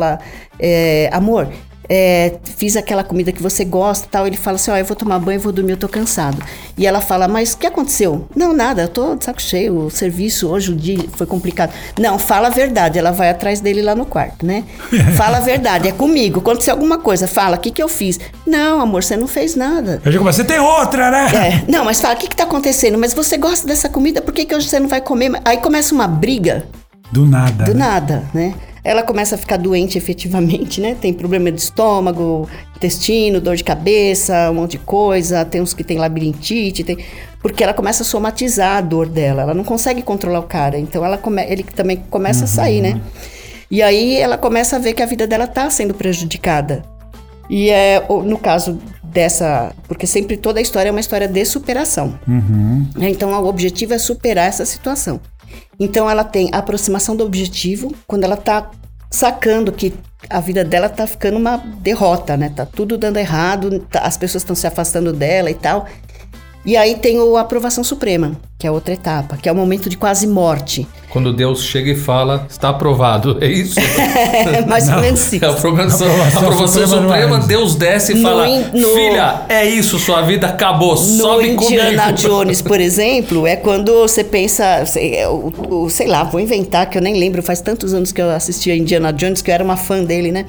é, 0.59 1.09
amor, 1.13 1.49
é, 1.89 2.37
fiz 2.57 2.77
aquela 2.77 3.05
comida 3.05 3.31
que 3.33 3.43
você 3.43 3.65
gosta 3.65 4.07
e 4.07 4.09
tal. 4.09 4.27
Ele 4.27 4.37
fala 4.37 4.57
assim: 4.57 4.71
Ó, 4.71 4.77
eu 4.77 4.85
vou 4.85 4.97
tomar 4.97 5.19
banho, 5.19 5.39
vou 5.41 5.53
dormir, 5.53 5.73
eu 5.73 5.77
tô 5.77 5.89
cansado. 5.89 6.39
E 6.77 6.87
ela 6.87 7.01
fala: 7.01 7.29
Mas 7.29 7.53
o 7.53 7.59
que 7.59 7.67
aconteceu? 7.67 8.27
Não, 8.35 8.53
nada, 8.53 8.83
eu 8.83 8.89
tô 8.89 9.15
de 9.15 9.25
saco 9.25 9.41
cheio, 9.41 9.87
o 9.87 9.91
serviço 9.91 10.49
hoje, 10.49 10.73
o 10.73 10.77
dia 10.77 11.05
foi 11.13 11.27
complicado. 11.27 11.73
Não, 11.99 12.19
fala 12.19 12.49
a 12.49 12.51
verdade. 12.51 12.99
Ela 12.99 13.11
vai 13.11 13.31
atrás 13.31 13.61
dele 13.61 13.83
lá 13.83 13.95
no 13.95 14.07
quarto, 14.07 14.47
né? 14.47 14.65
fala 15.17 15.39
a 15.39 15.41
verdade, 15.41 15.89
é 15.89 15.93
comigo. 15.93 16.41
Aconteceu 16.41 16.73
alguma 16.73 16.99
coisa, 16.99 17.27
fala: 17.27 17.57
O 17.57 17.61
que, 17.61 17.71
que 17.71 17.83
eu 17.83 17.89
fiz? 17.89 18.19
Não, 18.47 18.81
amor, 18.81 19.03
você 19.03 19.17
não 19.17 19.29
fez 19.29 19.55
nada. 19.55 20.01
Eu 20.05 20.11
digo, 20.11 20.25
mas 20.25 20.37
você 20.37 20.45
tem 20.45 20.59
outra, 20.59 21.11
né? 21.11 21.27
É, 21.35 21.71
não, 21.71 21.85
mas 21.85 22.01
fala: 22.01 22.15
O 22.15 22.19
que, 22.19 22.29
que 22.29 22.37
tá 22.37 22.45
acontecendo? 22.45 22.97
Mas 22.99 23.13
você 23.13 23.37
gosta 23.37 23.67
dessa 23.67 23.89
comida, 23.89 24.23
por 24.23 24.33
que, 24.33 24.45
que 24.45 24.55
hoje 24.55 24.69
você 24.69 24.81
não 24.81 24.89
vai 24.89 25.01
comer? 25.01 25.33
Aí 25.45 25.59
começa 25.59 25.95
uma 25.95 26.09
briga. 26.09 26.67
Do 27.13 27.27
nada. 27.27 27.65
Do 27.65 27.75
né? 27.75 27.79
nada, 27.79 28.25
né? 28.33 28.55
Ela 28.85 29.03
começa 29.03 29.35
a 29.35 29.39
ficar 29.39 29.57
doente 29.57 29.97
efetivamente, 29.97 30.79
né? 30.79 30.95
Tem 31.01 31.13
problema 31.13 31.51
de 31.51 31.59
estômago, 31.59 32.47
intestino, 32.77 33.41
dor 33.41 33.57
de 33.57 33.65
cabeça, 33.65 34.51
um 34.51 34.55
monte 34.55 34.73
de 34.73 34.79
coisa. 34.79 35.43
Tem 35.45 35.63
uns 35.63 35.73
que 35.73 35.83
tem 35.83 35.97
labirintite, 35.97 36.85
tem... 36.85 36.99
porque 37.41 37.65
ela 37.65 37.73
começa 37.73 38.03
a 38.03 38.07
somatizar 38.07 38.77
a 38.77 38.81
dor 38.83 39.09
dela. 39.09 39.43
Ela 39.43 39.55
não 39.55 39.65
consegue 39.65 40.03
controlar 40.03 40.41
o 40.41 40.45
cara, 40.45 40.79
então 40.79 41.05
ela 41.05 41.17
come... 41.17 41.43
ele 41.45 41.63
também 41.63 41.97
começa 42.11 42.45
a 42.45 42.47
sair, 42.47 42.83
né? 42.83 43.01
E 43.71 43.83
aí 43.83 44.17
ela 44.17 44.37
começa 44.37 44.77
a 44.77 44.79
ver 44.79 44.93
que 44.93 45.03
a 45.03 45.07
vida 45.07 45.27
dela 45.27 45.47
tá 45.47 45.71
sendo 45.71 45.95
prejudicada. 45.95 46.83
E 47.49 47.71
é 47.71 48.05
no 48.09 48.39
caso 48.39 48.79
dessa, 49.03 49.73
porque 49.87 50.07
sempre 50.07 50.37
toda 50.37 50.59
a 50.59 50.63
história 50.63 50.89
é 50.89 50.91
uma 50.91 51.01
história 51.01 51.29
de 51.29 51.45
superação. 51.45 52.19
Né? 52.97 53.11
Então 53.11 53.31
o 53.31 53.47
objetivo 53.47 53.95
é 53.95 53.99
superar 53.99 54.49
essa 54.49 54.67
situação. 54.67 55.21
Então 55.79 56.09
ela 56.09 56.25
tem 56.25 56.49
a 56.53 56.59
aproximação 56.59 57.17
do 57.17 57.25
objetivo 57.25 57.95
quando 58.07 58.25
ela 58.25 58.37
tá 58.37 58.71
sacando 59.11 59.71
que 59.73 59.93
a 60.29 60.41
vida 60.41 60.65
dela 60.65 60.89
tá 60.89 61.07
ficando 61.07 61.37
uma 61.37 61.57
derrota, 61.57 62.37
né? 62.37 62.49
Tá 62.55 62.67
tudo 62.67 62.99
dando 62.99 63.19
errado, 63.19 63.79
tá- 63.91 64.01
as 64.01 64.17
pessoas 64.17 64.43
estão 64.43 64.57
se 64.57 64.67
afastando 64.67 65.13
dela 65.13 65.51
e 65.51 65.55
tal. 65.55 65.87
E 66.67 66.79
aí 66.79 66.95
tem 66.97 67.19
o 67.21 67.37
aprovação 67.37 67.85
suprema, 67.85 68.33
que 68.59 68.67
é 68.67 68.71
outra 68.71 68.95
etapa, 68.95 69.37
que 69.37 69.47
é 69.47 69.53
o 69.53 69.55
momento 69.55 69.91
de 69.91 69.99
quase 69.99 70.27
morte. 70.27 70.89
Quando 71.11 71.31
Deus 71.31 71.63
chega 71.63 71.91
e 71.91 71.95
fala, 71.95 72.47
está 72.49 72.71
aprovado. 72.71 73.37
É 73.43 73.47
isso? 73.47 73.75
É 74.55 74.65
mais 74.67 74.89
ou 74.89 74.99
menos 75.01 75.31
isso. 75.33 75.45
É 75.45 75.49
a 75.49 75.51
aprovação, 75.51 76.07
Aprovação 76.09 76.43
aprovação 76.43 76.87
suprema 76.87 77.03
suprema, 77.03 77.45
é. 77.45 77.47
Deus 77.47 77.75
desce 77.77 78.13
e 78.13 78.15
No 78.17 78.23
fala: 78.23 78.49
in- 78.49 78.65
no- 78.73 78.95
Filha, 78.95 79.43
é 79.49 79.67
isso, 79.67 79.99
sua 79.99 80.23
vida 80.23 80.47
acabou. 80.47 80.93
No 80.95 80.97
Sobe 80.97 81.51
Indiana 81.51 82.03
comigo. 82.05 82.17
Jones, 82.29 82.63
por 82.63 82.81
exemplo, 82.81 83.47
é 83.47 83.57
quando 83.57 83.93
você 84.01 84.25
pensa, 84.25 84.87
sei, 84.87 85.17
é, 85.17 85.29
o- 85.29 85.53
o- 85.69 85.91
sei 85.91 86.07
lá, 86.07 86.25
vou 86.25 86.41
inventar, 86.41 86.89
que 86.89 86.97
eu 86.97 87.03
nem 87.03 87.19
lembro, 87.19 87.43
faz 87.43 87.61
tantos 87.61 87.93
anos 87.93 88.11
que 88.11 88.21
eu 88.23 88.31
assistia 88.31 88.75
Indiana 88.75 89.13
Jones, 89.13 89.43
que 89.43 89.51
eu 89.51 89.55
era 89.55 89.63
uma 89.65 89.77
fã 89.77 90.03
dele, 90.03 90.33
né? 90.33 90.47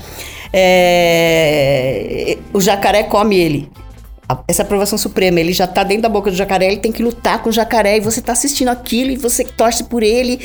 É, 0.53 2.37
o 2.53 2.61
jacaré 2.61 3.03
come 3.03 3.35
ele. 3.37 3.69
Essa 4.47 4.63
aprovação 4.63 4.97
suprema, 4.97 5.39
ele 5.39 5.53
já 5.53 5.67
tá 5.67 5.83
dentro 5.83 6.03
da 6.03 6.09
boca 6.09 6.31
do 6.31 6.35
jacaré, 6.35 6.67
ele 6.67 6.77
tem 6.77 6.91
que 6.91 7.03
lutar 7.03 7.41
com 7.41 7.49
o 7.49 7.51
jacaré 7.51 7.97
e 7.97 7.99
você 7.99 8.21
tá 8.21 8.31
assistindo 8.31 8.69
aquilo 8.69 9.11
e 9.11 9.15
você 9.17 9.43
torce 9.43 9.83
por 9.83 10.01
ele. 10.01 10.39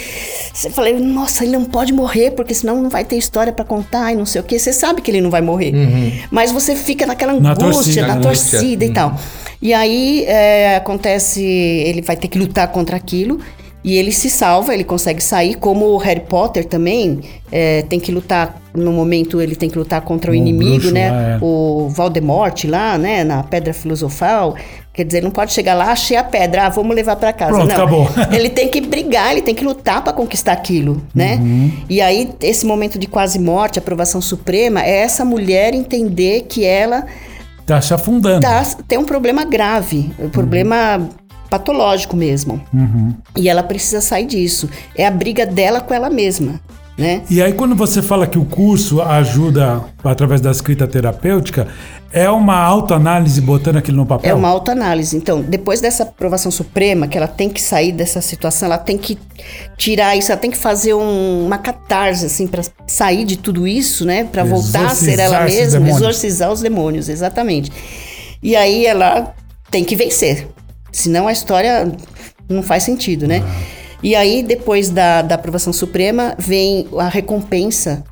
Você 0.52 0.68
fala, 0.70 0.90
nossa, 0.92 1.44
ele 1.44 1.52
não 1.52 1.64
pode 1.64 1.92
morrer, 1.92 2.32
porque 2.32 2.54
senão 2.54 2.82
não 2.82 2.90
vai 2.90 3.04
ter 3.04 3.16
história 3.16 3.52
pra 3.52 3.64
contar 3.64 4.12
e 4.12 4.16
não 4.16 4.26
sei 4.26 4.40
o 4.40 4.44
quê. 4.44 4.58
Você 4.58 4.72
sabe 4.72 5.00
que 5.00 5.10
ele 5.10 5.20
não 5.20 5.30
vai 5.30 5.40
morrer. 5.40 5.72
Mas 6.30 6.52
você 6.52 6.76
fica 6.76 7.06
naquela 7.06 7.32
Na 7.32 7.52
angústia, 7.52 7.72
torcida, 7.72 8.06
na 8.06 8.14
né? 8.16 8.22
torcida 8.22 8.84
e 8.84 8.92
tal. 8.92 9.16
E 9.62 9.74
aí 9.74 10.24
é, 10.26 10.76
acontece, 10.76 11.42
ele 11.42 12.02
vai 12.02 12.16
ter 12.16 12.28
que 12.28 12.38
lutar 12.38 12.68
contra 12.68 12.96
aquilo. 12.96 13.40
E 13.82 13.96
ele 13.96 14.12
se 14.12 14.28
salva, 14.28 14.74
ele 14.74 14.84
consegue 14.84 15.22
sair, 15.22 15.54
como 15.54 15.86
o 15.86 15.96
Harry 15.96 16.20
Potter 16.20 16.64
também 16.66 17.20
é, 17.50 17.82
tem 17.82 17.98
que 17.98 18.12
lutar, 18.12 18.60
no 18.74 18.92
momento 18.92 19.40
ele 19.40 19.56
tem 19.56 19.70
que 19.70 19.78
lutar 19.78 20.02
contra 20.02 20.30
o, 20.30 20.34
O 20.34 20.36
inimigo, 20.36 20.72
bruxo 20.72 20.92
né? 20.92 21.10
lá, 21.10 21.22
é. 21.22 21.38
O 21.40 21.88
Voldemort 21.88 22.64
lá, 22.64 22.98
né? 22.98 23.24
Na 23.24 23.42
Pedra 23.42 23.72
Filosofal. 23.72 24.54
Quer 24.92 25.04
dizer, 25.04 25.22
não 25.22 25.30
pode 25.30 25.52
chegar 25.52 25.74
lá, 25.74 25.92
achei 25.92 26.16
a 26.16 26.24
pedra, 26.24 26.66
ah, 26.66 26.68
vamos 26.68 26.94
levar 26.94 27.16
pra 27.16 27.32
casa. 27.32 27.52
Pronto, 27.52 27.68
não. 27.68 27.74
acabou. 27.74 28.08
ele 28.32 28.50
tem 28.50 28.68
que 28.68 28.80
brigar, 28.82 29.32
ele 29.32 29.40
tem 29.40 29.54
que 29.54 29.64
lutar 29.64 30.02
pra 30.04 30.12
conquistar 30.12 30.52
aquilo, 30.52 31.00
né? 31.14 31.36
Uhum. 31.40 31.72
E 31.88 32.00
aí, 32.02 32.28
esse 32.42 32.66
momento 32.66 32.98
de 32.98 33.06
quase 33.06 33.38
morte, 33.38 33.78
aprovação 33.78 34.20
suprema, 34.20 34.82
é 34.84 34.98
essa 34.98 35.24
mulher 35.24 35.72
entender 35.74 36.42
que 36.48 36.64
ela 36.64 37.06
Tá 37.64 37.80
se 37.80 37.94
afundando. 37.94 38.40
tá, 38.40 38.62
tem 38.88 38.98
um 38.98 39.04
problema 39.04 39.44
grave, 39.44 40.10
um 40.18 40.28
problema 40.28 41.08
patológico 41.50 42.16
mesmo. 42.16 42.62
Uhum. 42.72 43.12
E 43.36 43.48
ela 43.48 43.62
precisa 43.62 44.00
sair 44.00 44.24
disso. 44.26 44.70
É 44.94 45.06
a 45.06 45.10
briga 45.10 45.44
dela 45.44 45.80
com 45.80 45.92
ela 45.92 46.08
mesma, 46.08 46.60
né? 46.96 47.22
E 47.28 47.42
aí, 47.42 47.52
quando 47.52 47.74
você 47.74 48.00
fala 48.00 48.26
que 48.26 48.38
o 48.38 48.44
curso 48.44 49.02
ajuda 49.02 49.82
através 50.04 50.40
da 50.40 50.50
escrita 50.50 50.86
terapêutica, 50.86 51.66
é 52.12 52.28
uma 52.28 52.56
autoanálise 52.56 53.40
botando 53.40 53.76
aquilo 53.76 53.96
no 53.98 54.06
papel? 54.06 54.30
É 54.30 54.34
uma 54.34 54.48
autoanálise. 54.48 55.16
Então, 55.16 55.40
depois 55.42 55.80
dessa 55.80 56.02
aprovação 56.02 56.50
suprema, 56.50 57.06
que 57.06 57.16
ela 57.16 57.28
tem 57.28 57.48
que 57.48 57.60
sair 57.62 57.92
dessa 57.92 58.20
situação, 58.20 58.66
ela 58.66 58.78
tem 58.78 58.98
que 58.98 59.16
tirar 59.76 60.16
isso, 60.16 60.30
ela 60.32 60.40
tem 60.40 60.50
que 60.50 60.56
fazer 60.58 60.92
um- 60.94 61.46
uma 61.46 61.56
catarse, 61.58 62.26
assim, 62.26 62.46
para 62.48 62.62
sair 62.86 63.24
de 63.24 63.36
tudo 63.38 63.66
isso, 63.66 64.04
né? 64.04 64.24
Para 64.24 64.42
voltar 64.44 64.86
a 64.86 64.94
ser 64.94 65.18
ela 65.20 65.44
mesma, 65.44 65.78
demônios. 65.78 65.96
exorcizar 65.98 66.50
os 66.52 66.60
demônios, 66.60 67.08
exatamente. 67.08 67.70
E 68.42 68.56
aí 68.56 68.86
ela 68.86 69.32
tem 69.70 69.84
que 69.84 69.94
vencer. 69.94 70.48
Senão 70.92 71.28
a 71.28 71.32
história 71.32 71.92
não 72.48 72.62
faz 72.62 72.82
sentido, 72.82 73.26
né? 73.26 73.42
E 74.02 74.14
aí, 74.14 74.42
depois 74.42 74.88
da, 74.90 75.22
da 75.22 75.34
aprovação 75.34 75.72
suprema, 75.72 76.34
vem 76.38 76.88
a 76.98 77.08
recompensa 77.08 78.02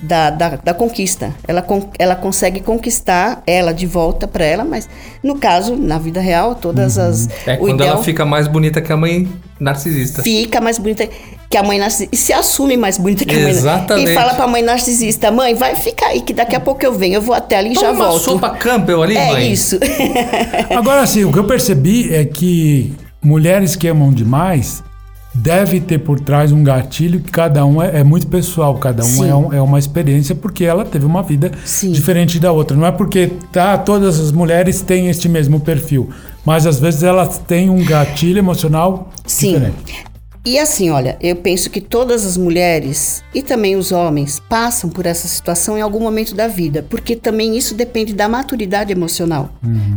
da, 0.00 0.30
da, 0.30 0.56
da 0.56 0.74
conquista. 0.74 1.34
Ela, 1.46 1.64
ela 1.98 2.14
consegue 2.14 2.60
conquistar 2.60 3.42
ela 3.46 3.72
de 3.72 3.86
volta 3.86 4.26
para 4.26 4.44
ela, 4.44 4.64
mas 4.64 4.88
no 5.22 5.38
caso, 5.38 5.76
na 5.76 5.98
vida 5.98 6.20
real, 6.20 6.54
todas 6.54 6.98
as. 6.98 7.28
É 7.46 7.56
quando 7.56 7.80
ideal 7.80 7.96
ela 7.96 8.04
fica 8.04 8.24
mais 8.24 8.46
bonita 8.46 8.80
que 8.80 8.92
a 8.92 8.96
mãe 8.96 9.28
narcisista. 9.58 10.22
fica 10.22 10.60
mais 10.60 10.78
bonita 10.78 11.08
que 11.48 11.56
a 11.56 11.62
mãe 11.62 11.78
narcisista. 11.78 12.14
E 12.14 12.18
se 12.18 12.32
assume 12.32 12.76
mais 12.76 12.98
bonita 12.98 13.24
que 13.24 13.34
a 13.34 13.38
mãe 13.38 13.50
Exatamente. 13.50 14.10
E 14.10 14.14
fala 14.14 14.34
pra 14.34 14.46
mãe 14.46 14.62
narcisista: 14.62 15.30
mãe, 15.30 15.54
vai 15.54 15.74
ficar 15.76 16.08
aí, 16.08 16.20
que 16.20 16.32
daqui 16.32 16.56
a 16.56 16.60
pouco 16.60 16.84
eu 16.84 16.92
venho, 16.92 17.14
eu 17.14 17.22
vou 17.22 17.34
até 17.34 17.56
ali 17.56 17.70
e 17.72 17.74
já 17.74 17.82
Toma 17.82 17.92
uma 17.92 18.08
volto. 18.08 18.22
sopa 18.24 18.50
Campbell 18.50 19.02
ali, 19.02 19.16
é 19.16 19.32
mãe. 19.32 19.52
isso. 19.52 19.78
Agora, 20.76 21.00
assim, 21.02 21.24
o 21.24 21.32
que 21.32 21.38
eu 21.38 21.44
percebi 21.44 22.14
é 22.14 22.24
que 22.24 22.92
mulheres 23.22 23.76
que 23.76 23.88
amam 23.88 24.12
demais 24.12 24.82
deve 25.34 25.80
ter 25.80 25.98
por 25.98 26.18
trás 26.18 26.50
um 26.50 26.64
gatilho 26.64 27.20
que 27.20 27.30
cada 27.30 27.62
um 27.66 27.82
é, 27.82 28.00
é 28.00 28.02
muito 28.04 28.26
pessoal, 28.26 28.74
cada 28.76 29.02
um 29.02 29.06
Sim. 29.06 29.28
é, 29.28 29.34
um- 29.34 29.52
é 29.52 29.60
uma 29.60 29.78
experiência 29.78 30.34
porque 30.34 30.64
ela 30.64 30.82
teve 30.84 31.04
uma 31.04 31.22
vida 31.22 31.52
Sim. 31.64 31.92
diferente 31.92 32.38
da 32.40 32.50
outra. 32.52 32.74
Não 32.74 32.86
é 32.86 32.90
porque 32.92 33.30
tá, 33.52 33.76
todas 33.76 34.18
as 34.18 34.32
mulheres 34.32 34.80
têm 34.80 35.08
este 35.08 35.28
mesmo 35.28 35.60
perfil, 35.60 36.08
mas 36.44 36.66
às 36.66 36.80
vezes 36.80 37.02
elas 37.02 37.36
têm 37.46 37.68
um 37.68 37.84
gatilho 37.84 38.38
emocional 38.38 39.10
Sim. 39.26 39.52
diferente. 39.54 40.04
E 40.46 40.60
assim, 40.60 40.90
olha, 40.90 41.16
eu 41.20 41.34
penso 41.34 41.68
que 41.68 41.80
todas 41.80 42.24
as 42.24 42.36
mulheres 42.36 43.20
e 43.34 43.42
também 43.42 43.74
os 43.74 43.90
homens 43.90 44.40
passam 44.48 44.88
por 44.88 45.04
essa 45.04 45.26
situação 45.26 45.76
em 45.76 45.80
algum 45.80 45.98
momento 45.98 46.36
da 46.36 46.46
vida, 46.46 46.86
porque 46.88 47.16
também 47.16 47.58
isso 47.58 47.74
depende 47.74 48.14
da 48.14 48.28
maturidade 48.28 48.92
emocional, 48.92 49.50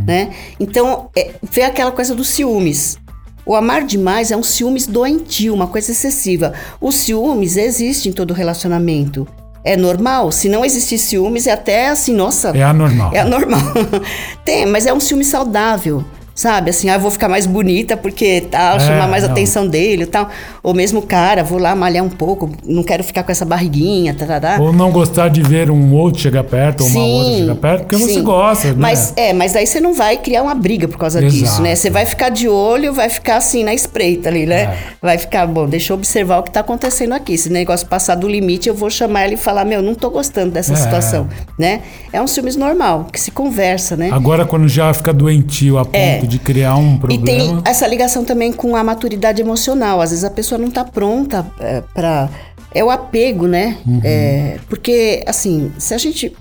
né? 0.07 0.31
Então, 0.59 1.11
é, 1.15 1.35
vê 1.43 1.61
aquela 1.61 1.91
coisa 1.91 2.15
dos 2.15 2.29
ciúmes. 2.29 2.97
O 3.45 3.55
amar 3.55 3.85
demais 3.85 4.31
é 4.31 4.37
um 4.37 4.41
ciúmes 4.41 4.87
doentio, 4.87 5.53
uma 5.53 5.67
coisa 5.67 5.91
excessiva. 5.91 6.53
O 6.81 6.91
ciúmes 6.91 7.55
existe 7.55 8.09
em 8.09 8.11
todo 8.11 8.33
relacionamento. 8.33 9.27
É 9.63 9.77
normal? 9.77 10.31
Se 10.31 10.49
não 10.49 10.65
existir 10.65 10.97
ciúmes, 10.97 11.45
é 11.45 11.51
até 11.51 11.89
assim, 11.89 12.15
nossa. 12.15 12.57
É 12.57 12.63
anormal. 12.63 13.11
É 13.13 13.19
anormal. 13.19 13.61
Tem, 14.43 14.65
mas 14.65 14.87
é 14.87 14.93
um 14.93 14.99
ciúme 14.99 15.23
saudável. 15.23 16.03
Sabe, 16.39 16.69
assim, 16.69 16.89
ah, 16.89 16.93
eu 16.93 17.01
vou 17.01 17.11
ficar 17.11 17.27
mais 17.27 17.45
bonita 17.45 17.97
porque 17.97 18.39
tá, 18.49 18.75
É, 18.75 18.79
chamar 18.79 19.09
mais 19.09 19.25
não. 19.25 19.31
atenção 19.31 19.67
dele 19.67 20.03
e 20.03 20.05
tal. 20.05 20.29
Ou 20.63 20.73
mesmo 20.73 21.01
cara, 21.01 21.43
vou 21.43 21.59
lá 21.59 21.75
malhar 21.75 22.01
um 22.01 22.09
pouco, 22.09 22.49
não 22.65 22.81
quero 22.81 23.03
ficar 23.03 23.23
com 23.23 23.31
essa 23.33 23.43
barriguinha, 23.43 24.13
tá, 24.13 24.25
tá, 24.25 24.39
tá. 24.39 24.57
Ou 24.57 24.71
não 24.71 24.89
gostar 24.89 25.27
de 25.27 25.41
ver 25.41 25.69
um 25.69 25.93
outro 25.93 26.21
chegar 26.21 26.45
perto, 26.45 26.79
ou 26.79 26.87
uma 26.87 26.93
Sim, 26.93 27.11
outra 27.19 27.37
chegar 27.39 27.55
perto, 27.55 27.79
porque 27.81 27.95
você 27.97 28.13
sim. 28.13 28.23
gosta, 28.23 28.67
né? 28.69 28.75
Mas 28.77 29.11
é, 29.17 29.33
mas 29.33 29.53
aí 29.53 29.67
você 29.67 29.81
não 29.81 29.93
vai 29.93 30.15
criar 30.15 30.41
uma 30.43 30.55
briga 30.55 30.87
por 30.87 30.97
causa 30.97 31.19
Exato. 31.21 31.33
disso, 31.43 31.61
né? 31.61 31.75
Você 31.75 31.89
vai 31.89 32.05
ficar 32.05 32.29
de 32.29 32.47
olho, 32.47 32.93
vai 32.93 33.09
ficar 33.09 33.35
assim 33.35 33.65
na 33.65 33.73
espreita 33.73 34.29
ali, 34.29 34.45
né? 34.45 34.61
É. 34.61 34.77
Vai 35.01 35.17
ficar, 35.17 35.45
bom, 35.45 35.67
deixa 35.67 35.91
eu 35.91 35.97
observar 35.97 36.39
o 36.39 36.43
que 36.43 36.51
tá 36.51 36.61
acontecendo 36.61 37.11
aqui. 37.11 37.37
Se 37.37 37.49
o 37.49 37.51
negócio 37.51 37.85
passar 37.85 38.15
do 38.15 38.29
limite, 38.29 38.69
eu 38.69 38.73
vou 38.75 38.89
chamar 38.89 39.25
ele 39.25 39.33
e 39.33 39.37
falar, 39.37 39.65
meu, 39.65 39.81
não 39.81 39.93
tô 39.93 40.09
gostando 40.09 40.51
dessa 40.51 40.71
É. 40.71 40.77
situação, 40.77 41.27
né? 41.57 41.81
É 42.13 42.21
um 42.21 42.27
ciúmes 42.27 42.55
normal, 42.55 43.07
que 43.11 43.19
se 43.19 43.29
conversa, 43.29 43.97
né? 43.97 44.09
Agora, 44.13 44.45
quando 44.45 44.69
já 44.69 44.93
fica 44.93 45.11
doentio 45.11 45.77
a 45.77 45.83
ponto 45.83 45.97
É. 45.97 46.28
de 46.29 46.39
criar 46.39 46.75
um 46.77 46.95
E 46.95 46.99
problema. 46.99 47.25
tem 47.25 47.61
essa 47.65 47.85
ligação 47.87 48.23
também 48.23 48.53
com 48.53 48.75
a 48.75 48.83
maturidade 48.83 49.41
emocional. 49.41 49.99
Às 50.01 50.11
vezes 50.11 50.23
a 50.25 50.29
pessoa 50.29 50.57
não 50.57 50.71
tá 50.71 50.85
pronta 50.85 51.45
é, 51.59 51.81
para 51.93 52.29
É 52.73 52.83
o 52.83 52.89
apego, 52.89 53.47
né? 53.47 53.77
Uhum. 53.85 53.99
É, 54.03 54.59
porque, 54.69 55.23
assim, 55.27 55.71
se 55.77 55.93
a 55.93 55.97
gente. 55.97 56.33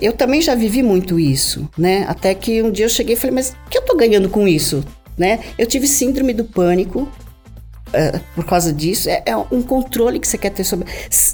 Eu 0.00 0.12
também 0.12 0.40
já 0.40 0.54
vivi 0.54 0.82
muito 0.82 1.18
isso, 1.18 1.68
né? 1.76 2.04
Até 2.08 2.32
que 2.34 2.62
um 2.62 2.70
dia 2.70 2.86
eu 2.86 2.88
cheguei 2.88 3.14
e 3.14 3.18
falei, 3.18 3.34
mas 3.34 3.50
o 3.66 3.68
que 3.70 3.76
eu 3.78 3.82
tô 3.82 3.96
ganhando 3.96 4.28
com 4.28 4.46
isso? 4.48 4.82
Né? 5.16 5.40
Eu 5.58 5.66
tive 5.66 5.86
síndrome 5.86 6.32
do 6.32 6.44
pânico. 6.44 7.08
é, 7.92 8.20
por 8.34 8.44
causa 8.44 8.72
disso, 8.72 9.08
é, 9.10 9.22
é 9.26 9.36
um 9.36 9.60
controle 9.62 10.18
que 10.20 10.28
você 10.28 10.38
quer 10.38 10.50
ter 10.50 10.62
sobre. 10.64 10.86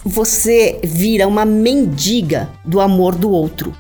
Você 0.04 0.80
vira 0.82 1.26
uma 1.28 1.44
mendiga 1.44 2.48
do 2.64 2.80
amor 2.80 3.14
do 3.16 3.30
outro. 3.30 3.72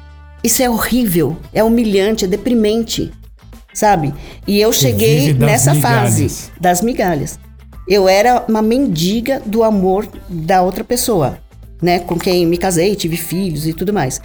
Isso 0.42 0.62
é 0.62 0.68
horrível, 0.68 1.36
é 1.54 1.64
humilhante, 1.64 2.26
é 2.26 2.28
deprimente 2.28 3.10
sabe? 3.74 4.14
E 4.46 4.60
eu 4.60 4.72
cheguei 4.72 5.34
nessa 5.34 5.74
migalhas. 5.74 6.10
fase 6.10 6.50
das 6.58 6.80
migalhas. 6.80 7.38
Eu 7.86 8.08
era 8.08 8.44
uma 8.48 8.62
mendiga 8.62 9.42
do 9.44 9.62
amor 9.62 10.08
da 10.28 10.62
outra 10.62 10.82
pessoa, 10.82 11.38
né? 11.82 11.98
Com 11.98 12.18
quem 12.18 12.46
me 12.46 12.56
casei, 12.56 12.94
tive 12.94 13.16
filhos 13.16 13.66
e 13.66 13.74
tudo 13.74 13.92
mais. 13.92 14.20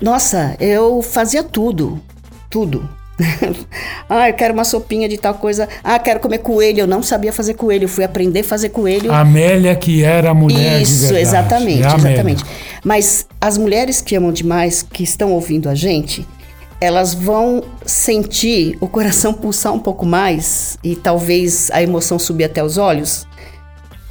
Nossa, 0.00 0.56
eu 0.58 1.02
fazia 1.02 1.44
tudo, 1.44 2.00
tudo. 2.48 2.88
ah, 4.08 4.28
eu 4.28 4.34
quero 4.34 4.54
uma 4.54 4.64
sopinha 4.64 5.08
de 5.08 5.18
tal 5.18 5.34
coisa. 5.34 5.68
Ah, 5.84 5.98
quero 5.98 6.20
comer 6.20 6.38
coelho. 6.38 6.80
Eu 6.80 6.86
não 6.86 7.02
sabia 7.02 7.32
fazer 7.32 7.54
coelho. 7.54 7.84
Eu 7.84 7.88
fui 7.88 8.02
aprender 8.02 8.40
a 8.40 8.44
fazer 8.44 8.70
coelho. 8.70 9.12
A 9.12 9.20
Amélia, 9.20 9.76
que 9.76 10.02
era 10.02 10.32
mulher 10.32 10.80
Isso, 10.80 11.14
exatamente, 11.14 11.84
É 11.84 11.94
exatamente. 11.96 12.44
Mas 12.82 13.26
as 13.40 13.58
mulheres 13.58 14.00
que 14.00 14.16
amam 14.16 14.32
demais, 14.32 14.82
que 14.82 15.02
estão 15.02 15.32
ouvindo 15.32 15.68
a 15.68 15.74
gente, 15.74 16.26
elas 16.80 17.12
vão 17.12 17.62
sentir 17.84 18.78
o 18.80 18.88
coração 18.88 19.34
pulsar 19.34 19.72
um 19.72 19.78
pouco 19.78 20.06
mais 20.06 20.78
e 20.82 20.96
talvez 20.96 21.70
a 21.72 21.82
emoção 21.82 22.18
subir 22.18 22.44
até 22.44 22.64
os 22.64 22.78
olhos. 22.78 23.26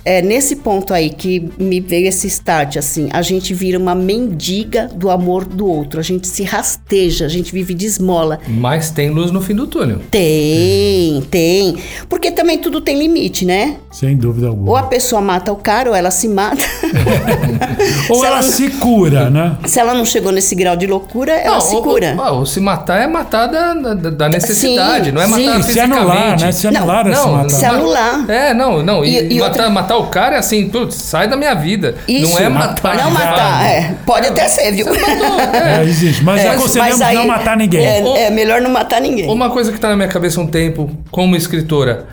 É 0.06 0.22
nesse 0.22 0.56
ponto 0.56 0.94
aí 0.94 1.10
que 1.10 1.52
me 1.60 1.82
veio 1.82 2.08
esse 2.08 2.26
start, 2.28 2.78
assim, 2.78 3.10
a 3.12 3.22
gente 3.22 3.54
vira 3.54 3.78
uma 3.78 3.94
mendiga 3.94 4.88
do 4.88 5.10
amor 5.10 5.44
do 5.46 5.68
outro, 5.68 6.00
a 6.00 6.04
gente 6.04 6.26
se 6.26 6.42
rasteja, 6.44 7.26
a 7.26 7.28
gente 7.28 7.52
vive 7.52 7.74
de 7.74 7.86
esmola. 7.86 8.40
Mas 8.48 8.90
tem 8.90 9.10
luz 9.10 9.30
no 9.30 9.42
fim 9.42 9.54
do 9.54 9.68
túnel. 9.68 10.00
Tem, 10.10 11.22
tem. 11.30 11.78
Porque 12.08 12.32
também 12.32 12.58
tudo 12.58 12.80
tem 12.80 12.98
limite, 12.98 13.46
né? 13.46 13.78
Sem 13.92 14.16
dúvida 14.16 14.48
alguma. 14.50 14.70
Ou 14.70 14.78
a 14.78 14.84
pessoa 14.84 15.20
mata 15.22 15.52
o 15.52 15.56
cara, 15.56 15.90
ou 15.90 15.96
ela 15.96 16.12
se 16.12 16.28
mata. 16.28 16.58
Ou 18.10 18.20
se 18.20 18.26
ela 18.26 18.36
ela- 18.38 18.42
se 18.44 18.70
cura, 18.72 19.30
né? 19.30 19.56
Se 19.66 19.80
ela 19.80 19.94
não 19.94 20.04
chegou 20.06 20.32
nesse 20.32 20.54
grau 20.56 20.76
de 20.76 20.86
loucura, 20.86 21.32
ela 21.34 21.60
se 21.62 21.76
ou, 21.76 21.82
cura. 21.84 22.16
ou- 22.18 22.40
ou 22.40 22.46
se 22.46 22.60
matar 22.60 23.02
é 23.02 23.08
matar 23.08 23.48
da, 23.48 23.74
da, 23.74 23.94
da 24.10 24.30
necessidade, 24.30 25.06
Sim, 25.08 25.12
não 25.12 25.22
é 25.22 25.26
sim. 25.26 25.32
matar 25.46 25.60
E 25.60 25.64
se 25.64 25.68
fisicamente. 25.70 25.98
anular, 26.00 26.40
né? 26.40 26.52
Se 26.52 26.68
anular 26.68 27.06
não, 27.06 27.12
esse 27.12 27.22
não, 27.26 27.32
matar. 27.32 27.50
Se 27.50 27.66
anular. 27.66 28.26
É, 28.30 28.54
não, 28.54 28.84
não. 28.84 29.06
E, 29.06 29.10
E- 29.18 29.34
e 29.34 29.40
matar, 29.40 29.46
outra- 29.48 29.70
matar 29.70 29.98
o 29.98 30.08
cara 30.08 30.36
é 30.36 30.40
assim, 30.40 30.68
putz, 30.70 30.96
sai 30.96 31.28
da 31.28 31.36
minha 31.38 31.54
vida. 31.56 31.96
Isso. 32.08 32.32
não 32.34 32.40
é 32.40 32.50
matar. 32.50 32.98
Não 32.98 33.12
matar, 33.12 33.66
é. 33.66 33.96
Pode 34.06 34.28
até 34.28 34.48
ser, 34.48 34.72
viu? 34.72 34.88
É, 34.94 35.84
existe. 35.84 36.24
Mas 36.24 36.42
É, 36.42 36.50
aconselhamos 36.50 37.00
mas 37.00 37.10
aí- 37.10 37.16
não 37.16 37.28
matar 37.28 37.56
ninguém. 37.58 37.86
É, 37.86 38.24
é 38.26 38.30
melhor 38.30 38.62
não 38.62 38.70
matar 38.72 39.00
ninguém. 39.02 39.30
Uma 39.30 39.50
coisa 39.50 39.72
que 39.72 39.80
tá 39.80 39.90
na 39.90 39.96
minha 39.96 40.08
cabeça 40.10 40.40
há 40.40 40.44
um 40.44 40.48
tempo, 40.48 40.90
como 41.12 41.36
escritora, 41.36 42.06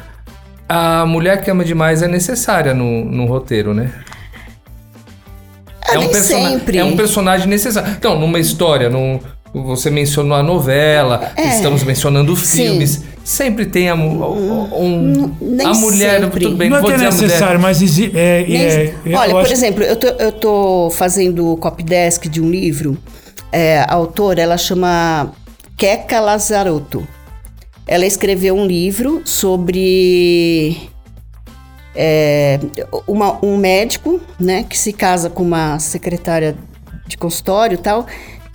a 0.68 1.04
mulher 1.06 1.42
que 1.42 1.50
ama 1.50 1.64
demais 1.64 2.02
é 2.02 2.08
necessária 2.08 2.74
no, 2.74 3.04
no 3.04 3.26
roteiro, 3.26 3.72
né? 3.74 3.90
Ah, 5.88 5.98
nem 5.98 6.08
persona- 6.08 6.50
sempre. 6.50 6.78
é 6.78 6.84
um 6.84 6.96
personagem 6.96 7.46
necessário. 7.46 7.92
Então, 7.92 8.18
numa 8.18 8.38
história, 8.40 8.90
num, 8.90 9.20
você 9.54 9.88
mencionou 9.90 10.36
a 10.36 10.42
novela, 10.42 11.30
É. 11.36 11.48
estamos 11.56 11.82
mencionando 11.84 12.36
Sim. 12.36 12.64
filmes. 12.64 13.04
Sempre 13.22 13.66
tem 13.66 13.88
a, 13.88 13.94
um, 13.94 15.32
nem 15.40 15.66
a 15.66 15.74
mulher. 15.74 16.20
sempre. 16.20 16.44
Tudo 16.44 16.56
bem, 16.56 16.70
não 16.70 16.76
é 16.76 16.80
vou 16.80 16.90
que 16.90 16.94
é 16.94 16.98
necessário, 17.04 17.58
mas 17.60 17.80
é, 18.14 18.44
Nem- 18.46 18.56
é, 18.56 18.94
Olha, 19.16 19.32
por 19.32 19.42
acho- 19.42 19.52
exemplo, 19.52 19.82
eu 19.82 19.96
tô, 19.96 20.06
eu 20.06 20.32
tô 20.32 20.90
fazendo 20.90 21.52
o 21.52 21.56
copy 21.56 21.82
desk 21.82 22.28
de 22.28 22.40
um 22.40 22.48
livro. 22.50 22.96
É, 23.50 23.80
a 23.80 23.94
autora, 23.94 24.40
ela 24.40 24.56
chama 24.56 25.32
Keka 25.76 26.20
Lazarotto. 26.20 27.06
Ela 27.86 28.04
escreveu 28.04 28.54
um 28.54 28.66
livro 28.66 29.22
sobre 29.24 30.90
é, 31.98 32.60
uma- 33.06 33.42
um 33.42 33.56
médico, 33.56 34.20
né, 34.38 34.64
que 34.64 34.76
se 34.78 34.92
casa 34.92 35.30
com 35.30 35.42
uma 35.42 35.78
secretária 35.78 36.54
de 37.06 37.16
consultório 37.16 37.78
tal, 37.78 38.06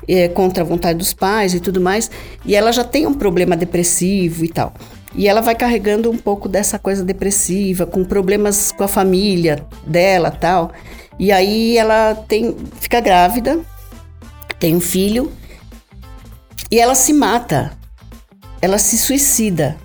é, 0.08 0.28
contra 0.28 0.64
a 0.64 0.66
vontade 0.68 1.00
dos 1.00 1.12
pais 1.14 1.56
e 1.56 1.60
tudo 1.60 1.82
mais, 1.82 2.12
e 2.46 2.56
ela 2.56 2.72
já 2.72 2.84
tem 2.84 3.08
um 3.08 3.14
problema 3.16 3.58
depressivo 3.58 4.46
e 4.46 4.50
tal. 4.50 4.74
E 5.16 5.28
ela 5.28 5.42
vai 5.42 5.56
carregando 5.56 6.12
um 6.12 6.18
pouco 6.18 6.48
dessa 6.48 6.78
coisa 6.78 7.04
depressiva, 7.04 7.86
com 7.88 8.04
problemas 8.04 8.72
com 8.72 8.84
a 8.84 8.88
família 8.88 9.66
dela 9.86 10.30
tal. 10.30 10.72
E 11.18 11.32
aí 11.32 11.78
ela 11.78 12.14
tem, 12.28 12.56
fica 12.80 13.00
grávida, 13.00 13.60
tem 14.60 14.76
um 14.76 14.80
filho, 14.80 15.32
e 16.70 16.80
ela 16.80 16.94
se 16.94 17.12
mata. 17.12 17.72
Ela 18.62 18.78
se 18.78 18.98
suicida. 18.98 19.76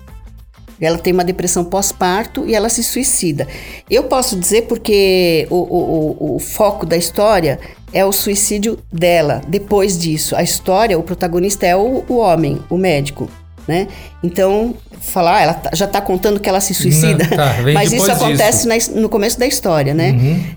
Ela 0.79 0.99
tem 0.99 1.11
uma 1.11 1.23
depressão 1.23 1.63
pós-parto 1.65 2.45
e 2.47 2.53
ela 2.53 2.69
se 2.69 2.83
suicida. 2.83 3.47
Eu 3.89 4.03
posso 4.03 4.35
dizer 4.39 4.63
porque 4.67 5.47
o, 5.49 5.55
o- 5.55 6.17
o- 6.33 6.35
o 6.35 6.39
foco 6.39 6.85
da 6.85 6.95
história 6.95 7.59
é 7.91 8.05
o 8.05 8.11
suicídio 8.11 8.77
dela. 8.93 9.41
Depois 9.47 9.97
disso, 9.97 10.35
a 10.35 10.43
história, 10.43 10.97
o 10.99 11.01
protagonista 11.01 11.65
é 11.65 11.75
o, 11.75 12.03
o 12.07 12.17
homem, 12.17 12.59
o 12.69 12.77
médico, 12.77 13.27
né? 13.67 13.87
Então, 14.23 14.75
falar, 15.01 15.41
ela 15.41 15.53
tá- 15.55 15.71
já 15.73 15.87
tá 15.87 15.99
contando 15.99 16.39
que 16.39 16.47
ela 16.47 16.61
se 16.61 16.75
suicida, 16.75 17.23
Não, 17.27 17.37
tá, 17.37 17.55
mas 17.73 17.91
isso 17.91 18.11
acontece 18.11 18.69
disso. 18.69 18.91
no 18.95 19.09
começo 19.09 19.39
da 19.39 19.47
história, 19.47 19.95
né? 19.95 20.11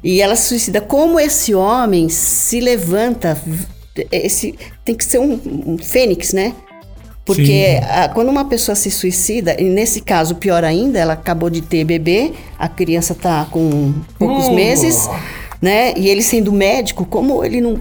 E 0.04 0.20
ela 0.20 0.36
se 0.36 0.48
suicida. 0.48 0.82
Como 0.82 1.18
esse 1.18 1.54
homem 1.54 2.10
se 2.10 2.60
levanta? 2.60 3.38
Esse 4.12 4.54
tem 4.84 4.94
que 4.94 5.04
ser 5.04 5.18
um, 5.18 5.40
um 5.66 5.78
fênix, 5.78 6.34
né? 6.34 6.54
Porque 7.24 7.78
a- 7.82 8.08
quando 8.08 8.28
uma 8.28 8.44
pessoa 8.44 8.74
se 8.74 8.90
suicida, 8.90 9.54
e 9.60 9.64
nesse 9.64 10.00
caso, 10.00 10.34
pior 10.34 10.64
ainda, 10.64 10.98
ela 10.98 11.12
acabou 11.12 11.48
de 11.50 11.60
ter 11.60 11.84
bebê, 11.84 12.32
a 12.58 12.68
criança 12.68 13.14
tá 13.14 13.46
com 13.50 13.94
poucos 14.18 14.46
Uh. 14.46 14.52
meses, 14.54 15.08
né? 15.62 15.92
E 15.96 16.08
ele 16.08 16.22
sendo 16.22 16.52
médico, 16.52 17.04
como 17.04 17.44
ele 17.44 17.60
não. 17.60 17.78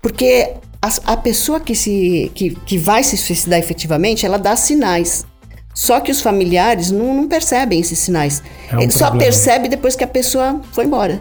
Porque 0.00 0.52
a, 0.80 1.12
a 1.12 1.16
pessoa 1.16 1.58
que, 1.58 1.74
se, 1.74 2.30
que, 2.34 2.50
que 2.50 2.78
vai 2.78 3.02
se 3.02 3.16
suicidar 3.16 3.58
efetivamente, 3.58 4.24
ela 4.24 4.38
dá 4.38 4.54
sinais. 4.54 5.26
Só 5.74 6.00
que 6.00 6.10
os 6.10 6.20
familiares 6.20 6.90
não, 6.90 7.14
não 7.14 7.28
percebem 7.28 7.80
esses 7.80 7.98
sinais. 7.98 8.42
É 8.70 8.76
um 8.76 8.80
Ele 8.80 8.90
só 8.92 9.06
problema. 9.06 9.24
percebe 9.24 9.68
depois 9.68 9.94
que 9.96 10.04
a 10.04 10.08
pessoa 10.08 10.60
foi 10.72 10.84
embora. 10.84 11.20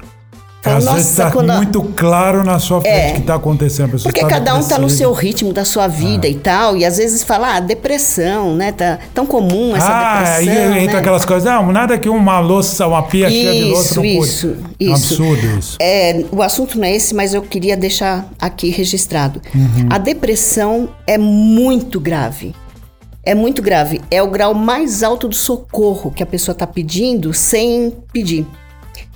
Fala, 0.68 0.78
Às 0.78 0.95
vezes 0.95 1.15
tá 1.15 1.32
quando 1.32 1.53
muito 1.53 1.82
claro 1.95 2.43
na 2.43 2.59
sua 2.59 2.82
frente 2.82 2.95
É. 2.95 3.11
o 3.11 3.15
que 3.15 3.22
tá 3.22 3.36
acontecendo. 3.36 3.97
Porque 4.01 4.22
tá 4.22 4.28
cada 4.28 4.55
um 4.55 4.63
tá 4.63 4.78
no 4.78 4.89
seu 4.89 5.11
ritmo 5.13 5.53
da 5.53 5.65
sua 5.65 5.88
vida 5.88 6.28
e 6.28 6.36
tal, 6.36 6.76
e 6.78 6.86
às 6.86 6.97
vezes 6.97 7.24
fala, 7.24 7.55
ah, 7.55 7.59
depressão, 7.59 8.55
né? 8.55 8.72
Tá 8.72 8.99
tão 9.13 9.26
comum 9.26 9.76
essa 9.76 9.88
Ah, 9.88 10.36
aí 10.36 10.45
depressão. 10.45 10.76
entra 10.78 10.93
né? 10.93 10.99
aquelas 10.99 11.26
coisas. 11.26 11.43
Não, 11.51 11.72
nada 11.72 11.97
que 11.97 12.09
uma 12.09 12.39
louça, 12.39 12.86
uma 12.88 13.03
pia 13.03 13.30
cheia 13.30 13.53
de 13.53 13.63
louça 13.72 13.88
Isso, 13.88 13.97
não 13.97 14.05
isso, 14.05 14.47
É 14.80 14.84
um 14.89 14.93
isso. 14.93 15.13
absurdo 15.24 15.59
isso. 15.59 15.78
É, 15.82 16.24
o 16.32 16.41
assunto 16.41 16.78
não 16.78 16.86
é 16.86 16.95
esse, 16.95 17.13
mas 17.15 17.34
eu 17.34 17.41
queria 17.41 17.76
deixar 17.78 18.28
aqui 18.39 18.70
registrado. 18.70 19.41
Uhum. 19.53 19.88
A 19.89 19.97
depressão 19.97 20.89
é 21.05 21.18
muito 21.18 21.99
grave. 21.99 22.53
É 23.24 23.36
muito 23.36 23.61
grave. 23.61 23.99
É 24.09 24.24
o 24.24 24.28
grau 24.30 24.53
mais 24.53 25.03
alto 25.03 25.28
do 25.28 25.36
socorro 25.36 26.11
que 26.11 26.24
a 26.24 26.26
pessoa 26.26 26.53
está 26.53 26.65
pedindo 26.65 27.34
sem 27.34 27.93
pedir. 28.13 28.45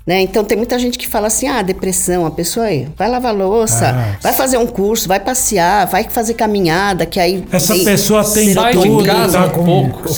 Né? 0.06 0.22
Então 0.22 0.44
tem 0.44 0.58
muita 0.58 0.80
gente 0.80 0.98
que 0.98 1.08
fala 1.08 1.28
assim: 1.28 1.48
ah, 1.48 1.62
depressão, 1.62 2.26
a 2.26 2.32
pessoa 2.32 2.66
aí, 2.66 2.88
vai 2.98 3.08
lavar 3.08 3.36
louça, 3.36 3.90
Ah, 3.90 4.18
vai 4.22 4.34
fazer 4.34 4.58
um 4.58 4.66
curso, 4.66 5.08
vai 5.08 5.20
passear, 5.20 5.86
vai 5.88 6.04
fazer 6.06 6.34
caminhada, 6.34 7.06
que 7.06 7.20
aí. 7.20 7.46
Essa 7.52 7.74
tem 7.76 7.86
pessoa 7.86 8.24
tem 8.24 8.54
tudo, 8.74 9.06
casa 9.06 9.38
tá 9.38 9.46
um 9.46 9.50
com 9.52 9.64
pouco. 9.66 10.02
tá 10.04 10.10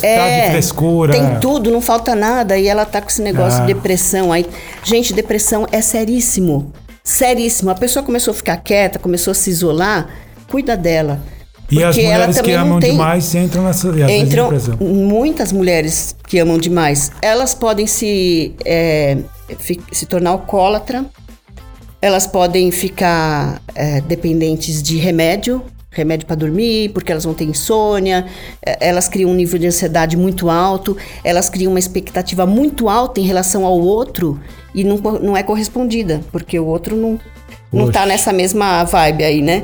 de 0.45 0.51
frescura. 0.51 1.15
É, 1.15 1.19
Tem 1.19 1.39
tudo, 1.39 1.69
não 1.69 1.81
falta 1.81 2.15
nada. 2.15 2.57
E 2.57 2.65
ela 2.67 2.85
tá 2.85 3.01
com 3.01 3.09
esse 3.09 3.21
negócio 3.21 3.59
Ah. 3.61 3.65
de 3.65 3.73
depressão. 3.73 4.31
Aí, 4.31 4.45
gente, 4.83 5.11
depressão 5.13 5.67
é 5.71 5.81
seríssimo. 5.81 6.71
Seríssimo. 7.03 7.69
A 7.69 7.75
pessoa 7.75 8.03
começou 8.03 8.31
a 8.31 8.35
ficar 8.35 8.55
quieta, 8.57 8.97
começou 8.97 9.31
a 9.31 9.35
se 9.35 9.49
isolar, 9.49 10.07
cuida 10.49 10.77
dela. 10.77 11.19
E 11.73 11.83
as 11.83 11.95
mulheres 11.95 12.41
que 12.41 12.51
amam 12.51 12.79
tem- 12.79 12.91
demais 12.91 13.33
entram 13.35 13.63
nessa 13.63 13.87
Entram 14.11 14.43
depressão. 14.49 14.77
muitas 14.79 15.51
mulheres 15.51 16.15
que 16.27 16.39
amam 16.39 16.57
demais. 16.57 17.11
Elas 17.21 17.53
podem 17.53 17.87
se, 17.87 18.53
é, 18.65 19.17
se 19.91 20.05
tornar 20.05 20.31
alcoólatra, 20.31 21.05
elas 22.01 22.27
podem 22.27 22.69
ficar 22.71 23.61
é, 23.73 24.01
dependentes 24.01 24.83
de 24.83 24.97
remédio, 24.97 25.63
remédio 25.89 26.25
para 26.25 26.35
dormir, 26.35 26.89
porque 26.89 27.11
elas 27.11 27.23
vão 27.23 27.33
ter 27.33 27.45
insônia, 27.45 28.25
é, 28.65 28.89
elas 28.89 29.07
criam 29.07 29.29
um 29.29 29.33
nível 29.33 29.57
de 29.59 29.67
ansiedade 29.67 30.17
muito 30.17 30.49
alto, 30.49 30.97
elas 31.23 31.49
criam 31.49 31.71
uma 31.71 31.79
expectativa 31.79 32.45
muito 32.45 32.89
alta 32.89 33.19
em 33.21 33.23
relação 33.23 33.65
ao 33.65 33.79
outro 33.79 34.39
e 34.75 34.83
não, 34.83 34.97
não 34.97 35.37
é 35.37 35.43
correspondida, 35.43 36.19
porque 36.31 36.59
o 36.59 36.65
outro 36.65 36.95
não, 36.95 37.19
não 37.71 37.91
tá 37.91 38.05
nessa 38.05 38.33
mesma 38.33 38.83
vibe 38.83 39.23
aí, 39.23 39.41
né? 39.41 39.63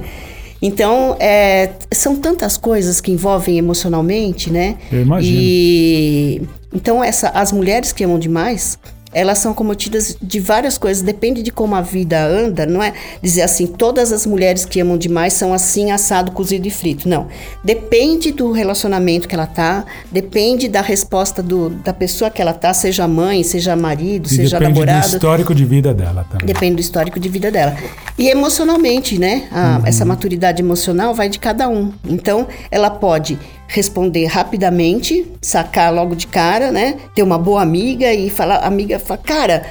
Então, 0.62 1.16
é, 1.20 1.72
são 1.92 2.18
tantas 2.18 2.58
coisas 2.58 3.00
que 3.00 3.12
envolvem 3.12 3.58
emocionalmente, 3.58 4.52
né? 4.52 4.78
Eu 4.92 5.02
imagino. 5.02 5.38
E 5.40 6.42
então 6.74 7.04
essa, 7.04 7.30
as 7.30 7.52
mulheres 7.52 7.92
que 7.92 8.04
amam 8.04 8.20
demais, 8.20 8.78
elas 9.14 9.40
são 9.40 9.54
cometidas 9.54 10.16
de 10.22 10.40
várias 10.40 10.78
coisas, 10.78 11.02
depende 11.04 11.42
de 11.42 11.52
como 11.52 11.76
a 11.76 11.82
vida 11.82 12.24
anda, 12.24 12.66
não 12.66 12.82
é 12.84 12.94
dizer 13.22 13.42
assim, 13.42 13.66
todas 13.68 14.12
as 14.12 14.26
mulheres 14.26 14.66
que 14.66 14.80
amam 14.80 14.98
demais 14.98 15.34
são 15.34 15.54
assim, 15.54 15.92
assado, 15.92 16.32
cozido 16.32 16.68
e 16.68 16.72
frito. 16.72 17.08
Não. 17.10 17.28
Depende 17.64 18.32
do 18.32 18.52
relacionamento 18.52 19.28
que 19.28 19.36
ela 19.36 19.48
tá, 19.48 19.86
depende 20.12 20.68
da 20.68 20.82
resposta 20.82 21.42
do, 21.42 21.70
da 21.70 21.94
pessoa 21.94 22.30
que 22.30 22.42
ela 22.42 22.54
tá, 22.54 22.74
seja 22.74 23.08
mãe, 23.08 23.44
seja 23.44 23.76
marido, 23.76 24.28
E 24.28 24.30
seja 24.36 24.60
depende 24.60 24.80
do 24.80 24.86
namorado. 24.86 25.14
histórico 25.16 25.56
de 25.56 25.66
vida 25.66 25.94
dela 25.94 26.26
também. 26.30 26.46
Depende 26.48 26.76
do 26.76 26.82
histórico 26.82 27.20
de 27.20 27.30
vida 27.30 27.52
dela. 27.52 27.76
E 28.18 28.28
emocionalmente, 28.30 29.18
né? 29.18 29.48
A- 29.52 29.82
Essa 29.86 30.06
maturidade 30.06 30.62
emocional 30.62 31.14
vai 31.14 31.30
de 31.30 31.40
cada 31.40 31.68
um. 31.68 31.92
Então, 32.08 32.48
ela 32.70 32.90
pode 32.90 33.38
responder 33.70 34.26
rapidamente, 34.26 35.32
sacar 35.42 35.94
logo 35.94 36.16
de 36.16 36.26
cara, 36.28 36.72
né? 36.72 36.98
Ter 37.16 37.22
uma 37.24 37.38
boa 37.38 37.62
amiga 37.62 38.12
e 38.12 38.30
falar, 38.30 38.56
a 38.56 38.68
amiga 38.68 38.98
fala, 39.00 39.20
cara, 39.24 39.66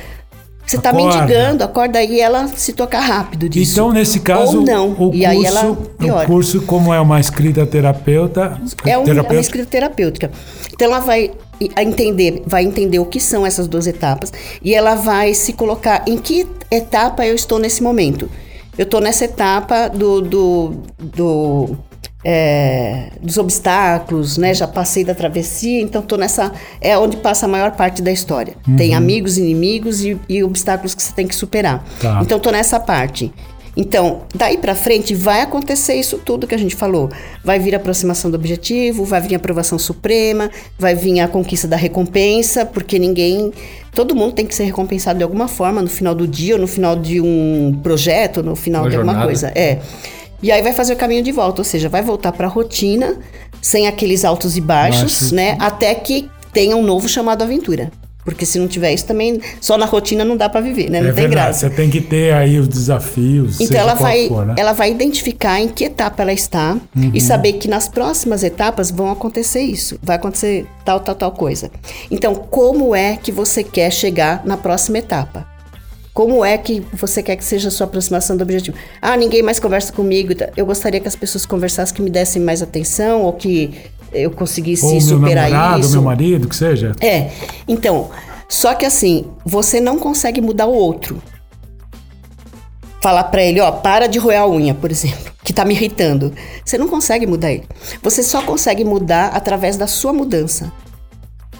você 0.64 0.78
tá 0.78 0.90
Acorda. 0.90 1.16
mendigando, 1.22 1.64
acorda 1.64 1.99
aí 1.99 2.12
e 2.16 2.20
ela 2.20 2.46
se 2.46 2.72
tocar 2.74 3.01
rápido 3.01 3.49
disso. 3.49 3.72
Então, 3.72 3.90
nesse 3.90 4.20
caso, 4.20 4.59
Ou 4.59 4.64
não. 4.64 4.90
o 4.92 5.11
e 5.12 5.24
curso, 5.26 5.72
o 5.99 6.26
curso, 6.26 6.62
como 6.62 6.94
é 6.94 7.01
uma 7.01 7.18
escrita 7.18 7.66
terapeuta, 7.66 8.61
É 8.86 8.96
um- 8.96 9.01
uma 9.01 9.07
terapeuta 9.07 9.40
escrita 9.40 9.66
terapêutica. 9.66 10.30
Então 10.72 10.86
ela 10.86 11.01
vai 11.01 11.32
entender, 11.76 12.42
vai 12.46 12.62
entender 12.64 13.01
o 13.01 13.05
que 13.07 13.18
são 13.18 13.44
essas 13.44 13.66
duas 13.66 13.86
etapas 13.88 14.32
e 14.62 14.72
ela 14.74 14.94
vai 14.94 15.34
se 15.34 15.53
colocar 15.55 16.05
em 16.07 16.16
que 16.16 16.46
etapa 16.70 17.26
eu 17.26 17.34
estou 17.34 17.59
nesse 17.59 17.82
momento. 17.82 18.30
Eu 18.76 18.84
estou 18.84 19.01
nessa 19.01 19.24
etapa 19.24 19.88
do, 19.88 20.20
do, 20.20 20.72
do, 21.01 21.76
é, 22.24 23.10
dos 23.22 23.38
obstáculos, 23.38 24.36
né? 24.36 24.52
Já 24.52 24.66
passei 24.66 25.04
da 25.04 25.14
travessia, 25.14 25.80
então 25.80 26.02
estou 26.02 26.18
nessa 26.18 26.52
é 26.80 26.96
onde 26.98 27.16
passa 27.18 27.46
a 27.46 27.48
maior 27.48 27.72
parte 27.72 28.02
da 28.02 28.10
história. 28.10 28.54
Tem 28.76 28.94
amigos, 28.94 29.38
inimigos 29.38 30.04
e, 30.04 30.18
e 30.28 30.42
obstáculos 30.42 30.94
que 30.94 31.02
você 31.02 31.12
tem 31.12 31.26
que 31.26 31.34
superar. 31.34 31.84
Tá. 32.00 32.20
Então 32.22 32.38
tô 32.38 32.50
nessa 32.50 32.80
parte. 32.80 33.32
Então, 33.76 34.22
daí 34.34 34.58
pra 34.58 34.74
frente 34.74 35.14
vai 35.14 35.40
acontecer 35.40 35.94
isso 35.94 36.18
tudo 36.18 36.48
que 36.48 36.54
a 36.54 36.58
gente 36.58 36.74
falou. 36.74 37.08
Vai 37.44 37.60
vir 37.60 37.74
a 37.74 37.76
aproximação 37.76 38.28
do 38.28 38.34
objetivo, 38.34 39.04
vai 39.04 39.20
vir 39.20 39.34
a 39.34 39.36
aprovação 39.36 39.78
suprema, 39.78 40.50
vai 40.76 40.96
vir 40.96 41.20
a 41.20 41.28
conquista 41.28 41.68
da 41.68 41.76
recompensa, 41.76 42.66
porque 42.66 42.98
ninguém, 42.98 43.52
todo 43.94 44.16
mundo 44.16 44.32
tem 44.32 44.44
que 44.44 44.54
ser 44.54 44.64
recompensado 44.64 45.18
de 45.18 45.22
alguma 45.22 45.46
forma 45.46 45.80
no 45.80 45.88
final 45.88 46.12
do 46.12 46.26
dia, 46.26 46.56
ou 46.56 46.60
no 46.60 46.66
final 46.66 46.96
de 46.96 47.20
um 47.20 47.78
projeto, 47.80 48.38
ou 48.38 48.42
no 48.42 48.56
final 48.56 48.82
Uma 48.82 48.90
de 48.90 48.96
alguma 48.96 49.12
jornada. 49.12 49.30
coisa. 49.30 49.52
É. 49.54 49.78
E 50.43 50.53
aí 50.53 50.62
vai 50.62 50.72
fazer 50.72 50.93
o 50.93 50.97
caminho 50.97 51.22
de 51.22 51.32
volta, 51.32 51.61
ou 51.61 51.64
seja, 51.64 51.89
vai 51.89 52.03
voltar 52.03 52.32
pra 52.32 52.47
rotina, 52.47 53.16
sem 53.61 53.86
aqueles 53.89 54.24
altos 54.24 54.57
e 54.57 54.61
baixos, 54.61 55.01
Baixos. 55.03 55.32
né, 55.32 55.57
até 55.61 55.95
que 55.95 56.30
tenha 56.53 56.76
um 56.76 56.82
novo 56.82 57.09
chamado 57.09 57.43
aventura. 57.43 57.91
Porque 58.24 58.45
se 58.45 58.59
não 58.59 58.68
tiver 58.68 58.93
isso 58.93 59.07
também, 59.07 59.41
só 59.59 59.78
na 59.78 59.86
rotina 59.86 60.22
não 60.22 60.36
dá 60.36 60.51
pra 60.51 60.61
viver, 60.61 60.91
né? 60.91 61.01
Não 61.01 61.09
é 61.09 61.12
tem 61.12 61.22
verdade, 61.28 61.47
graça. 61.47 61.68
você 61.70 61.74
tem 61.74 61.89
que 61.89 61.99
ter 61.99 62.34
aí 62.34 62.59
os 62.59 62.68
desafios, 62.68 63.59
Então 63.59 63.80
ela 63.80 63.95
vai, 63.95 64.28
for, 64.28 64.45
né? 64.45 64.55
ela 64.59 64.72
vai 64.74 64.91
identificar 64.91 65.59
em 65.61 65.66
que 65.68 65.84
etapa 65.84 66.22
ela 66.22 66.32
está 66.32 66.76
Uhum. 66.95 67.11
e 67.14 67.20
saber 67.22 67.55
que 67.55 67.66
nas 67.68 67.89
próximas 67.89 68.45
etapas 68.45 68.91
vão 68.91 69.11
acontecer 69.11 69.61
isso, 69.62 69.99
vai 70.03 70.16
acontecer 70.16 70.66
tal, 70.84 71.01
tal, 71.01 71.14
tal 71.14 71.32
coisa. 71.32 71.70
Então, 72.11 72.34
como 72.34 72.95
é 72.95 73.16
que 73.16 73.32
você 73.32 73.64
quer 73.64 73.91
chegar 73.91 74.43
na 74.45 74.59
próxima 74.59 74.99
etapa? 74.99 75.47
Como 76.18 76.44
é 76.44 76.58
que 76.58 76.84
você 76.92 77.22
quer 77.22 77.36
que 77.36 77.44
seja 77.44 77.68
a 77.68 77.70
sua 77.70 77.86
aproximação 77.86 78.36
do 78.36 78.42
objetivo? 78.42 78.76
Ah, 79.00 79.16
ninguém 79.16 79.40
mais 79.40 79.60
conversa 79.60 79.92
comigo. 79.92 80.32
Eu 80.56 80.66
gostaria 80.66 80.98
que 80.98 81.06
as 81.06 81.14
pessoas 81.14 81.46
conversassem, 81.46 81.94
que 81.94 82.02
me 82.02 82.10
dessem 82.10 82.42
mais 82.42 82.60
atenção 82.60 83.22
ou 83.22 83.34
que 83.34 83.72
eu 84.12 84.28
conseguisse 84.32 84.84
Ou 84.84 84.90
meu 84.94 85.00
superar 85.00 85.48
namorado, 85.48 85.80
isso. 85.82 85.92
meu 85.92 86.02
marido, 86.02 86.48
que 86.48 86.56
seja. 86.56 86.96
É, 87.00 87.30
então, 87.68 88.10
só 88.48 88.74
que 88.74 88.84
assim, 88.84 89.26
você 89.46 89.80
não 89.80 89.96
consegue 89.96 90.40
mudar 90.40 90.66
o 90.66 90.74
outro. 90.74 91.22
Falar 93.00 93.22
pra 93.22 93.44
ele, 93.44 93.60
ó, 93.60 93.70
para 93.70 94.08
de 94.08 94.18
roer 94.18 94.40
a 94.40 94.48
unha, 94.48 94.74
por 94.74 94.90
exemplo, 94.90 95.32
que 95.44 95.52
tá 95.52 95.64
me 95.64 95.72
irritando. 95.72 96.32
Você 96.64 96.76
não 96.76 96.88
consegue 96.88 97.28
mudar 97.28 97.52
ele. 97.52 97.68
Você 98.02 98.24
só 98.24 98.42
consegue 98.42 98.82
mudar 98.82 99.28
através 99.28 99.76
da 99.76 99.86
sua 99.86 100.12
mudança. 100.12 100.72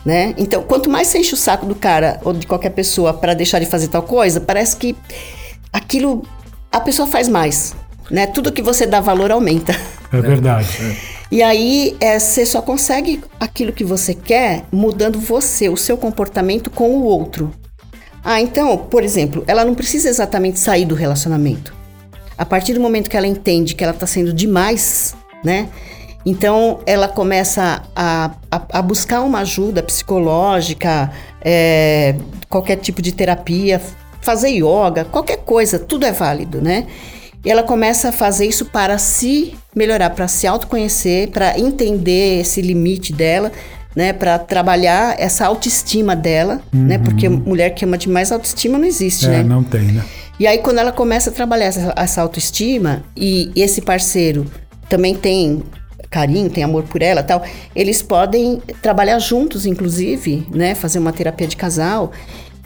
Né? 0.09 0.32
Então, 0.38 0.62
quanto 0.62 0.88
mais 0.88 1.09
você 1.09 1.18
enche 1.18 1.34
o 1.34 1.36
saco 1.36 1.66
do 1.66 1.74
cara 1.74 2.18
ou 2.24 2.32
de 2.32 2.46
qualquer 2.46 2.70
pessoa 2.70 3.12
pra 3.12 3.34
deixar 3.34 3.59
de 3.59 3.66
fazer 3.66 3.88
tal 3.88 4.02
coisa, 4.02 4.40
parece 4.40 4.74
que 4.74 4.96
aquilo 5.70 6.22
a 6.72 6.80
pessoa 6.80 7.06
faz 7.06 7.28
mais, 7.28 7.76
né? 8.11 8.26
Tudo 8.26 8.50
que 8.50 8.62
você 8.62 8.86
dá 8.86 9.02
valor 9.02 9.30
aumenta. 9.30 9.78
É 10.11 10.18
verdade. 10.22 10.66
E 11.30 11.42
aí, 11.42 11.94
é, 12.00 12.18
você 12.18 12.46
só 12.46 12.62
consegue 12.62 13.22
aquilo 13.38 13.70
que 13.70 13.84
você 13.84 14.14
quer 14.14 14.64
mudando 14.72 15.20
você, 15.20 15.68
o 15.68 15.76
seu 15.76 15.98
comportamento 15.98 16.70
com 16.70 16.88
o 16.88 17.02
outro. 17.02 17.52
Ah, 18.24 18.40
então, 18.40 18.78
por 18.78 19.04
exemplo, 19.04 19.44
ela 19.46 19.62
não 19.62 19.74
precisa 19.74 20.09
exatamente 20.09 20.59
sair 20.59 20.86
do 20.86 20.94
relacionamento. 20.94 21.74
A 22.38 22.46
partir 22.46 22.72
do 22.72 22.80
momento 22.80 23.11
que 23.11 23.16
ela 23.18 23.26
entende 23.26 23.74
que 23.74 23.84
ela 23.84 23.92
está 23.92 24.06
sendo 24.06 24.32
demais, 24.32 25.14
né? 25.44 25.68
Então, 26.26 26.80
ela 26.84 27.08
começa 27.08 27.82
a, 27.94 28.30
a, 28.50 28.62
a 28.78 28.82
buscar 28.82 29.22
uma 29.22 29.40
ajuda 29.40 29.82
psicológica, 29.82 31.10
é, 31.42 32.16
qualquer 32.48 32.76
tipo 32.76 33.00
de 33.00 33.12
terapia, 33.12 33.80
fazer 34.20 34.48
yoga, 34.50 35.04
qualquer 35.04 35.38
coisa, 35.38 35.78
tudo 35.78 36.04
é 36.04 36.12
válido, 36.12 36.60
né? 36.60 36.86
E 37.44 37.50
ela 37.50 37.62
começa 37.62 38.08
a 38.08 38.12
fazer 38.12 38.46
isso 38.46 38.64
para 38.66 38.98
se 38.98 39.54
melhorar, 39.74 40.10
para 40.10 40.26
se 40.26 40.46
autoconhecer, 40.46 41.28
para 41.30 41.58
entender 41.58 42.40
esse 42.40 42.60
limite 42.60 43.12
dela, 43.12 43.52
né? 43.94 44.12
Para 44.12 44.38
trabalhar 44.38 45.14
essa 45.18 45.46
autoestima 45.46 46.16
dela, 46.16 46.60
né? 46.72 46.98
Porque 46.98 47.28
mulher 47.28 47.70
que 47.70 47.84
ama 47.84 47.96
demais, 47.96 48.32
autoestima 48.32 48.76
não 48.76 48.84
existe, 48.84 49.26
É, 49.26 49.30
né? 49.30 49.42
não 49.44 49.62
tem, 49.62 49.82
né? 49.82 50.04
E 50.38 50.46
aí, 50.46 50.58
quando 50.58 50.78
ela 50.78 50.92
começa 50.92 51.30
a 51.30 51.32
trabalhar 51.32 51.66
essa, 51.66 51.92
essa 51.96 52.22
autoestima 52.22 53.02
e 53.16 53.50
esse 53.56 53.80
parceiro 53.80 54.46
também 54.88 55.14
tem 55.14 55.62
carinho, 56.11 56.50
tem 56.50 56.64
amor 56.64 56.84
por 56.84 57.02
ela 57.02 57.22
tal, 57.22 57.42
eles 57.74 58.02
podem 58.02 58.62
trabalhar 58.82 59.18
juntos, 59.18 59.66
inclusive, 59.66 60.46
né? 60.50 60.74
Fazer 60.74 60.98
uma 60.98 61.12
terapia 61.12 61.46
de 61.46 61.56
casal 61.56 62.12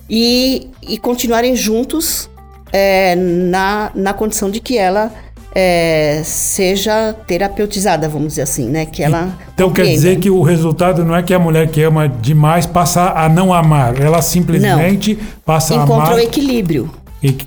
e, 0.09 0.69
e 0.83 0.99
continuarem 0.99 1.57
juntos 1.57 2.29
é, 2.73 3.15
na, 3.17 3.91
na 3.95 4.13
condição 4.13 4.51
de 4.51 4.61
que 4.61 4.79
ela 4.79 5.13
é, 5.55 6.23
seja 6.25 7.15
terapeutizada, 7.27 8.09
vamos 8.09 8.29
dizer 8.29 8.43
assim, 8.43 8.69
né? 8.69 8.87
Que 8.87 9.03
ela 9.03 9.37
Então 9.55 9.71
quer 9.71 9.85
dizer 9.85 10.19
que 10.19 10.31
o 10.31 10.43
resultado 10.43 11.05
não 11.05 11.15
é 11.15 11.23
que 11.23 11.35
a 11.35 11.39
mulher 11.39 11.69
que 11.69 11.83
ama 11.83 12.09
demais 12.09 12.65
passa 12.65 13.11
a 13.11 13.29
não 13.29 13.53
amar, 13.53 14.01
ela 14.01 14.23
simplesmente 14.23 15.19
passa 15.45 15.75
a 15.75 15.77
encontra 15.79 16.07
amar 16.07 16.15
o 16.17 16.21
equilíbrio. 16.21 16.91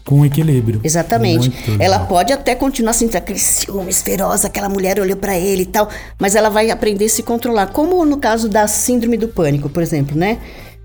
Com 0.03 0.26
equilíbrio. 0.26 0.80
Exatamente. 0.84 1.49
Muito 1.67 1.82
ela 1.84 1.99
bom. 1.99 2.05
pode 2.07 2.32
até 2.32 2.55
continuar 2.55 2.93
sentindo 2.93 3.17
aquele 3.17 3.39
ciúmes 3.39 4.01
feroz, 4.01 4.45
aquela 4.45 4.69
mulher 4.69 4.99
olhou 4.99 5.17
pra 5.17 5.38
ele 5.38 5.63
e 5.63 5.65
tal, 5.65 5.89
mas 6.19 6.36
ela 6.36 6.49
vai 6.49 6.69
aprender 6.71 7.05
a 7.05 7.09
se 7.09 7.23
controlar. 7.23 7.67
Como 7.67 8.05
no 8.05 8.17
caso 8.17 8.47
da 8.47 8.67
síndrome 8.67 9.17
do 9.17 9.28
pânico, 9.28 9.69
por 9.69 9.82
exemplo, 9.84 10.17
né? 10.17 10.38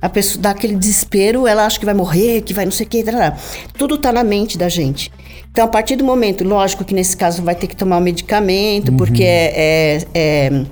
A 0.03 0.09
pessoa 0.09 0.41
dá 0.41 0.51
aquele 0.51 0.74
desespero, 0.76 1.47
ela 1.47 1.66
acha 1.66 1.78
que 1.78 1.84
vai 1.84 1.93
morrer, 1.95 2.41
que 2.41 2.55
vai 2.55 2.64
não 2.64 2.72
sei 2.72 2.86
o 2.86 2.88
que, 2.88 3.03
tarará. 3.05 3.36
tudo 3.76 3.99
tá 3.99 4.11
na 4.11 4.24
mente 4.24 4.57
da 4.57 4.66
gente. 4.68 5.12
Então, 5.53 5.64
a 5.64 5.68
partir 5.68 5.97
do 5.97 6.05
momento, 6.05 6.43
lógico 6.43 6.84
que 6.84 6.95
nesse 6.95 7.14
caso 7.16 7.43
vai 7.43 7.55
ter 7.55 7.66
que 7.66 7.76
tomar 7.76 7.99
o 7.99 8.01
medicamento, 8.01 8.91
porque 8.93 9.22
é- 9.22 9.53
é- 9.55 10.07
é- 10.14 10.64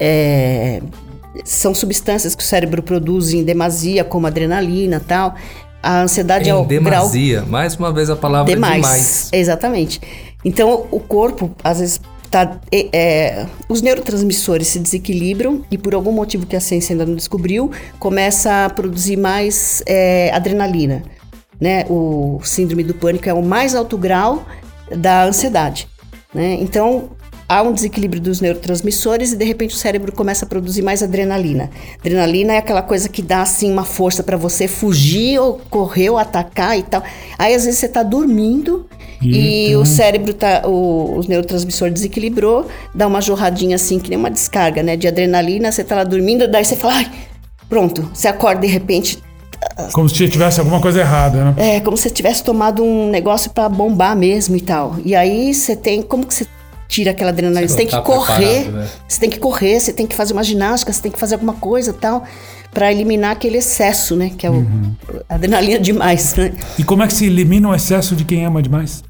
é, 0.00 0.82
são 1.44 1.74
substâncias 1.74 2.34
que 2.36 2.42
o 2.42 2.46
cérebro 2.46 2.82
produz 2.82 3.32
em 3.32 3.42
demasia, 3.42 4.04
como 4.04 4.26
adrenalina 4.26 4.96
e 4.96 5.00
tal. 5.00 5.34
A 5.82 6.02
ansiedade 6.02 6.48
é 6.48 6.54
o 6.54 6.62
Em 6.64 6.66
grau 6.66 7.08
demasia. 7.08 7.42
Mais 7.42 7.76
uma 7.76 7.92
vez 7.92 8.10
a 8.10 8.16
palavra 8.16 8.52
demais. 8.52 8.76
demais. 8.76 9.28
Exatamente. 9.32 10.00
Então, 10.44 10.86
o 10.90 11.00
corpo, 11.00 11.50
às 11.62 11.78
vezes, 11.80 12.00
tá, 12.30 12.58
é, 12.70 12.88
é, 12.92 13.46
os 13.68 13.82
neurotransmissores 13.82 14.68
se 14.68 14.78
desequilibram 14.78 15.64
e, 15.70 15.78
por 15.78 15.94
algum 15.94 16.12
motivo 16.12 16.46
que 16.46 16.56
a 16.56 16.60
ciência 16.60 16.92
ainda 16.92 17.06
não 17.06 17.14
descobriu, 17.14 17.70
começa 17.98 18.64
a 18.64 18.70
produzir 18.70 19.16
mais 19.16 19.82
é, 19.86 20.30
adrenalina. 20.32 21.02
Né? 21.60 21.84
O 21.88 22.40
síndrome 22.42 22.84
do 22.84 22.94
pânico 22.94 23.28
é 23.28 23.34
o 23.34 23.42
mais 23.42 23.74
alto 23.74 23.98
grau 23.98 24.44
da 24.96 25.24
ansiedade. 25.24 25.88
Né? 26.32 26.56
Então, 26.60 27.10
há 27.48 27.62
um 27.62 27.72
desequilíbrio 27.72 28.20
dos 28.20 28.40
neurotransmissores 28.40 29.32
e 29.32 29.36
de 29.36 29.44
repente 29.44 29.74
o 29.74 29.78
cérebro 29.78 30.12
começa 30.12 30.44
a 30.44 30.48
produzir 30.48 30.82
mais 30.82 31.02
adrenalina. 31.02 31.70
Adrenalina 32.00 32.52
é 32.52 32.58
aquela 32.58 32.82
coisa 32.82 33.08
que 33.08 33.22
dá 33.22 33.42
assim 33.42 33.72
uma 33.72 33.84
força 33.84 34.22
para 34.22 34.36
você 34.36 34.68
fugir 34.68 35.38
ou 35.38 35.60
correr 35.70 36.10
ou 36.10 36.18
atacar 36.18 36.78
e 36.78 36.82
tal. 36.82 37.02
Aí 37.38 37.54
às 37.54 37.64
vezes 37.64 37.80
você 37.80 37.88
tá 37.88 38.02
dormindo 38.02 38.86
e, 39.20 39.70
E 39.70 39.76
o 39.76 39.84
cérebro 39.84 40.32
tá 40.32 40.62
o, 40.64 41.16
os 41.18 41.26
neurotransmissor 41.26 41.90
desequilibrou, 41.90 42.66
dá 42.94 43.06
uma 43.06 43.20
jorradinha 43.20 43.74
assim 43.76 43.98
que 43.98 44.10
nem 44.10 44.18
uma 44.18 44.30
descarga, 44.30 44.80
né, 44.82 44.96
de 44.96 45.08
adrenalina, 45.08 45.72
você 45.72 45.82
tá 45.82 45.96
lá 45.96 46.04
dormindo, 46.04 46.46
daí 46.46 46.64
você 46.64 46.76
fala, 46.76 46.94
ai, 46.94 47.10
pronto, 47.68 48.08
você 48.14 48.28
acorda 48.28 48.60
de 48.60 48.68
repente, 48.68 49.18
Como 49.92 50.08
se 50.08 50.28
tivesse 50.28 50.60
alguma 50.60 50.80
coisa 50.80 51.00
errada, 51.00 51.46
né? 51.46 51.76
é 51.76 51.80
como 51.80 51.96
se 51.96 52.04
você 52.04 52.10
tivesse 52.10 52.44
tomado 52.44 52.84
um 52.84 53.10
negócio 53.10 53.50
pra 53.50 53.68
bombar 53.68 54.14
mesmo 54.16 54.54
e 54.56 54.60
tal. 54.60 54.94
E 55.04 55.16
aí 55.16 55.52
você 55.52 55.74
tem. 55.74 56.00
Como 56.00 56.24
que 56.24 56.32
você 56.32 56.46
tira 56.88 57.10
aquela 57.12 57.30
adrenalina? 57.30 57.68
Você 57.68 57.74
Você, 57.74 57.78
tem 57.78 57.86
tá 57.86 57.98
que 58.00 58.04
correr. 58.06 58.64
né? 58.72 58.88
Você 59.06 59.20
tem 59.20 59.30
que 59.30 59.38
correr, 59.38 59.78
você 59.78 59.92
tem 59.92 60.06
que 60.06 60.16
fazer 60.16 60.32
uma 60.32 60.42
ginástica, 60.42 60.92
você 60.92 61.02
tem 61.02 61.12
que 61.12 61.18
fazer 61.18 61.34
alguma 61.34 61.52
coisa 61.54 61.90
e 61.90 61.94
tal. 61.94 62.24
Pra 62.72 62.90
eliminar 62.92 63.32
aquele 63.32 63.58
excesso, 63.58 64.16
né? 64.16 64.30
Que 64.36 64.46
é 64.46 64.50
o 64.50 64.54
Uhum. 64.54 64.94
adrenalina 65.28 65.78
demais, 65.78 66.34
né? 66.34 66.52
E 66.78 66.84
como 66.84 67.02
é 67.02 67.06
que 67.06 67.14
se 67.14 67.26
elimina 67.26 67.68
o 67.68 67.74
excesso 67.74 68.16
de 68.16 68.24
quem 68.24 68.44
ama 68.44 68.62
demais? 68.62 69.02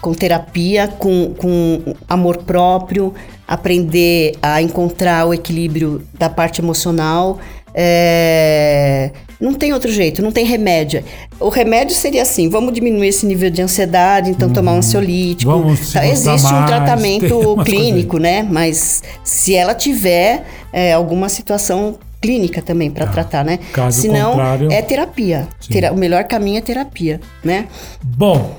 Com 0.00 0.12
terapia, 0.12 0.86
com, 0.88 1.32
com 1.36 1.94
amor 2.08 2.38
próprio, 2.38 3.14
aprender 3.48 4.32
a 4.42 4.60
encontrar 4.60 5.26
o 5.26 5.32
equilíbrio 5.34 6.02
da 6.18 6.28
parte 6.28 6.60
emocional. 6.60 7.38
É, 7.74 9.10
Não 9.40 9.52
tem 9.54 9.72
outro 9.72 9.90
jeito, 9.90 10.22
não 10.22 10.30
tem 10.32 10.44
remédio. 10.44 11.02
O 11.40 11.48
remédio 11.48 11.94
seria 11.94 12.22
assim: 12.22 12.48
vamos 12.48 12.72
diminuir 12.72 13.08
esse 13.08 13.26
nível 13.26 13.50
de 13.50 13.60
ansiedade, 13.62 14.30
então 14.30 14.48
tomar 14.50 14.72
um 14.72 14.76
ansiolítico. 14.78 15.50
Vamos 15.50 15.92
Tá, 15.92 16.06
Existe 16.06 16.28
um 16.28 16.30
mais, 16.30 16.42
tem 16.42 16.66
tratamento 16.66 17.56
clínico, 17.64 18.18
né? 18.18 18.42
Mas 18.48 19.02
se 19.22 19.54
ela 19.54 19.74
tiver 19.74 20.44
é, 20.72 20.92
alguma 20.92 21.28
situação 21.28 21.98
clínica 22.20 22.62
também 22.62 22.90
para 22.90 23.06
tratar, 23.06 23.44
né? 23.44 23.58
Tá. 23.58 23.64
Caso 23.72 24.00
Senão, 24.00 24.30
contrário- 24.30 24.72
é 24.72 24.80
terapia. 24.80 25.46
Tera- 25.70 25.92
O 25.92 25.96
melhor 25.96 26.24
caminho 26.24 26.56
é 26.56 26.60
terapia, 26.62 27.20
né? 27.44 27.66
Bom, 28.02 28.56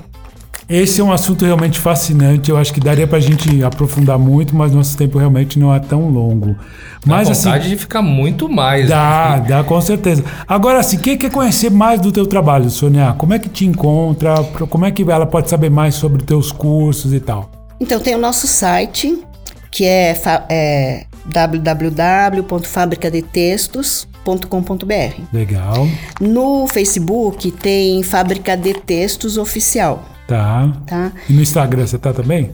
esse 0.68 1.00
é 1.00 1.04
um 1.04 1.12
assunto 1.12 1.46
realmente 1.46 1.80
fascinante. 1.80 2.50
Eu 2.50 2.58
acho 2.58 2.74
que 2.74 2.80
daria 2.80 3.06
pra 3.08 3.20
gente 3.20 3.64
aprofundar 3.64 4.18
muito, 4.18 4.56
mas 4.56 4.72
nosso 4.72 4.98
tempo 4.98 5.18
realmente 5.18 5.60
não 5.60 5.74
é 5.74 5.80
tão 5.80 6.10
longo. 6.10 6.56
Mas 7.06 7.28
Dá 7.28 7.32
assim, 7.34 7.44
vontade 7.46 7.70
de 7.70 7.78
ficar 7.78 8.02
muito 8.02 8.50
mais. 8.50 8.90
dá, 8.90 9.38
dá 9.48 9.64
com 9.64 9.80
certeza. 9.80 10.24
Agora, 10.48 10.80
assim, 10.80 10.98
quem 10.98 11.18
quer 11.18 11.30
conhecer 11.32 11.70
mais 11.70 12.02
do 12.02 12.12
teu 12.12 12.26
trabalho, 12.26 12.70
Sônia? 12.70 13.14
Como 13.18 13.34
é 13.34 13.40
que 13.40 13.50
te 13.50 13.66
encontra? 13.66 14.44
Como 14.44 14.86
é 14.86 14.92
que 14.92 15.04
ela 15.04 15.26
pode 15.26 15.50
saber 15.50 15.70
mais 15.70 15.96
sobre 15.96 16.24
teus 16.24 16.52
cursos 16.52 17.14
e 17.14 17.20
tal? 17.20 17.50
Então 17.80 18.00
tem 18.00 18.16
o 18.16 18.20
nosso 18.20 18.48
site, 18.48 19.22
que 19.70 19.86
é, 19.86 20.20
é 20.50 21.06
www.fabricadetextos.com.br. 24.26 25.22
Legal. 25.32 25.88
No 26.20 26.68
Facebook 26.68 27.52
tem 27.52 28.02
Fábrica 28.04 28.58
de 28.58 28.74
Textos 28.74 29.38
Oficial, 29.38 30.04
Tá. 30.28 30.74
tá? 30.88 31.12
E 31.30 31.34
no 31.34 31.42
Instagram 31.42 31.86
você 31.86 31.98
tá 32.00 32.12
também? 32.12 32.50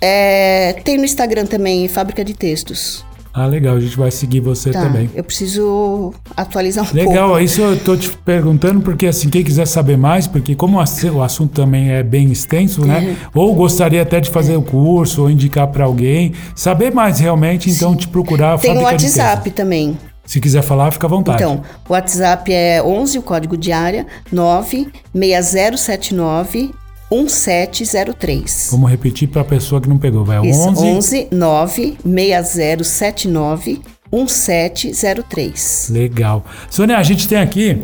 É, 0.00 0.74
tem 0.84 0.98
no 0.98 1.04
Instagram 1.04 1.46
também 1.46 1.88
Fábrica 1.88 2.24
de 2.24 2.34
Textos. 2.34 3.04
Ah, 3.34 3.46
legal. 3.46 3.76
A 3.76 3.80
gente 3.80 3.96
vai 3.96 4.10
seguir 4.10 4.40
você 4.40 4.70
Tá, 4.70 4.82
também. 4.82 5.08
eu 5.14 5.22
preciso 5.22 6.12
atualizar 6.36 6.84
um 6.90 6.94
Legal, 6.94 7.28
pouco. 7.28 7.42
isso 7.44 7.60
eu 7.60 7.78
tô 7.78 7.96
te 7.96 8.10
perguntando 8.10 8.80
porque 8.80 9.06
assim, 9.06 9.28
quem 9.28 9.44
quiser 9.44 9.66
saber 9.66 9.96
mais, 9.96 10.26
porque 10.26 10.56
como 10.56 10.78
o 10.78 10.80
ass- 10.80 11.04
o 11.04 11.22
assunto 11.22 11.52
também 11.54 11.90
é 11.92 12.02
bem 12.02 12.32
extenso, 12.32 12.84
né? 12.84 13.16
Ou 13.34 13.54
gostaria 13.54 14.02
até 14.02 14.18
de 14.18 14.28
fazer 14.30 14.56
o 14.56 14.62
curso 14.62 15.22
ou 15.22 15.30
indicar 15.30 15.68
para 15.68 15.84
alguém, 15.84 16.32
saber 16.56 16.92
mais 16.92 17.20
realmente, 17.20 17.70
então 17.70 17.94
te 17.94 18.08
procurar 18.08 18.58
Tem 18.58 18.72
o 18.72 18.78
de 18.78 18.82
WhatsApp 18.84 19.50
também. 19.52 19.96
Se 20.28 20.40
quiser 20.40 20.62
falar, 20.62 20.90
fica 20.90 21.06
à 21.06 21.08
vontade. 21.08 21.42
Então, 21.42 21.62
o 21.88 21.92
WhatsApp 21.94 22.52
é 22.52 22.82
11, 22.82 23.18
o 23.18 23.22
código 23.22 23.56
de 23.56 23.72
área, 23.72 24.06
96079 24.30 26.74
1703. 27.10 28.68
Vamos 28.70 28.90
repetir 28.90 29.28
para 29.28 29.40
a 29.40 29.44
pessoa 29.44 29.80
que 29.80 29.88
não 29.88 29.96
pegou, 29.96 30.26
vai 30.26 30.46
Isso, 30.46 30.68
11 30.68 30.86
11 30.86 31.28
96079 31.32 33.80
1703. 34.12 35.88
Legal. 35.90 36.44
Sônia, 36.68 36.98
a 36.98 37.02
gente 37.02 37.26
tem 37.26 37.38
aqui 37.38 37.82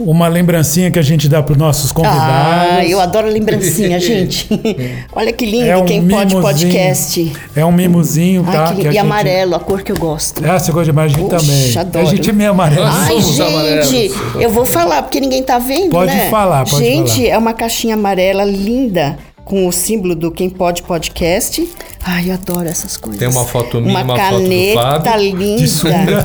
uma 0.00 0.26
lembrancinha 0.28 0.90
que 0.90 0.98
a 0.98 1.02
gente 1.02 1.28
dá 1.28 1.42
para 1.42 1.52
os 1.52 1.58
nossos 1.58 1.92
convidados. 1.92 2.78
Ah, 2.78 2.84
eu 2.84 3.00
adoro 3.00 3.28
lembrancinha, 3.28 3.98
gente. 4.00 4.48
Olha 5.14 5.32
que 5.32 5.44
lindo, 5.46 5.66
É 5.66 5.76
um 5.76 5.84
quem 5.84 6.06
pode 6.08 6.34
podcast. 6.34 7.32
É 7.54 7.64
um 7.64 7.72
mimozinho, 7.72 8.44
Ai, 8.46 8.52
tá? 8.52 8.64
que 8.64 8.70
lindo. 8.70 8.80
que 8.82 8.86
a 8.88 8.90
e 8.90 8.94
gente- 8.94 8.98
amarelo, 9.00 9.54
a 9.54 9.60
cor 9.60 9.82
que 9.82 9.92
eu 9.92 9.96
gosto. 9.98 10.42
Ah, 10.44 10.58
você 10.58 10.72
gosta 10.72 10.92
de 10.92 11.08
gente 11.08 11.20
Puxa, 11.20 11.36
também. 11.38 11.78
adoro. 11.78 12.06
A 12.06 12.10
gente 12.10 12.30
é 12.30 12.32
meio 12.32 12.50
amarelo. 12.50 12.86
Ai, 12.86 13.20
somos 13.20 13.88
gente, 13.88 14.12
eu 14.40 14.50
vou 14.50 14.64
falar 14.64 15.02
porque 15.02 15.20
ninguém 15.20 15.42
tá 15.42 15.58
vendo, 15.58 15.90
Pode 15.90 16.14
né? 16.14 16.30
falar, 16.30 16.64
pode 16.64 16.84
gente, 16.84 17.16
falar. 17.22 17.28
é 17.28 17.38
uma 17.38 17.52
caixinha 17.52 17.94
amarela 17.94 18.44
linda 18.44 19.18
com 19.44 19.66
o 19.66 19.72
símbolo 19.72 20.14
do 20.14 20.30
Quem 20.30 20.48
Pode 20.48 20.82
Podcast. 20.82 21.68
Ai, 22.02 22.30
eu 22.30 22.34
adoro 22.34 22.66
essas 22.66 22.96
coisas. 22.96 23.18
Tem 23.18 23.28
uma 23.28 23.44
foto 23.44 23.80
minha, 23.80 24.02
uma 24.02 24.14
uma 24.14 24.16
foto 24.16 24.38
do 24.38 24.42
caneta 24.42 24.80
Fábio. 24.82 25.36
linda. 25.36 25.56
De 25.62 25.68
sunga. 25.68 26.24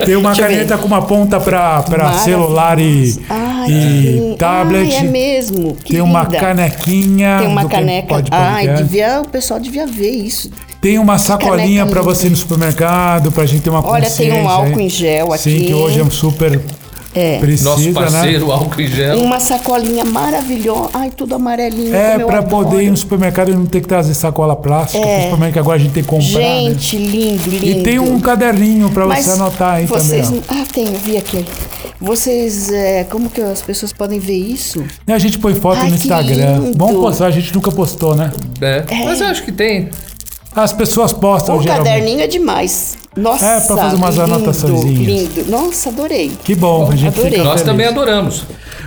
Tem 0.06 0.16
uma 0.16 0.34
caneta 0.34 0.78
com 0.78 0.86
uma 0.86 1.02
ponta 1.02 1.38
para 1.38 2.18
celular 2.24 2.78
e, 2.78 3.20
Ai, 3.28 3.70
e 3.70 4.36
tablet. 4.38 4.94
Ai, 4.94 4.96
é 4.96 5.02
mesmo. 5.02 5.76
Que 5.84 5.92
Tem 5.94 6.00
uma 6.00 6.22
linda. 6.22 6.38
canequinha. 6.38 7.36
Tem 7.40 7.48
uma 7.48 7.68
caneca. 7.68 8.08
Pode 8.08 8.30
Ai, 8.32 8.74
devia, 8.74 9.20
o 9.20 9.28
pessoal 9.28 9.60
devia 9.60 9.86
ver 9.86 10.10
isso. 10.10 10.50
Tem 10.80 10.98
uma 10.98 11.18
sacolinha 11.18 11.84
para 11.86 12.00
você 12.00 12.26
ir 12.28 12.30
no 12.30 12.36
supermercado, 12.36 13.32
pra 13.32 13.44
gente 13.44 13.62
ter 13.62 13.70
uma 13.70 13.84
Olha, 13.86 14.08
tem 14.08 14.32
um 14.32 14.48
álcool 14.48 14.80
hein? 14.80 14.86
em 14.86 14.88
gel 14.90 15.36
Sim, 15.36 15.56
aqui. 15.56 15.66
que 15.66 15.74
hoje 15.74 16.00
é 16.00 16.02
um 16.04 16.10
super 16.10 16.60
É. 17.16 17.38
precisa, 17.38 17.70
Nosso 17.70 17.82
né? 17.86 17.92
parceiro, 17.92 18.52
álcool 18.52 18.80
em 18.80 18.86
gel. 18.88 19.18
Uma 19.20 19.40
sacolinha 19.40 20.04
maravilhosa. 20.04 20.90
Ai, 20.92 21.10
tudo 21.10 21.34
amarelinho. 21.34 21.94
É, 21.94 22.14
adoro. 22.14 22.42
poder 22.44 22.82
ir 22.82 22.90
no 22.90 22.96
supermercado 22.96 23.50
e 23.50 23.54
não 23.54 23.64
ter 23.66 23.80
que 23.80 23.88
trazer 23.88 24.12
sacola 24.14 24.54
plástica, 24.54 25.04
É. 25.04 25.16
principalmente 25.16 25.52
que 25.54 25.58
agora 25.58 25.76
a 25.76 25.80
gente 25.80 25.92
tem 25.92 26.02
que 26.02 26.08
comprar, 26.08 26.38
né? 26.40 26.60
Gente, 26.70 26.96
lindo, 26.98 27.48
lindo. 27.50 27.66
E 27.66 27.82
tem 27.82 27.98
um 27.98 28.20
caderninho 28.20 28.90
pra 28.90 29.06
Mas 29.06 29.24
você 29.24 29.32
anotar 29.32 29.74
aí 29.76 29.86
vocês, 29.86 30.26
também. 30.28 30.42
Ah, 30.48 30.64
tem, 30.72 30.84
eu 30.86 30.98
vi 31.00 31.16
aqui. 31.16 31.44
Vocês, 31.98 32.70
é, 32.70 33.04
como 33.04 33.30
que 33.30 33.40
as 33.40 33.62
pessoas 33.62 33.92
podem 33.92 34.18
ver 34.18 34.36
isso? 34.36 34.84
ó. 34.84 35.10
E 35.10 35.12
a 35.14 35.18
gente 35.18 35.38
põe 35.38 35.54
foto 35.54 35.80
Ai, 35.80 35.88
no 35.88 35.94
Instagram. 35.96 36.58
lindo. 36.58 36.78
Vamos 36.78 36.96
postar, 36.96 37.26
a 37.26 37.30
gente 37.30 37.54
nunca 37.54 37.72
postou, 37.72 38.14
né? 38.14 38.30
É. 38.60 38.84
Mas 39.04 39.20
eu 39.20 39.28
acho 39.28 39.42
que 39.42 39.52
tem. 39.52 39.88
As 40.54 40.72
pessoas 40.72 41.12
postam 41.12 41.56
O 41.58 41.62
geralmente. 41.62 41.86
caderninho 41.88 42.20
é 42.20 42.26
demais. 42.26 42.96
Nossa, 43.16 43.46
É, 43.46 43.60
pra 43.60 43.76
fazer 43.76 43.96
umas 43.96 44.14
lindo, 44.16 44.24
anotaçõezinhas. 44.34 45.06
lindo. 45.36 45.50
Nossa, 45.50 45.88
adorei. 45.88 46.32
Que 46.44 46.54
bom, 46.54 46.88
a 46.90 46.94
gente 46.96 47.08
adorei. 47.08 47.30
fica 47.32 47.44
Nós 47.44 47.52
feliz. 47.60 47.66
também 47.66 47.86
adoramos. 47.86 48.42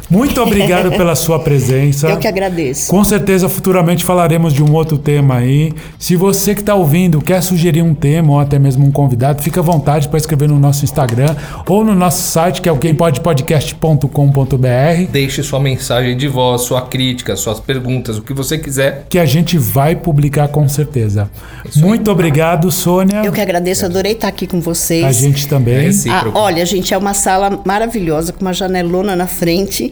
Muito 0.09 0.41
obrigado 0.41 0.89
pela 0.91 1.15
sua 1.15 1.39
presença. 1.39 2.09
Eu 2.09 2.17
que 2.17 2.27
agradeço. 2.27 2.89
Com 2.89 3.03
certeza, 3.03 3.47
futuramente 3.47 4.03
falaremos 4.03 4.53
de 4.53 4.63
um 4.63 4.73
outro 4.73 4.97
tema 4.97 5.35
aí. 5.35 5.71
Se 5.99 6.15
você 6.15 6.55
que 6.55 6.61
está 6.61 6.73
ouvindo 6.73 7.21
quer 7.21 7.41
sugerir 7.43 7.83
um 7.83 7.93
tema 7.93 8.33
ou 8.33 8.39
até 8.39 8.57
mesmo 8.57 8.85
um 8.85 8.91
convidado, 8.91 9.43
fica 9.43 9.59
à 9.59 9.63
vontade 9.63 10.07
para 10.07 10.17
escrever 10.17 10.49
no 10.49 10.57
nosso 10.57 10.83
Instagram 10.83 11.35
ou 11.67 11.85
no 11.85 11.93
nosso 11.93 12.23
site, 12.23 12.61
que 12.61 12.67
é 12.67 12.71
o 12.71 12.77
quempodepodcast.com.br, 12.77 15.11
Deixe 15.11 15.43
sua 15.43 15.59
mensagem 15.59 16.17
de 16.17 16.27
voz, 16.27 16.63
sua 16.63 16.81
crítica, 16.81 17.35
suas 17.35 17.59
perguntas, 17.59 18.17
o 18.17 18.21
que 18.21 18.33
você 18.33 18.57
quiser. 18.57 19.05
que 19.09 19.19
a 19.19 19.25
gente 19.25 19.57
vai 19.57 19.95
publicar 19.95 20.47
com 20.47 20.67
certeza. 20.67 21.29
Muito 21.75 22.09
obrigado, 22.09 22.71
Sônia. 22.71 23.21
Eu 23.23 23.31
que 23.31 23.41
agradeço, 23.41 23.85
adorei 23.85 24.13
estar 24.13 24.27
aqui 24.27 24.47
com 24.47 24.59
vocês. 24.59 25.05
A 25.05 25.11
gente 25.11 25.47
também. 25.47 25.87
É 25.87 25.91
sim. 25.91 26.09
Ah, 26.09 26.25
olha, 26.33 26.65
gente, 26.65 26.93
é 26.93 26.97
uma 26.97 27.13
sala 27.13 27.61
maravilhosa 27.65 28.33
com 28.33 28.41
uma 28.41 28.53
janelona 28.53 29.15
na 29.15 29.27
frente. 29.27 29.91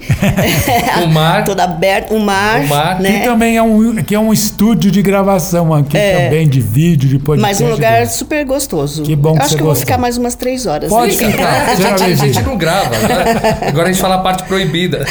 O 1.04 1.08
mar. 1.08 1.44
Toda 1.44 1.64
aberta, 1.64 2.14
o 2.14 2.20
mar, 2.20 2.62
O 2.62 2.68
mar. 2.68 2.98
Que 2.98 3.04
né? 3.04 3.20
também 3.22 3.58
é 3.58 3.62
um, 3.62 3.96
que 3.96 4.16
é 4.16 4.20
um 4.20 4.34
estúdio 4.34 4.90
de 4.90 5.02
gravação 5.02 5.74
aqui 5.74 5.98
também, 5.98 6.48
de 6.48 6.62
vídeo, 6.62 7.08
de 7.08 7.20
podcast. 7.20 7.62
Mas 7.62 7.70
um 7.70 7.74
lugar 7.74 8.00
dele. 8.00 8.06
super 8.08 8.46
gostoso. 8.46 9.04
Que 9.04 9.16
bom 9.16 9.34
que 9.34 9.40
Eu 9.40 9.42
acho 9.42 9.50
você 9.50 9.56
que 9.56 9.62
eu 9.62 9.66
vou 9.66 9.76
ficar 9.76 9.98
mais 9.98 10.18
umas 10.18 10.36
três 10.36 10.66
horas. 10.66 10.90
Pode 10.90 11.16
né? 11.16 11.32
ficar. 11.32 11.68
A 11.68 11.98
gente, 11.98 12.04
a 12.04 12.16
gente 12.16 12.42
não 12.44 12.58
grava, 12.58 12.90
né? 12.90 13.58
Agora 13.68 13.90
a 13.90 13.92
gente 13.92 14.02
fala 14.02 14.16
a 14.16 14.20
parte 14.20 14.44
proibida. 14.44 15.06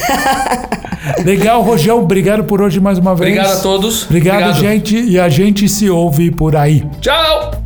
Legal, 1.24 1.62
Rogel, 1.62 1.98
obrigado 1.98 2.44
por 2.44 2.60
hoje 2.60 2.80
mais 2.80 2.98
uma 2.98 3.14
vez. 3.14 3.30
Obrigado 3.30 3.58
a 3.58 3.60
todos. 3.60 4.04
Obrigado, 4.04 4.52
gente. 4.54 4.96
E 4.96 5.18
a 5.18 5.28
gente 5.28 5.68
se 5.68 5.88
ouve 5.88 6.30
por 6.30 6.56
aí. 6.56 6.84
Tchau! 7.00 7.65